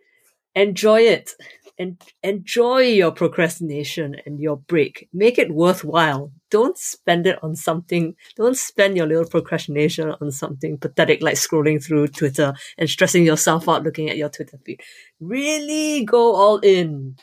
[0.55, 1.31] enjoy it.
[1.76, 5.09] And enjoy your procrastination and your break.
[5.12, 6.31] Make it worthwhile.
[6.51, 11.85] Don't spend it on something don't spend your little procrastination on something pathetic like scrolling
[11.85, 14.81] through twitter and stressing yourself out looking at your twitter feed.
[15.18, 17.16] Really go all in.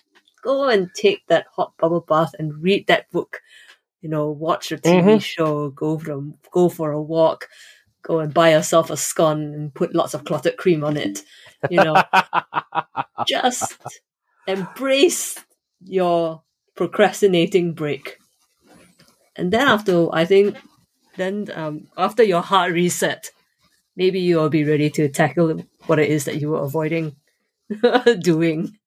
[0.43, 3.39] Go and take that hot bubble bath and read that book.
[4.01, 5.23] You know watch a tv Mhm.
[5.23, 6.21] show go for a,
[6.51, 7.47] go for a walk
[8.03, 11.19] go and buy yourself a scone and put lots of clotted cream on it
[11.69, 11.95] you know
[13.27, 13.77] just
[14.47, 15.37] embrace
[15.83, 16.43] your
[16.75, 18.17] procrastinating break.
[19.35, 20.57] And then after, I think,
[21.17, 23.31] then um, after your heart reset,
[23.95, 27.15] maybe you will be ready to tackle what it is that you were avoiding
[28.21, 28.77] doing.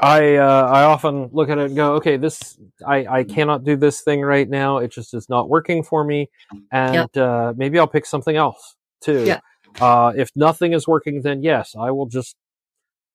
[0.00, 3.76] I uh, I often look at it and go, okay, this I I cannot do
[3.76, 4.78] this thing right now.
[4.78, 6.30] It just is not working for me,
[6.70, 9.24] and uh, maybe I'll pick something else too.
[9.26, 9.40] Yeah.
[9.80, 12.36] Uh, if nothing is working, then yes, I will just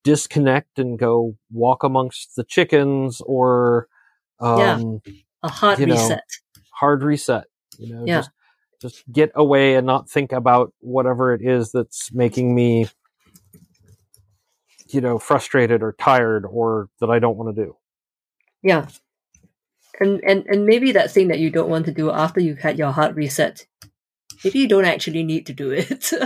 [0.03, 3.87] disconnect and go walk amongst the chickens or
[4.39, 5.01] um,
[5.43, 6.23] A hard You know, reset.
[6.71, 7.45] hard reset.
[7.79, 8.17] You know, Yeah.
[8.19, 8.29] just
[8.81, 12.87] just get away and not think about whatever it is that's making me
[14.87, 17.77] you know, frustrated or tired or that I don't want to do.
[18.61, 18.87] Yeah.
[19.99, 22.77] And, and and maybe that thing that you don't want to do after you've had
[22.77, 23.65] your heart reset,
[24.43, 26.11] maybe you don't actually need to do it.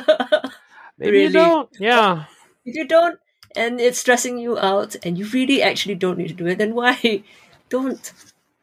[1.00, 1.70] Maybe you don't.
[1.80, 2.26] Yeah.
[2.66, 3.20] if you don't,
[3.56, 6.76] and it's stressing you out, and you really actually don't need to do it, then
[6.76, 7.24] why
[7.70, 8.14] don't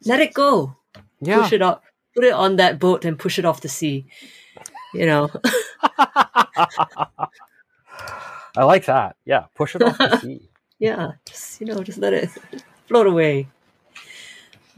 [0.05, 0.77] let it go?
[1.21, 1.41] Yeah.
[1.41, 1.83] Push it up,
[2.15, 4.07] put it on that boat, and push it off the sea.
[4.93, 5.31] You know,
[8.57, 9.17] I like that.
[9.25, 9.45] Yeah.
[9.55, 10.49] Push it off the sea.
[10.79, 12.31] yeah, just you know, just let it
[12.89, 13.49] float away.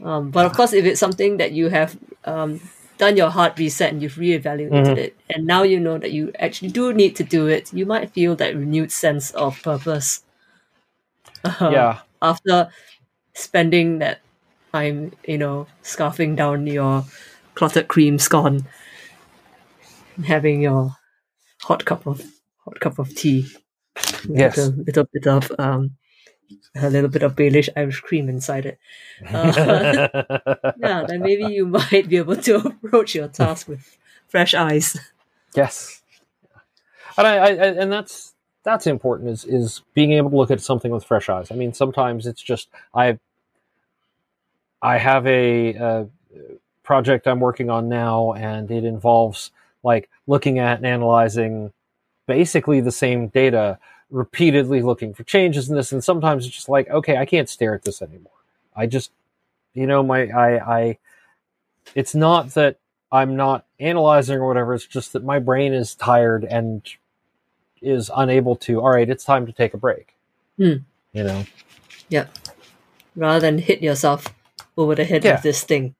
[0.03, 2.59] Um, but of course, if it's something that you have um,
[2.97, 4.97] done your heart reset and you've reevaluated Mhm.
[4.97, 8.11] it, and now you know that you actually do need to do it, you might
[8.11, 10.23] feel that renewed sense of purpose.
[11.43, 11.99] Uh, Yeah.
[12.21, 12.69] After
[13.33, 14.19] spending that
[14.73, 17.05] time, you know, scarfing down your
[17.55, 18.67] clotted cream scone,
[20.15, 20.95] and having your
[21.61, 22.21] hot cup of
[22.65, 23.47] hot cup of tea,
[24.27, 24.57] with Yes.
[24.57, 25.95] a little bit of um,
[26.75, 28.79] a little bit of Baileys Irish cream inside it.
[29.31, 30.07] Uh,
[30.77, 33.97] yeah, then maybe you might be able to approach your task with
[34.27, 34.97] fresh eyes.
[35.55, 36.01] Yes,
[37.17, 40.91] and I, I and that's that's important is is being able to look at something
[40.91, 41.51] with fresh eyes.
[41.51, 43.19] I mean, sometimes it's just I
[44.81, 46.05] I have a, uh
[46.83, 49.51] project I'm working on now, and it involves
[49.83, 51.71] like looking at and analyzing
[52.29, 53.79] basically the same data,
[54.11, 57.73] repeatedly looking for changes in this, and sometimes it's just like, okay, I can't stare
[57.73, 58.31] at this anymore.
[58.75, 59.11] I just,
[59.73, 60.97] you know, my I I.
[61.95, 62.77] It's not that
[63.11, 64.75] I'm not analyzing or whatever.
[64.75, 66.83] It's just that my brain is tired and
[67.81, 68.79] is unable to.
[68.79, 70.15] All right, it's time to take a break.
[70.57, 70.83] Hmm.
[71.13, 71.45] You know.
[72.09, 72.27] Yeah.
[73.15, 74.27] Rather than hit yourself
[74.77, 75.33] over the head Yeah.
[75.33, 75.95] with this thing.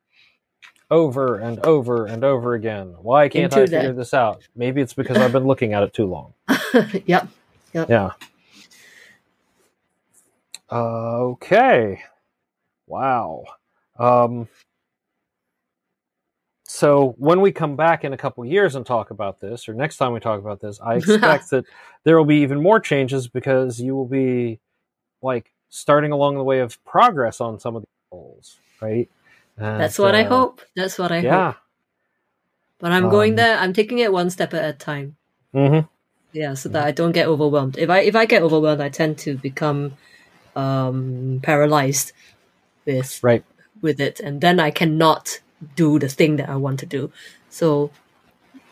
[0.91, 2.95] Over and over and over again.
[3.01, 4.41] Why can't I Into that- figure this out?
[4.55, 6.33] Maybe it's because I've been looking at it too long.
[7.05, 7.27] yep.
[7.73, 8.11] Yeah.
[10.71, 12.01] Okay.
[12.87, 13.43] Wow.
[13.97, 14.47] Um,
[16.63, 19.97] so when we come back in a couple years and talk about this, or next
[19.97, 21.65] time we talk about this, I expect that
[22.03, 24.59] there will be even more changes because you will be
[25.21, 29.09] like starting along the way of progress on some of the goals, right?
[29.59, 30.61] And, That's what I uh, hope.
[30.75, 31.51] That's what I Yeah.
[31.51, 31.55] hope.
[32.79, 33.57] But I'm going Um, there.
[33.57, 35.17] I'm taking it one step at a time.
[35.53, 35.79] hmm
[36.31, 37.77] Yeah, so that I don't get overwhelmed.
[37.77, 39.97] If I if I get overwhelmed, I tend to become
[40.55, 42.13] um, paralyzed
[42.85, 43.43] with Right.
[43.81, 45.41] with it, and then I cannot
[45.75, 47.11] do the thing that I want to do.
[47.49, 47.91] So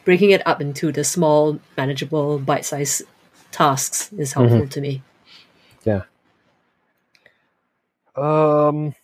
[0.06, 3.04] breaking it up into the small, manageable, bite-sized
[3.52, 5.02] tasks is helpful to me.
[5.84, 6.04] Yeah.
[8.16, 8.96] Um,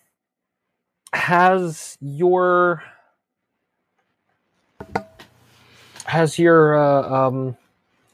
[1.14, 2.82] has your
[6.06, 7.56] has your uh, um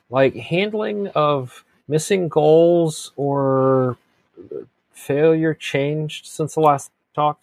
[0.09, 3.97] like handling of missing goals or
[4.93, 7.41] failure changed since the last talk?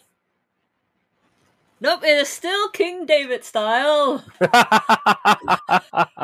[1.80, 4.24] Nope, it is still King David style.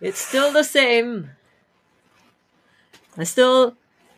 [0.00, 1.30] It's still the same.
[3.16, 3.76] I still,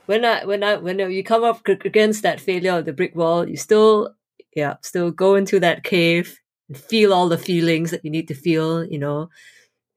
[0.09, 3.47] when I when I when you come up against that failure of the brick wall,
[3.47, 4.15] you still,
[4.57, 8.35] yeah, still go into that cave and feel all the feelings that you need to
[8.35, 8.87] feel.
[8.87, 9.29] You know,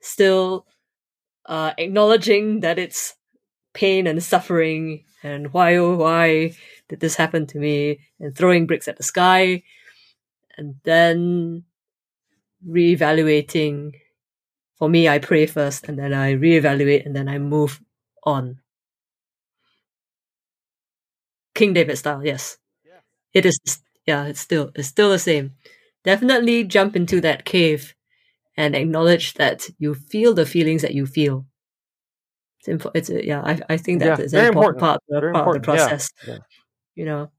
[0.02, 0.66] still
[1.46, 3.16] uh, acknowledging that it's
[3.74, 6.52] pain and suffering and why oh why
[6.90, 9.64] did this happen to me and throwing bricks at the sky
[10.58, 11.64] and then
[12.68, 13.94] reevaluating
[14.78, 17.80] for me i pray first and then i reevaluate and then i move
[18.26, 18.60] on
[21.53, 22.57] king david style yes
[23.34, 23.60] it is
[24.06, 25.52] yeah it's still it's still the same
[26.03, 27.94] definitely jump into that cave
[28.57, 31.45] and acknowledge that you feel the feelings that you feel
[32.60, 35.02] it's, impo- it's a, yeah I, I think that Yeah, is very an important, important.
[35.10, 36.38] part, Very part of the important, yeah, process yeah.
[36.95, 37.32] you know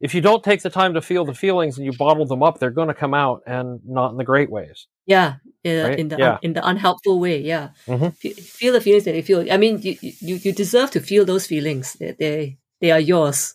[0.00, 2.58] if you don't take the time to feel the feelings and you bottle them up,
[2.58, 4.86] they're going to come out and not in the great ways.
[5.04, 5.98] Yeah, in, Right?
[5.98, 6.38] in the Yeah.
[6.42, 7.40] in the unhelpful way.
[7.42, 8.16] Yeah, Mhm.
[8.16, 9.52] Fe- feel the feelings that you feel.
[9.52, 11.96] I mean, you, you you deserve to feel those feelings.
[12.00, 13.54] They they, are yours.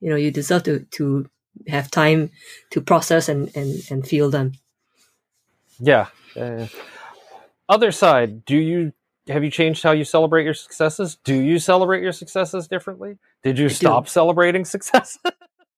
[0.00, 1.28] You know, you deserve to to
[1.68, 2.30] have time
[2.70, 4.52] to process and and and feel them.
[5.78, 6.08] Yeah.
[6.36, 6.66] Uh,
[7.68, 8.92] other side, do you
[9.28, 11.16] have you changed how you celebrate your successes?
[11.24, 13.18] Do you celebrate your successes differently?
[13.42, 13.74] Did you do.
[13.74, 15.18] stop celebrating success?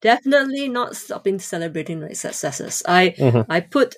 [0.00, 2.82] Definitely not stopping celebrating my successes.
[2.86, 3.46] I Mhm.
[3.48, 3.96] I put.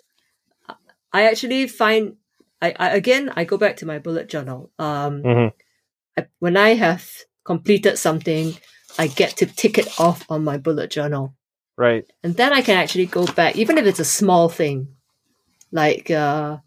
[1.13, 2.17] I actually find.
[2.61, 4.71] I, I again I go back to my bullet journal.
[4.79, 5.53] Um, Mhm.
[6.17, 7.09] I, when I have
[7.45, 8.55] completed something,
[8.99, 11.35] I get to tick it off on my bullet journal.
[11.77, 12.05] right.
[12.25, 14.89] and then I can actually go back, even if it's a small thing,
[15.73, 16.59] like uh,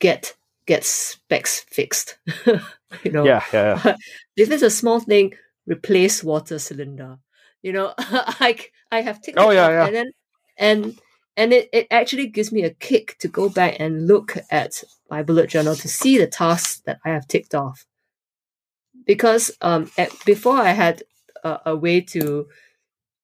[0.00, 0.34] get
[0.66, 2.18] get specs fixed.
[3.04, 3.96] you know, Yeah, yeah, yeah.
[4.36, 5.34] if it's a small thing,
[5.66, 7.18] replace water cylinder.
[7.62, 8.58] You know, I
[8.90, 9.86] I have ticked Oh, yeah, off, yeah.
[9.86, 10.10] and then
[10.58, 10.98] and
[11.36, 15.22] and it, it actually gives me a kick to go back and look at my
[15.22, 17.86] bullet journal to see the tasks that I have ticked off.
[19.06, 21.02] Because um at, before I had
[21.44, 22.46] a, a way to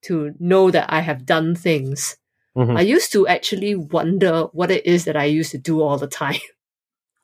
[0.03, 2.17] to know that I have done things,
[2.57, 2.77] Mhm.
[2.77, 6.09] I used to actually wonder what it is that I used to do all the
[6.09, 6.41] time.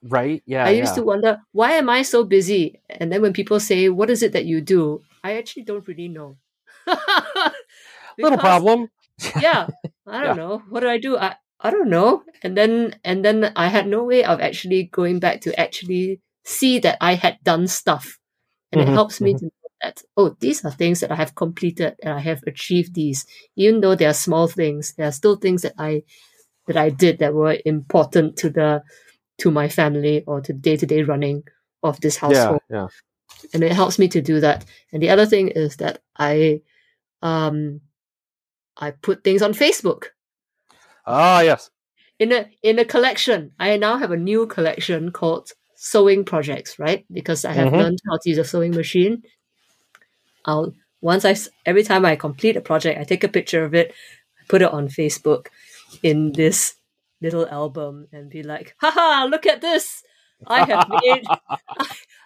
[0.07, 0.43] Right?
[0.45, 0.67] Yeah.
[0.67, 0.97] I used yeah.
[0.97, 2.79] to wonder, why am I so busy?
[2.91, 5.01] And then when people say, what is it that you do?
[5.25, 6.37] I actually don't really know.
[8.19, 8.89] Little problem.
[9.41, 9.69] Yeah.
[10.07, 10.61] I don't know.
[10.69, 11.17] What do I do?
[11.17, 12.23] I, I don't know.
[12.43, 16.81] And then and then I had no way of actually going back to actually see
[16.81, 18.19] that I had done stuff.
[18.75, 19.39] And Mhm, it helps me mhm.
[19.39, 19.51] to know
[19.83, 23.27] that, oh, these are things that I have completed and I have achieved these.
[23.57, 26.03] Even though they are small things, there are still things that I
[26.67, 28.83] that I did that were important to the
[29.39, 31.45] to my family or to day to day running
[31.83, 32.63] of this Yeah, household.
[32.71, 32.89] yeah.
[33.55, 34.65] And it helps me to do that.
[34.93, 36.63] And the other thing is that I
[37.23, 37.81] um
[38.77, 40.07] I put things on Facebook
[41.07, 41.71] Ah, yes.
[42.19, 43.53] in a in a collection.
[43.59, 45.53] I now have a new collection called
[45.85, 47.05] sewing projects, right?
[47.13, 47.79] Because I have Mhm.
[47.81, 49.23] learned how to use a sewing machine.
[50.45, 51.37] I'll once I
[51.67, 53.93] every time I complete a project, I take a picture of it,
[54.49, 55.49] put it on Facebook
[56.03, 56.77] in this
[57.21, 59.27] little album, and be like, "Haha!
[59.27, 60.03] Look at this!
[60.47, 61.25] I have made,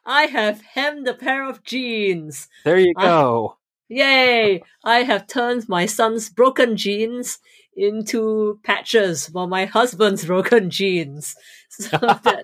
[0.06, 2.48] I have hemmed a pair of jeans.
[2.64, 3.56] There you I- go.
[3.88, 4.62] Yay!
[4.84, 7.38] I have turned my son's broken jeans
[7.78, 11.34] into patches for my husband's broken jeans.
[11.70, 12.42] So that,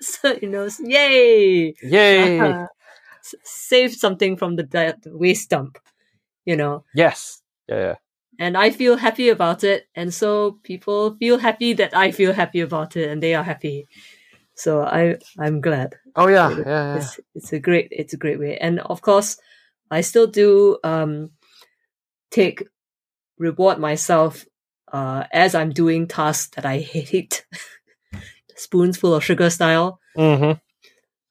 [0.02, 1.74] so, you know, yay!
[1.80, 2.50] Yay.
[2.50, 2.66] Uh,
[3.44, 5.78] save something from the, the waste dump,
[6.44, 6.84] you know.
[6.94, 7.40] yes.
[7.68, 7.94] Yeah, yeah.
[8.38, 12.60] And I feel happy about it, and so people feel happy that I feel happy
[12.60, 13.86] about it, and they are happy.
[14.56, 15.94] So I I'm glad.
[16.16, 16.96] Oh yeah, It- yeah, yeah.
[16.96, 19.38] It's it's a great it's a great way, and of course,
[19.90, 21.30] I still do um
[22.30, 22.64] take
[23.38, 24.44] reward myself
[24.92, 27.46] uh as I'm doing tasks that I hate.
[28.56, 29.98] Spoonsful of sugar style.
[30.16, 30.58] Mm-hmm.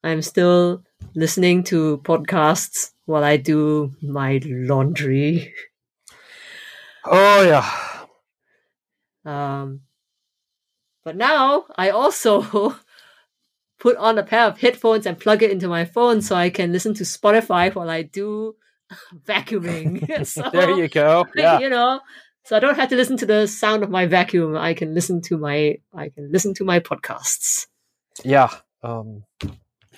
[0.04, 0.84] I'm still
[1.16, 5.54] listening to podcasts while I do my laundry.
[7.06, 7.70] Oh yeah.
[9.26, 9.82] Um,
[11.04, 12.76] but now I also
[13.80, 16.72] put on a pair of headphones and plug it into my phone so I can
[16.72, 18.56] listen to Spotify while I do
[19.28, 20.26] vacuuming.
[20.28, 21.26] so, there you go.
[21.36, 21.60] Yeah.
[21.60, 22.00] you know,
[22.46, 24.58] so I don't have to listen to the sound of my vacuum.
[24.58, 27.68] I can listen to my I can listen to my podcasts.
[28.24, 28.50] Yeah.
[28.84, 29.24] Um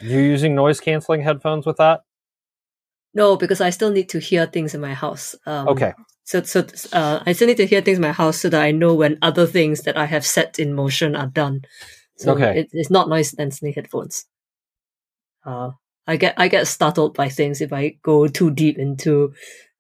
[0.01, 2.01] you using noise canceling headphones with that?
[3.13, 5.35] No, because I still need to hear things in my house.
[5.45, 5.93] Um, Okay.
[6.25, 8.71] So, so uh, I still need to hear things in my house so that I
[8.71, 11.61] know when other things that I have set in motion are done.
[12.17, 12.61] So Okay.
[12.61, 14.25] it, it's not noise cancelling headphones.
[15.45, 15.71] Uh,
[16.07, 19.33] I get I get startled by things if I go too deep into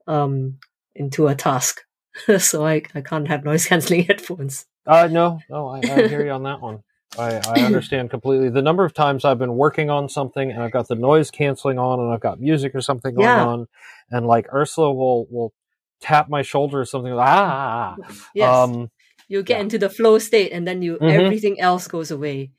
[0.07, 0.57] um
[0.95, 1.81] into a task.
[2.39, 4.65] so I, I can't have noise cancelling headphones.
[4.87, 6.83] Uh no, no, I, I hear you on that one.
[7.17, 8.49] I, I understand completely.
[8.49, 11.79] The number of times I've been working on something and I've got the noise canceling
[11.79, 13.45] on and I've got music or something going Yeah.
[13.45, 13.67] on,
[14.11, 15.53] and like Ursula will will
[16.01, 17.95] tap my shoulder or something like ah.
[18.33, 18.49] Yes.
[18.49, 18.89] Um
[19.27, 19.61] you get yeah.
[19.61, 21.11] into the flow state and then you Mhm.
[21.11, 22.51] everything else goes away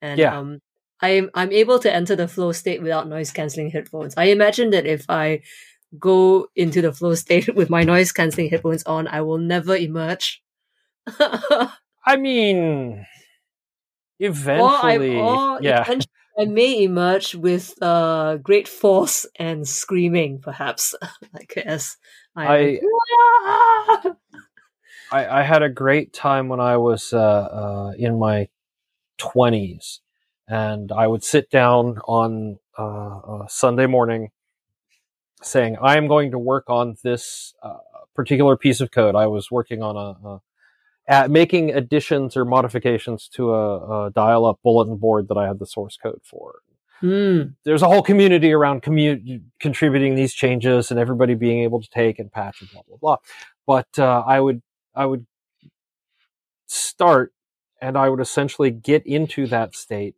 [0.00, 0.38] and Yeah.
[0.38, 0.60] um
[1.00, 4.86] i'm i'm able to enter the flow state without noise cancelling headphones i imagine that
[4.86, 5.40] if i
[5.98, 10.42] go into the flow state with my noise cancelling headphones on i will never emerge
[12.06, 13.06] I mean
[14.20, 15.82] or eventually I, or yeah.
[15.82, 20.94] eventually I may emerge with uh, great force and screaming, perhaps,
[21.32, 21.96] like as
[22.34, 22.80] I,
[25.12, 28.48] I, I had a great time when I was uh, uh, in my
[29.20, 30.00] 20s.
[30.48, 34.30] And I would sit down on uh, Sunday morning
[35.42, 37.78] saying, I am going to work on this uh,
[38.14, 39.14] particular piece of code.
[39.14, 40.40] I was working on a, a
[41.06, 45.58] at making additions or modifications to a, a dial up bulletin board that I had
[45.58, 46.60] the source code for.
[47.00, 47.42] Hmm.
[47.64, 52.18] There's a whole community around commu- contributing these changes and everybody being able to take
[52.18, 53.16] and patch and blah blah blah.
[53.66, 54.62] But uh, I would
[54.94, 55.26] I would
[56.66, 57.34] start
[57.82, 60.16] and I would essentially get into that state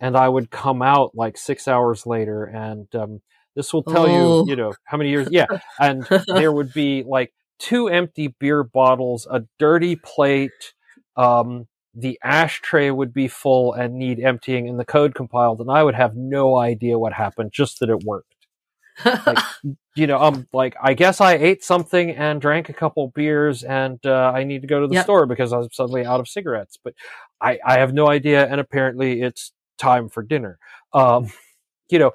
[0.00, 3.22] and I would come out like six hours later and um,
[3.56, 4.08] this will tell Oh.
[4.08, 5.46] you you know how many years yeah
[5.78, 10.74] and there would be like two empty beer bottles a dirty plate
[11.16, 15.82] um, the ashtray would be full and need emptying and the code compiled and I
[15.84, 18.34] would have no idea what happened just that it worked
[19.26, 19.42] Like,
[19.96, 23.98] you know, um, like I guess I ate something and drank a couple beers, and
[24.06, 24.96] uh, I need to go to the Yep.
[24.96, 26.78] store because I'm suddenly out of cigarettes.
[26.82, 26.94] But
[27.42, 30.58] I, I have no idea, and apparently it's time for dinner.
[30.92, 31.30] Um,
[31.90, 32.12] you know,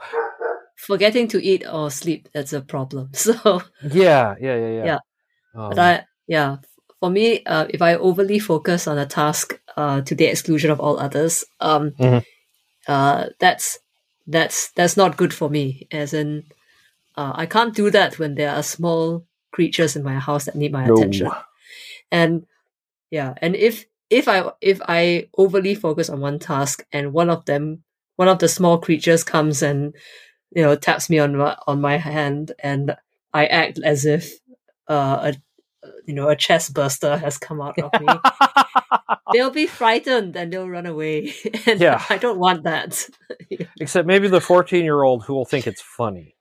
[0.76, 3.10] Forgetting to eat or sleep, that's a problem.
[3.14, 3.34] So,
[3.84, 4.86] yeah, yeah, yeah, yeah.
[4.86, 4.99] Yeah.
[5.53, 6.57] Um, but I, yeah,
[7.02, 10.80] for me, uh, if I overly focus on a task uh, to the exclusion of
[10.80, 12.23] all others, um, Mhm.
[12.88, 13.80] uh, that's
[14.27, 15.88] that's that's not good for me.
[15.91, 16.44] As in,
[17.18, 20.72] uh, I can't do that when there are small creatures in my house that need
[20.72, 20.94] my no.
[20.94, 21.30] attention.
[22.11, 22.45] and
[23.11, 27.45] yeah and if if i if i overly focus on one task and one of
[27.45, 27.84] them
[28.18, 29.95] one of the small creatures comes and
[30.56, 32.95] you know taps me on my on my hand and
[33.34, 34.34] i act as if
[34.90, 35.34] uh, a
[36.06, 38.07] you know a chest burster has come out of me
[39.34, 41.34] they'll be frightened and they'll run away
[41.65, 42.03] and Yeah.
[42.10, 43.06] i don't want that
[43.80, 46.36] Except maybe the fourteen-year-old who will think it's funny.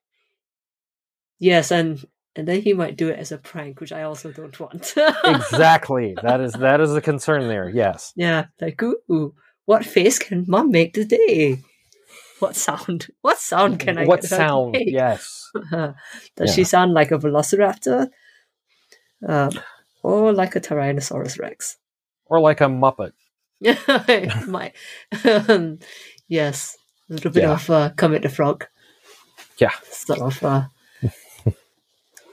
[1.38, 2.04] yes and
[2.36, 4.94] and then he might do it as a prank which i also don't want
[5.24, 6.14] exactly.
[6.22, 7.68] That is that is a concern there.
[7.68, 8.12] Yes.
[8.16, 9.34] Yeah, like ooh,
[9.66, 11.60] what face can mom make today?
[12.38, 13.08] What sound?
[13.22, 14.04] What sound can I?
[14.06, 14.76] what get her to sound?
[14.78, 15.50] Yes.
[15.72, 15.94] Does
[16.38, 16.52] Yeah.
[16.52, 18.08] she sound like a velociraptor?
[19.26, 19.50] Um,
[20.04, 21.76] or like a Tyrannosaurus Rex?
[22.26, 23.12] Or like a Muppet.
[24.46, 24.72] My,
[25.48, 25.80] um,
[26.28, 26.76] yes,
[27.10, 27.52] a little bit Yeah.
[27.54, 28.66] of uh, Kermit the Frog.
[29.58, 29.72] Yeah.
[29.90, 30.66] sort of uh,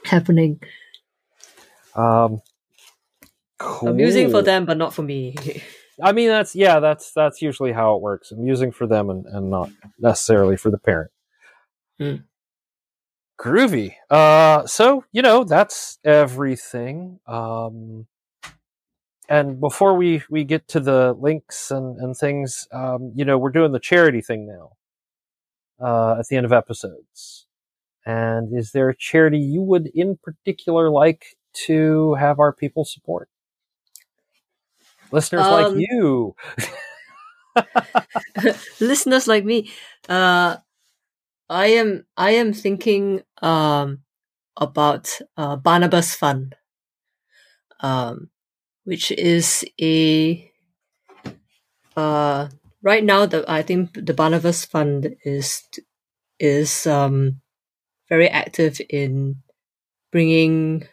[0.06, 0.60] happening.
[1.94, 2.40] Um,
[3.58, 3.88] cool.
[3.90, 5.34] Amusing for them, but not for me.
[6.02, 8.30] I mean, that's yeah, that's that's usually how it works.
[8.30, 11.10] Amusing for them and, and not necessarily for the parent.
[11.98, 12.16] Hmm.
[13.40, 13.94] Groovy.
[14.10, 17.20] Uh, so you know that's everything.
[17.26, 18.06] Um,
[19.28, 23.50] and before we we get to the links and and things, um, you know, we're
[23.50, 24.72] doing the charity thing now.
[25.78, 27.45] Uh, at the end of episodes.
[28.06, 31.26] And is there a charity you would in particular like
[31.66, 33.28] to have our people support?
[35.12, 36.36] Listeners like Um, you.
[38.80, 39.70] listeners like me
[40.08, 40.56] uh
[41.48, 44.00] i am i am thinking um
[44.56, 46.56] about uh barnabas fund
[47.80, 48.30] um
[48.84, 50.50] which is a
[51.96, 52.48] uh
[52.82, 55.62] right now the i think the barnabas fund is
[56.38, 57.40] is um
[58.08, 59.36] very active in
[60.12, 60.86] bringing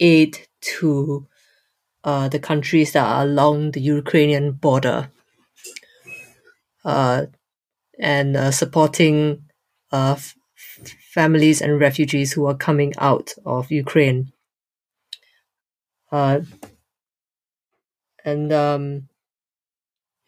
[0.00, 1.26] aid to
[2.04, 5.10] uh the countries that are along the ukrainian border
[6.86, 7.26] uh,
[7.98, 9.42] and uh, supporting
[9.92, 10.36] uh, f-
[11.12, 14.32] families and refugees who are coming out of Ukraine.
[16.12, 16.40] Uh,
[18.24, 19.08] and um,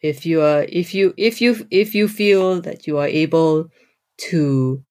[0.01, 3.69] if you are, if you, if you, if you feel that you are able
[4.17, 4.83] to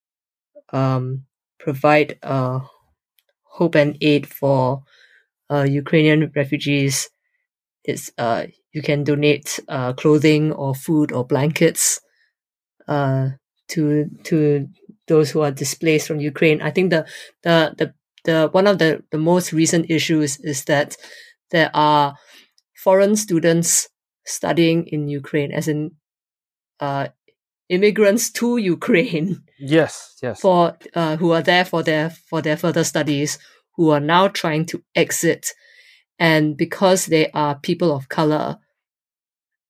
[0.73, 1.25] um,
[1.59, 2.61] provide uh,
[3.45, 4.83] hope and aid for
[5.51, 7.09] uh, Ukrainian refugees,
[7.85, 12.01] it's uh, you can donate uh, clothing or food or blankets
[12.89, 13.31] uh,
[13.69, 14.69] to to
[15.07, 16.63] those who are displaced from Ukraine.
[16.63, 17.07] I think the
[17.43, 17.95] the the,
[18.25, 20.97] the one of the, the most recent issues is that
[21.51, 22.17] there are
[22.77, 23.89] foreign students
[24.27, 25.93] studying in Ukraine, as in
[26.81, 27.09] uh,
[27.69, 30.41] immigrants to Ukraine Yes, yes.
[30.41, 33.39] for uh, who are there for their for their further studies
[33.77, 35.53] who are now trying to exit.
[36.19, 38.59] And because they are people of color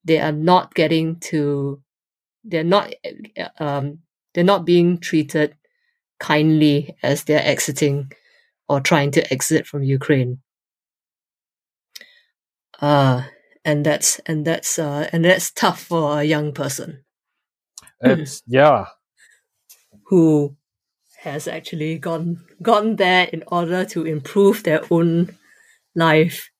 [0.05, 1.83] they are not getting to
[2.45, 2.95] they're not
[3.59, 3.99] um,
[4.33, 5.55] they're not being treated
[6.19, 8.11] kindly as they're exiting
[8.69, 10.39] or trying to exit from Ukraine.
[12.81, 13.25] Uh
[13.65, 17.05] and that's and that's uh and that's tough for a young person
[18.01, 18.87] It's yeah.
[20.07, 20.57] who
[21.19, 25.37] has actually gone gone there in order to improve their own
[25.95, 26.51] life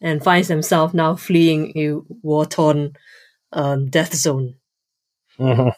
[0.00, 2.92] and finds themselves now fleeing a war torn
[3.52, 4.54] um, death zone.
[5.38, 5.72] Mhm.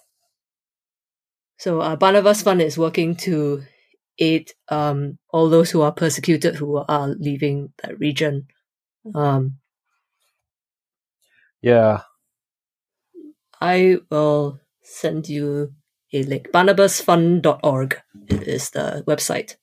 [1.58, 3.62] So uh, Barnabas Fund is working to
[4.18, 8.46] aid um, all those who are persecuted who are leaving that region.
[9.14, 9.58] Um,
[11.60, 12.02] Yeah.
[13.60, 15.74] I will send you
[16.12, 16.48] a link.
[16.52, 18.00] BarnabasFund.org
[18.30, 19.56] is the website.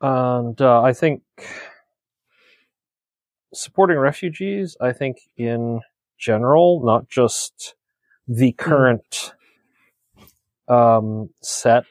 [0.00, 1.22] And uh, I think
[3.52, 5.80] supporting refugees, I think in
[6.18, 7.74] general, not just
[8.28, 9.32] the current
[10.68, 11.84] um, set,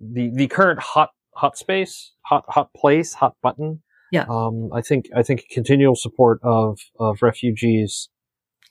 [0.00, 3.82] the the current hot hot space, hot hot place, hot button.
[4.12, 4.26] Yeah.
[4.28, 8.08] Um, I think I think continual support of of refugees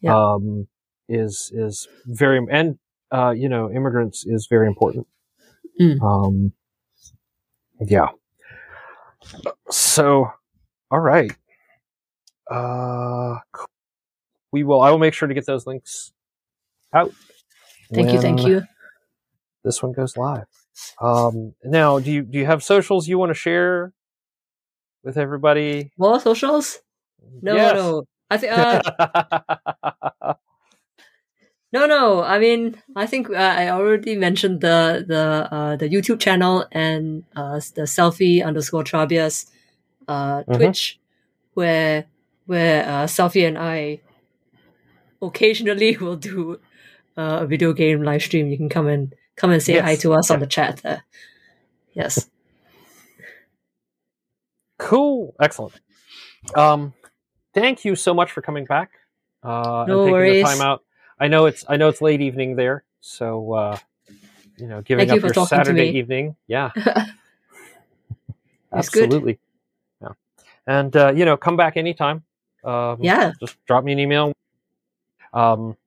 [0.01, 0.15] Yeah.
[0.15, 0.67] um,
[1.07, 2.77] is is very and
[3.11, 5.07] uh, you know, immigrants is very important.
[5.79, 6.01] Mm.
[6.01, 6.53] Um,
[7.81, 8.09] yeah.
[9.69, 10.29] So,
[10.91, 11.31] all right.
[12.49, 13.37] Uh,
[14.51, 14.81] we will.
[14.81, 16.11] I will make sure to get those links
[16.93, 17.11] out.
[17.93, 18.63] Thank you, thank you.
[19.63, 20.45] This one goes live.
[21.01, 23.93] Um, now, do you do you have socials you want to share
[25.03, 25.91] with everybody?
[25.97, 26.79] More socials?
[27.41, 27.73] No, Yes.
[27.75, 28.03] no.
[28.29, 28.53] I think
[30.21, 30.33] uh,
[31.75, 32.23] no, no.
[32.23, 35.23] I mean, I think uh, I already mentioned the the
[35.55, 39.51] uh, the YouTube channel and uh, the selfie underscore Trabias
[40.07, 40.55] uh, Mhm.
[40.57, 40.99] Twitch,
[41.53, 42.05] where
[42.45, 43.99] where uh, Selfie and I
[45.21, 46.59] occasionally will do
[47.17, 48.47] uh, a video game live stream.
[48.47, 49.83] You can come and come and say Yes.
[49.83, 51.03] hi to us on the chat there.
[51.93, 52.29] Yes.
[54.77, 55.33] Cool.
[55.41, 55.73] Excellent.
[56.55, 56.93] Um,
[57.53, 58.91] thank you so much for coming back.
[59.43, 60.43] Uh, and No taking worries.
[60.43, 60.84] the time out.
[61.19, 63.77] I know it's I know it's late evening there, so uh,
[64.57, 66.35] you know, giving Thank you up for your Saturday evening.
[66.47, 66.71] Yeah,
[68.75, 69.03] It's good.
[69.03, 69.39] absolutely.
[70.01, 70.09] Yeah,
[70.67, 72.23] and uh, you know, come back anytime.
[72.63, 73.31] Um, yeah.
[73.39, 74.33] just drop me an email.
[75.33, 75.77] Um,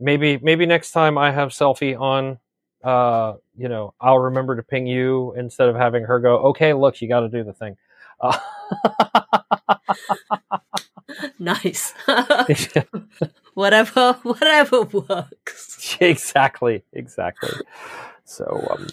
[0.00, 2.38] maybe maybe next time I have selfie on.
[2.82, 6.38] Uh, you know, I'll remember to ping you instead of having her go.
[6.50, 7.76] Okay, look, you got to do the thing.
[8.20, 8.38] Uh,
[11.38, 11.94] Nice.
[13.58, 15.96] whatever, whatever works.
[16.00, 17.50] exactly, exactly.
[18.24, 18.86] So, um,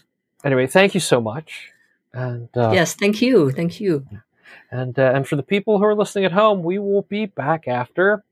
[0.43, 1.71] anyway, thank you so much,
[2.13, 4.05] and uh, yes, thank you, thank you.
[4.71, 7.67] and uh, and for the people who are listening at home, we will be back
[7.67, 8.23] after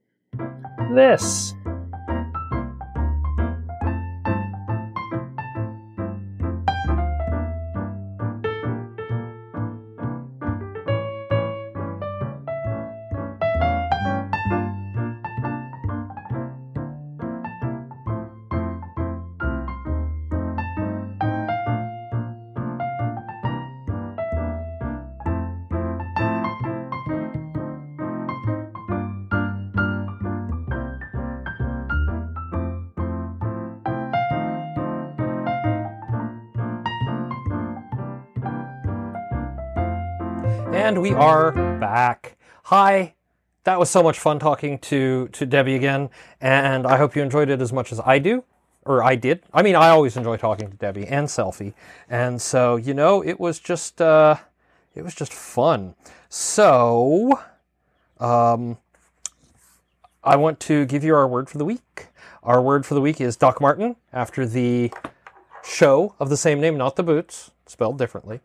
[0.92, 1.54] this.
[41.04, 41.52] We are
[41.82, 42.38] back.
[42.64, 43.16] Hi.
[43.66, 46.10] That was so much fun talking to to Debbie again,
[46.40, 48.46] and I hope you enjoyed it as much as I do,
[48.86, 49.44] or I did.
[49.54, 51.74] I mean, I always enjoy talking to Debbie and Selfie,
[52.10, 54.38] and so you know, it was just uh,
[54.96, 55.96] it was just fun.
[56.30, 57.38] So,
[58.22, 58.78] um,
[60.24, 62.08] I want to give you our word for the week.
[62.44, 64.94] Our word for the week is Doc Martin, after the
[65.66, 68.40] show of the same name, not the boots, spelled differently.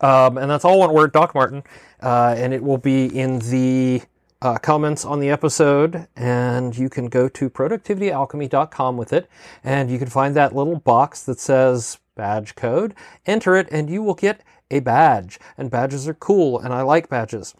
[0.00, 1.62] Um, and that's all one word, Doc Martin.
[2.02, 4.02] Uh, and it will be in the
[4.42, 6.06] uh, comments on the episode.
[6.16, 9.28] And you can go to productivityalchemy.com with it.
[9.64, 12.94] And you can find that little box that says badge code.
[13.26, 15.38] Enter it, and you will get a badge.
[15.56, 17.54] And badges are cool, and I like badges.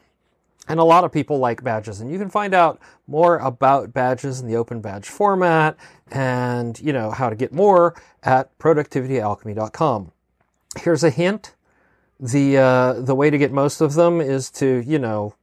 [0.69, 4.41] And a lot of people like badges, and you can find out more about badges
[4.41, 5.77] in the open badge format
[6.11, 7.95] and, you know, how to get more
[8.25, 10.11] at productivityalchemy.com.
[10.81, 11.55] Here's a hint.
[12.19, 15.35] The uh, the way to get most of them is to, you know,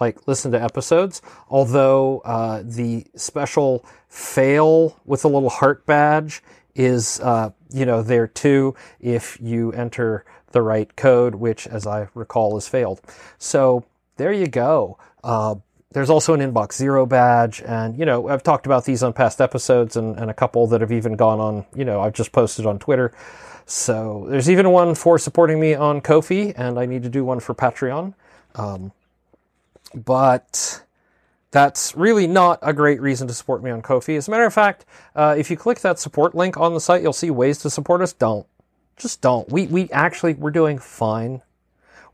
[0.00, 1.22] like listen to episodes.
[1.48, 6.42] Although uh, the special fail with a little heart badge
[6.74, 12.08] is, uh, you know, there too if you enter the right code, which, as I
[12.14, 13.00] recall, is failed.
[13.38, 13.84] So
[14.16, 14.98] there you go.
[15.22, 15.56] Uh,
[15.92, 19.40] there's also an inbox zero badge, and you know I've talked about these on past
[19.40, 21.66] episodes, and, and a couple that have even gone on.
[21.74, 23.12] You know I've just posted on Twitter.
[23.68, 27.38] So there's even one for supporting me on Ko-fi, and I need to do one
[27.38, 28.14] for Patreon.
[28.54, 28.92] Um,
[29.94, 30.82] but
[31.50, 34.16] that's really not a great reason to support me on Ko-fi.
[34.16, 37.02] As a matter of fact, uh, if you click that support link on the site,
[37.02, 38.14] you'll see ways to support us.
[38.14, 38.46] Don't.
[38.96, 39.46] Just don't.
[39.52, 41.42] We, we actually, we're doing fine.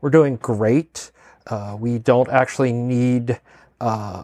[0.01, 1.09] We're doing great.
[1.47, 3.39] Uh, we don't actually need
[3.79, 4.23] uh,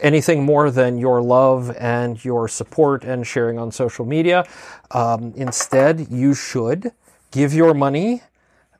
[0.00, 4.46] anything more than your love and your support and sharing on social media.
[4.90, 6.92] Um, instead, you should
[7.30, 8.22] give your money,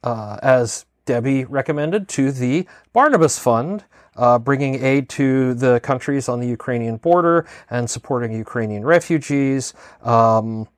[0.02, 3.84] uh, as Debbie recommended, to the Barnabas Fund,
[4.16, 9.74] uh, bringing aid to the countries on the Ukrainian border and supporting Ukrainian refugees.
[10.02, 10.68] Um,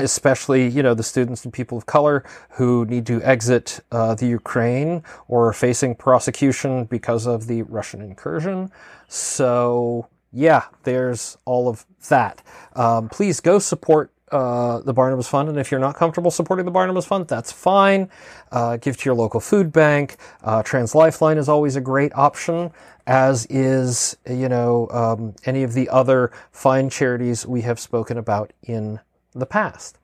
[0.00, 4.26] especially you know the students and people of color who need to exit uh, the
[4.26, 8.70] Ukraine or are facing prosecution because of the Russian incursion.
[9.14, 12.42] So yeah, there's all of that.
[12.74, 14.10] Um, please go support.
[14.32, 18.10] Uh, the Barnabas Fund, and if you're not comfortable supporting the Barnabas Fund, that's fine.
[18.50, 20.16] Uh, give to your local food bank.
[20.42, 22.72] Uh, Trans Lifeline is always a great option,
[23.06, 28.52] as is you know um, any of the other fine charities we have spoken about
[28.64, 28.98] in
[29.34, 29.98] the past.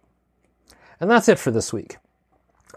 [1.01, 1.97] And that's it for this week.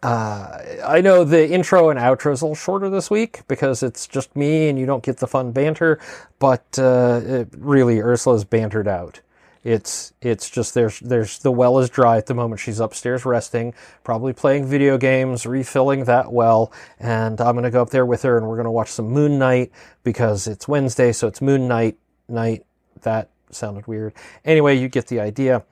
[0.04, 4.06] Uh, I know the intro and outro is a little shorter this week because it's
[4.06, 5.98] just me and you don't get the fun banter,
[6.40, 9.22] but uh, it, really, Ursula's bantered out.
[9.64, 12.60] It's it's just there's there's the well is dry at the moment.
[12.60, 13.74] She's upstairs resting,
[14.04, 18.38] probably playing video games, refilling that well, and I'm gonna go up there with her
[18.38, 19.72] and we're gonna watch some Moon Knight
[20.04, 21.96] because it's Wednesday, so it's Moon Knight
[22.28, 22.66] night.
[23.04, 24.14] That sounded weird.
[24.44, 25.64] Anyway, you get the idea,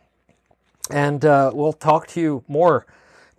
[0.90, 2.86] and uh, we'll talk to you more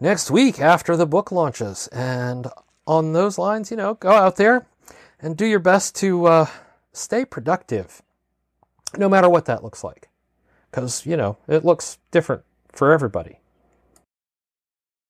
[0.02, 1.88] next week after the book launches.
[1.88, 2.48] And
[2.86, 4.66] on those lines, you know, go out there
[5.20, 6.46] and do your best to uh,
[6.92, 8.02] stay productive,
[8.98, 10.10] no matter what that looks like
[10.72, 12.42] because, you know, it looks different
[12.72, 13.38] for everybody.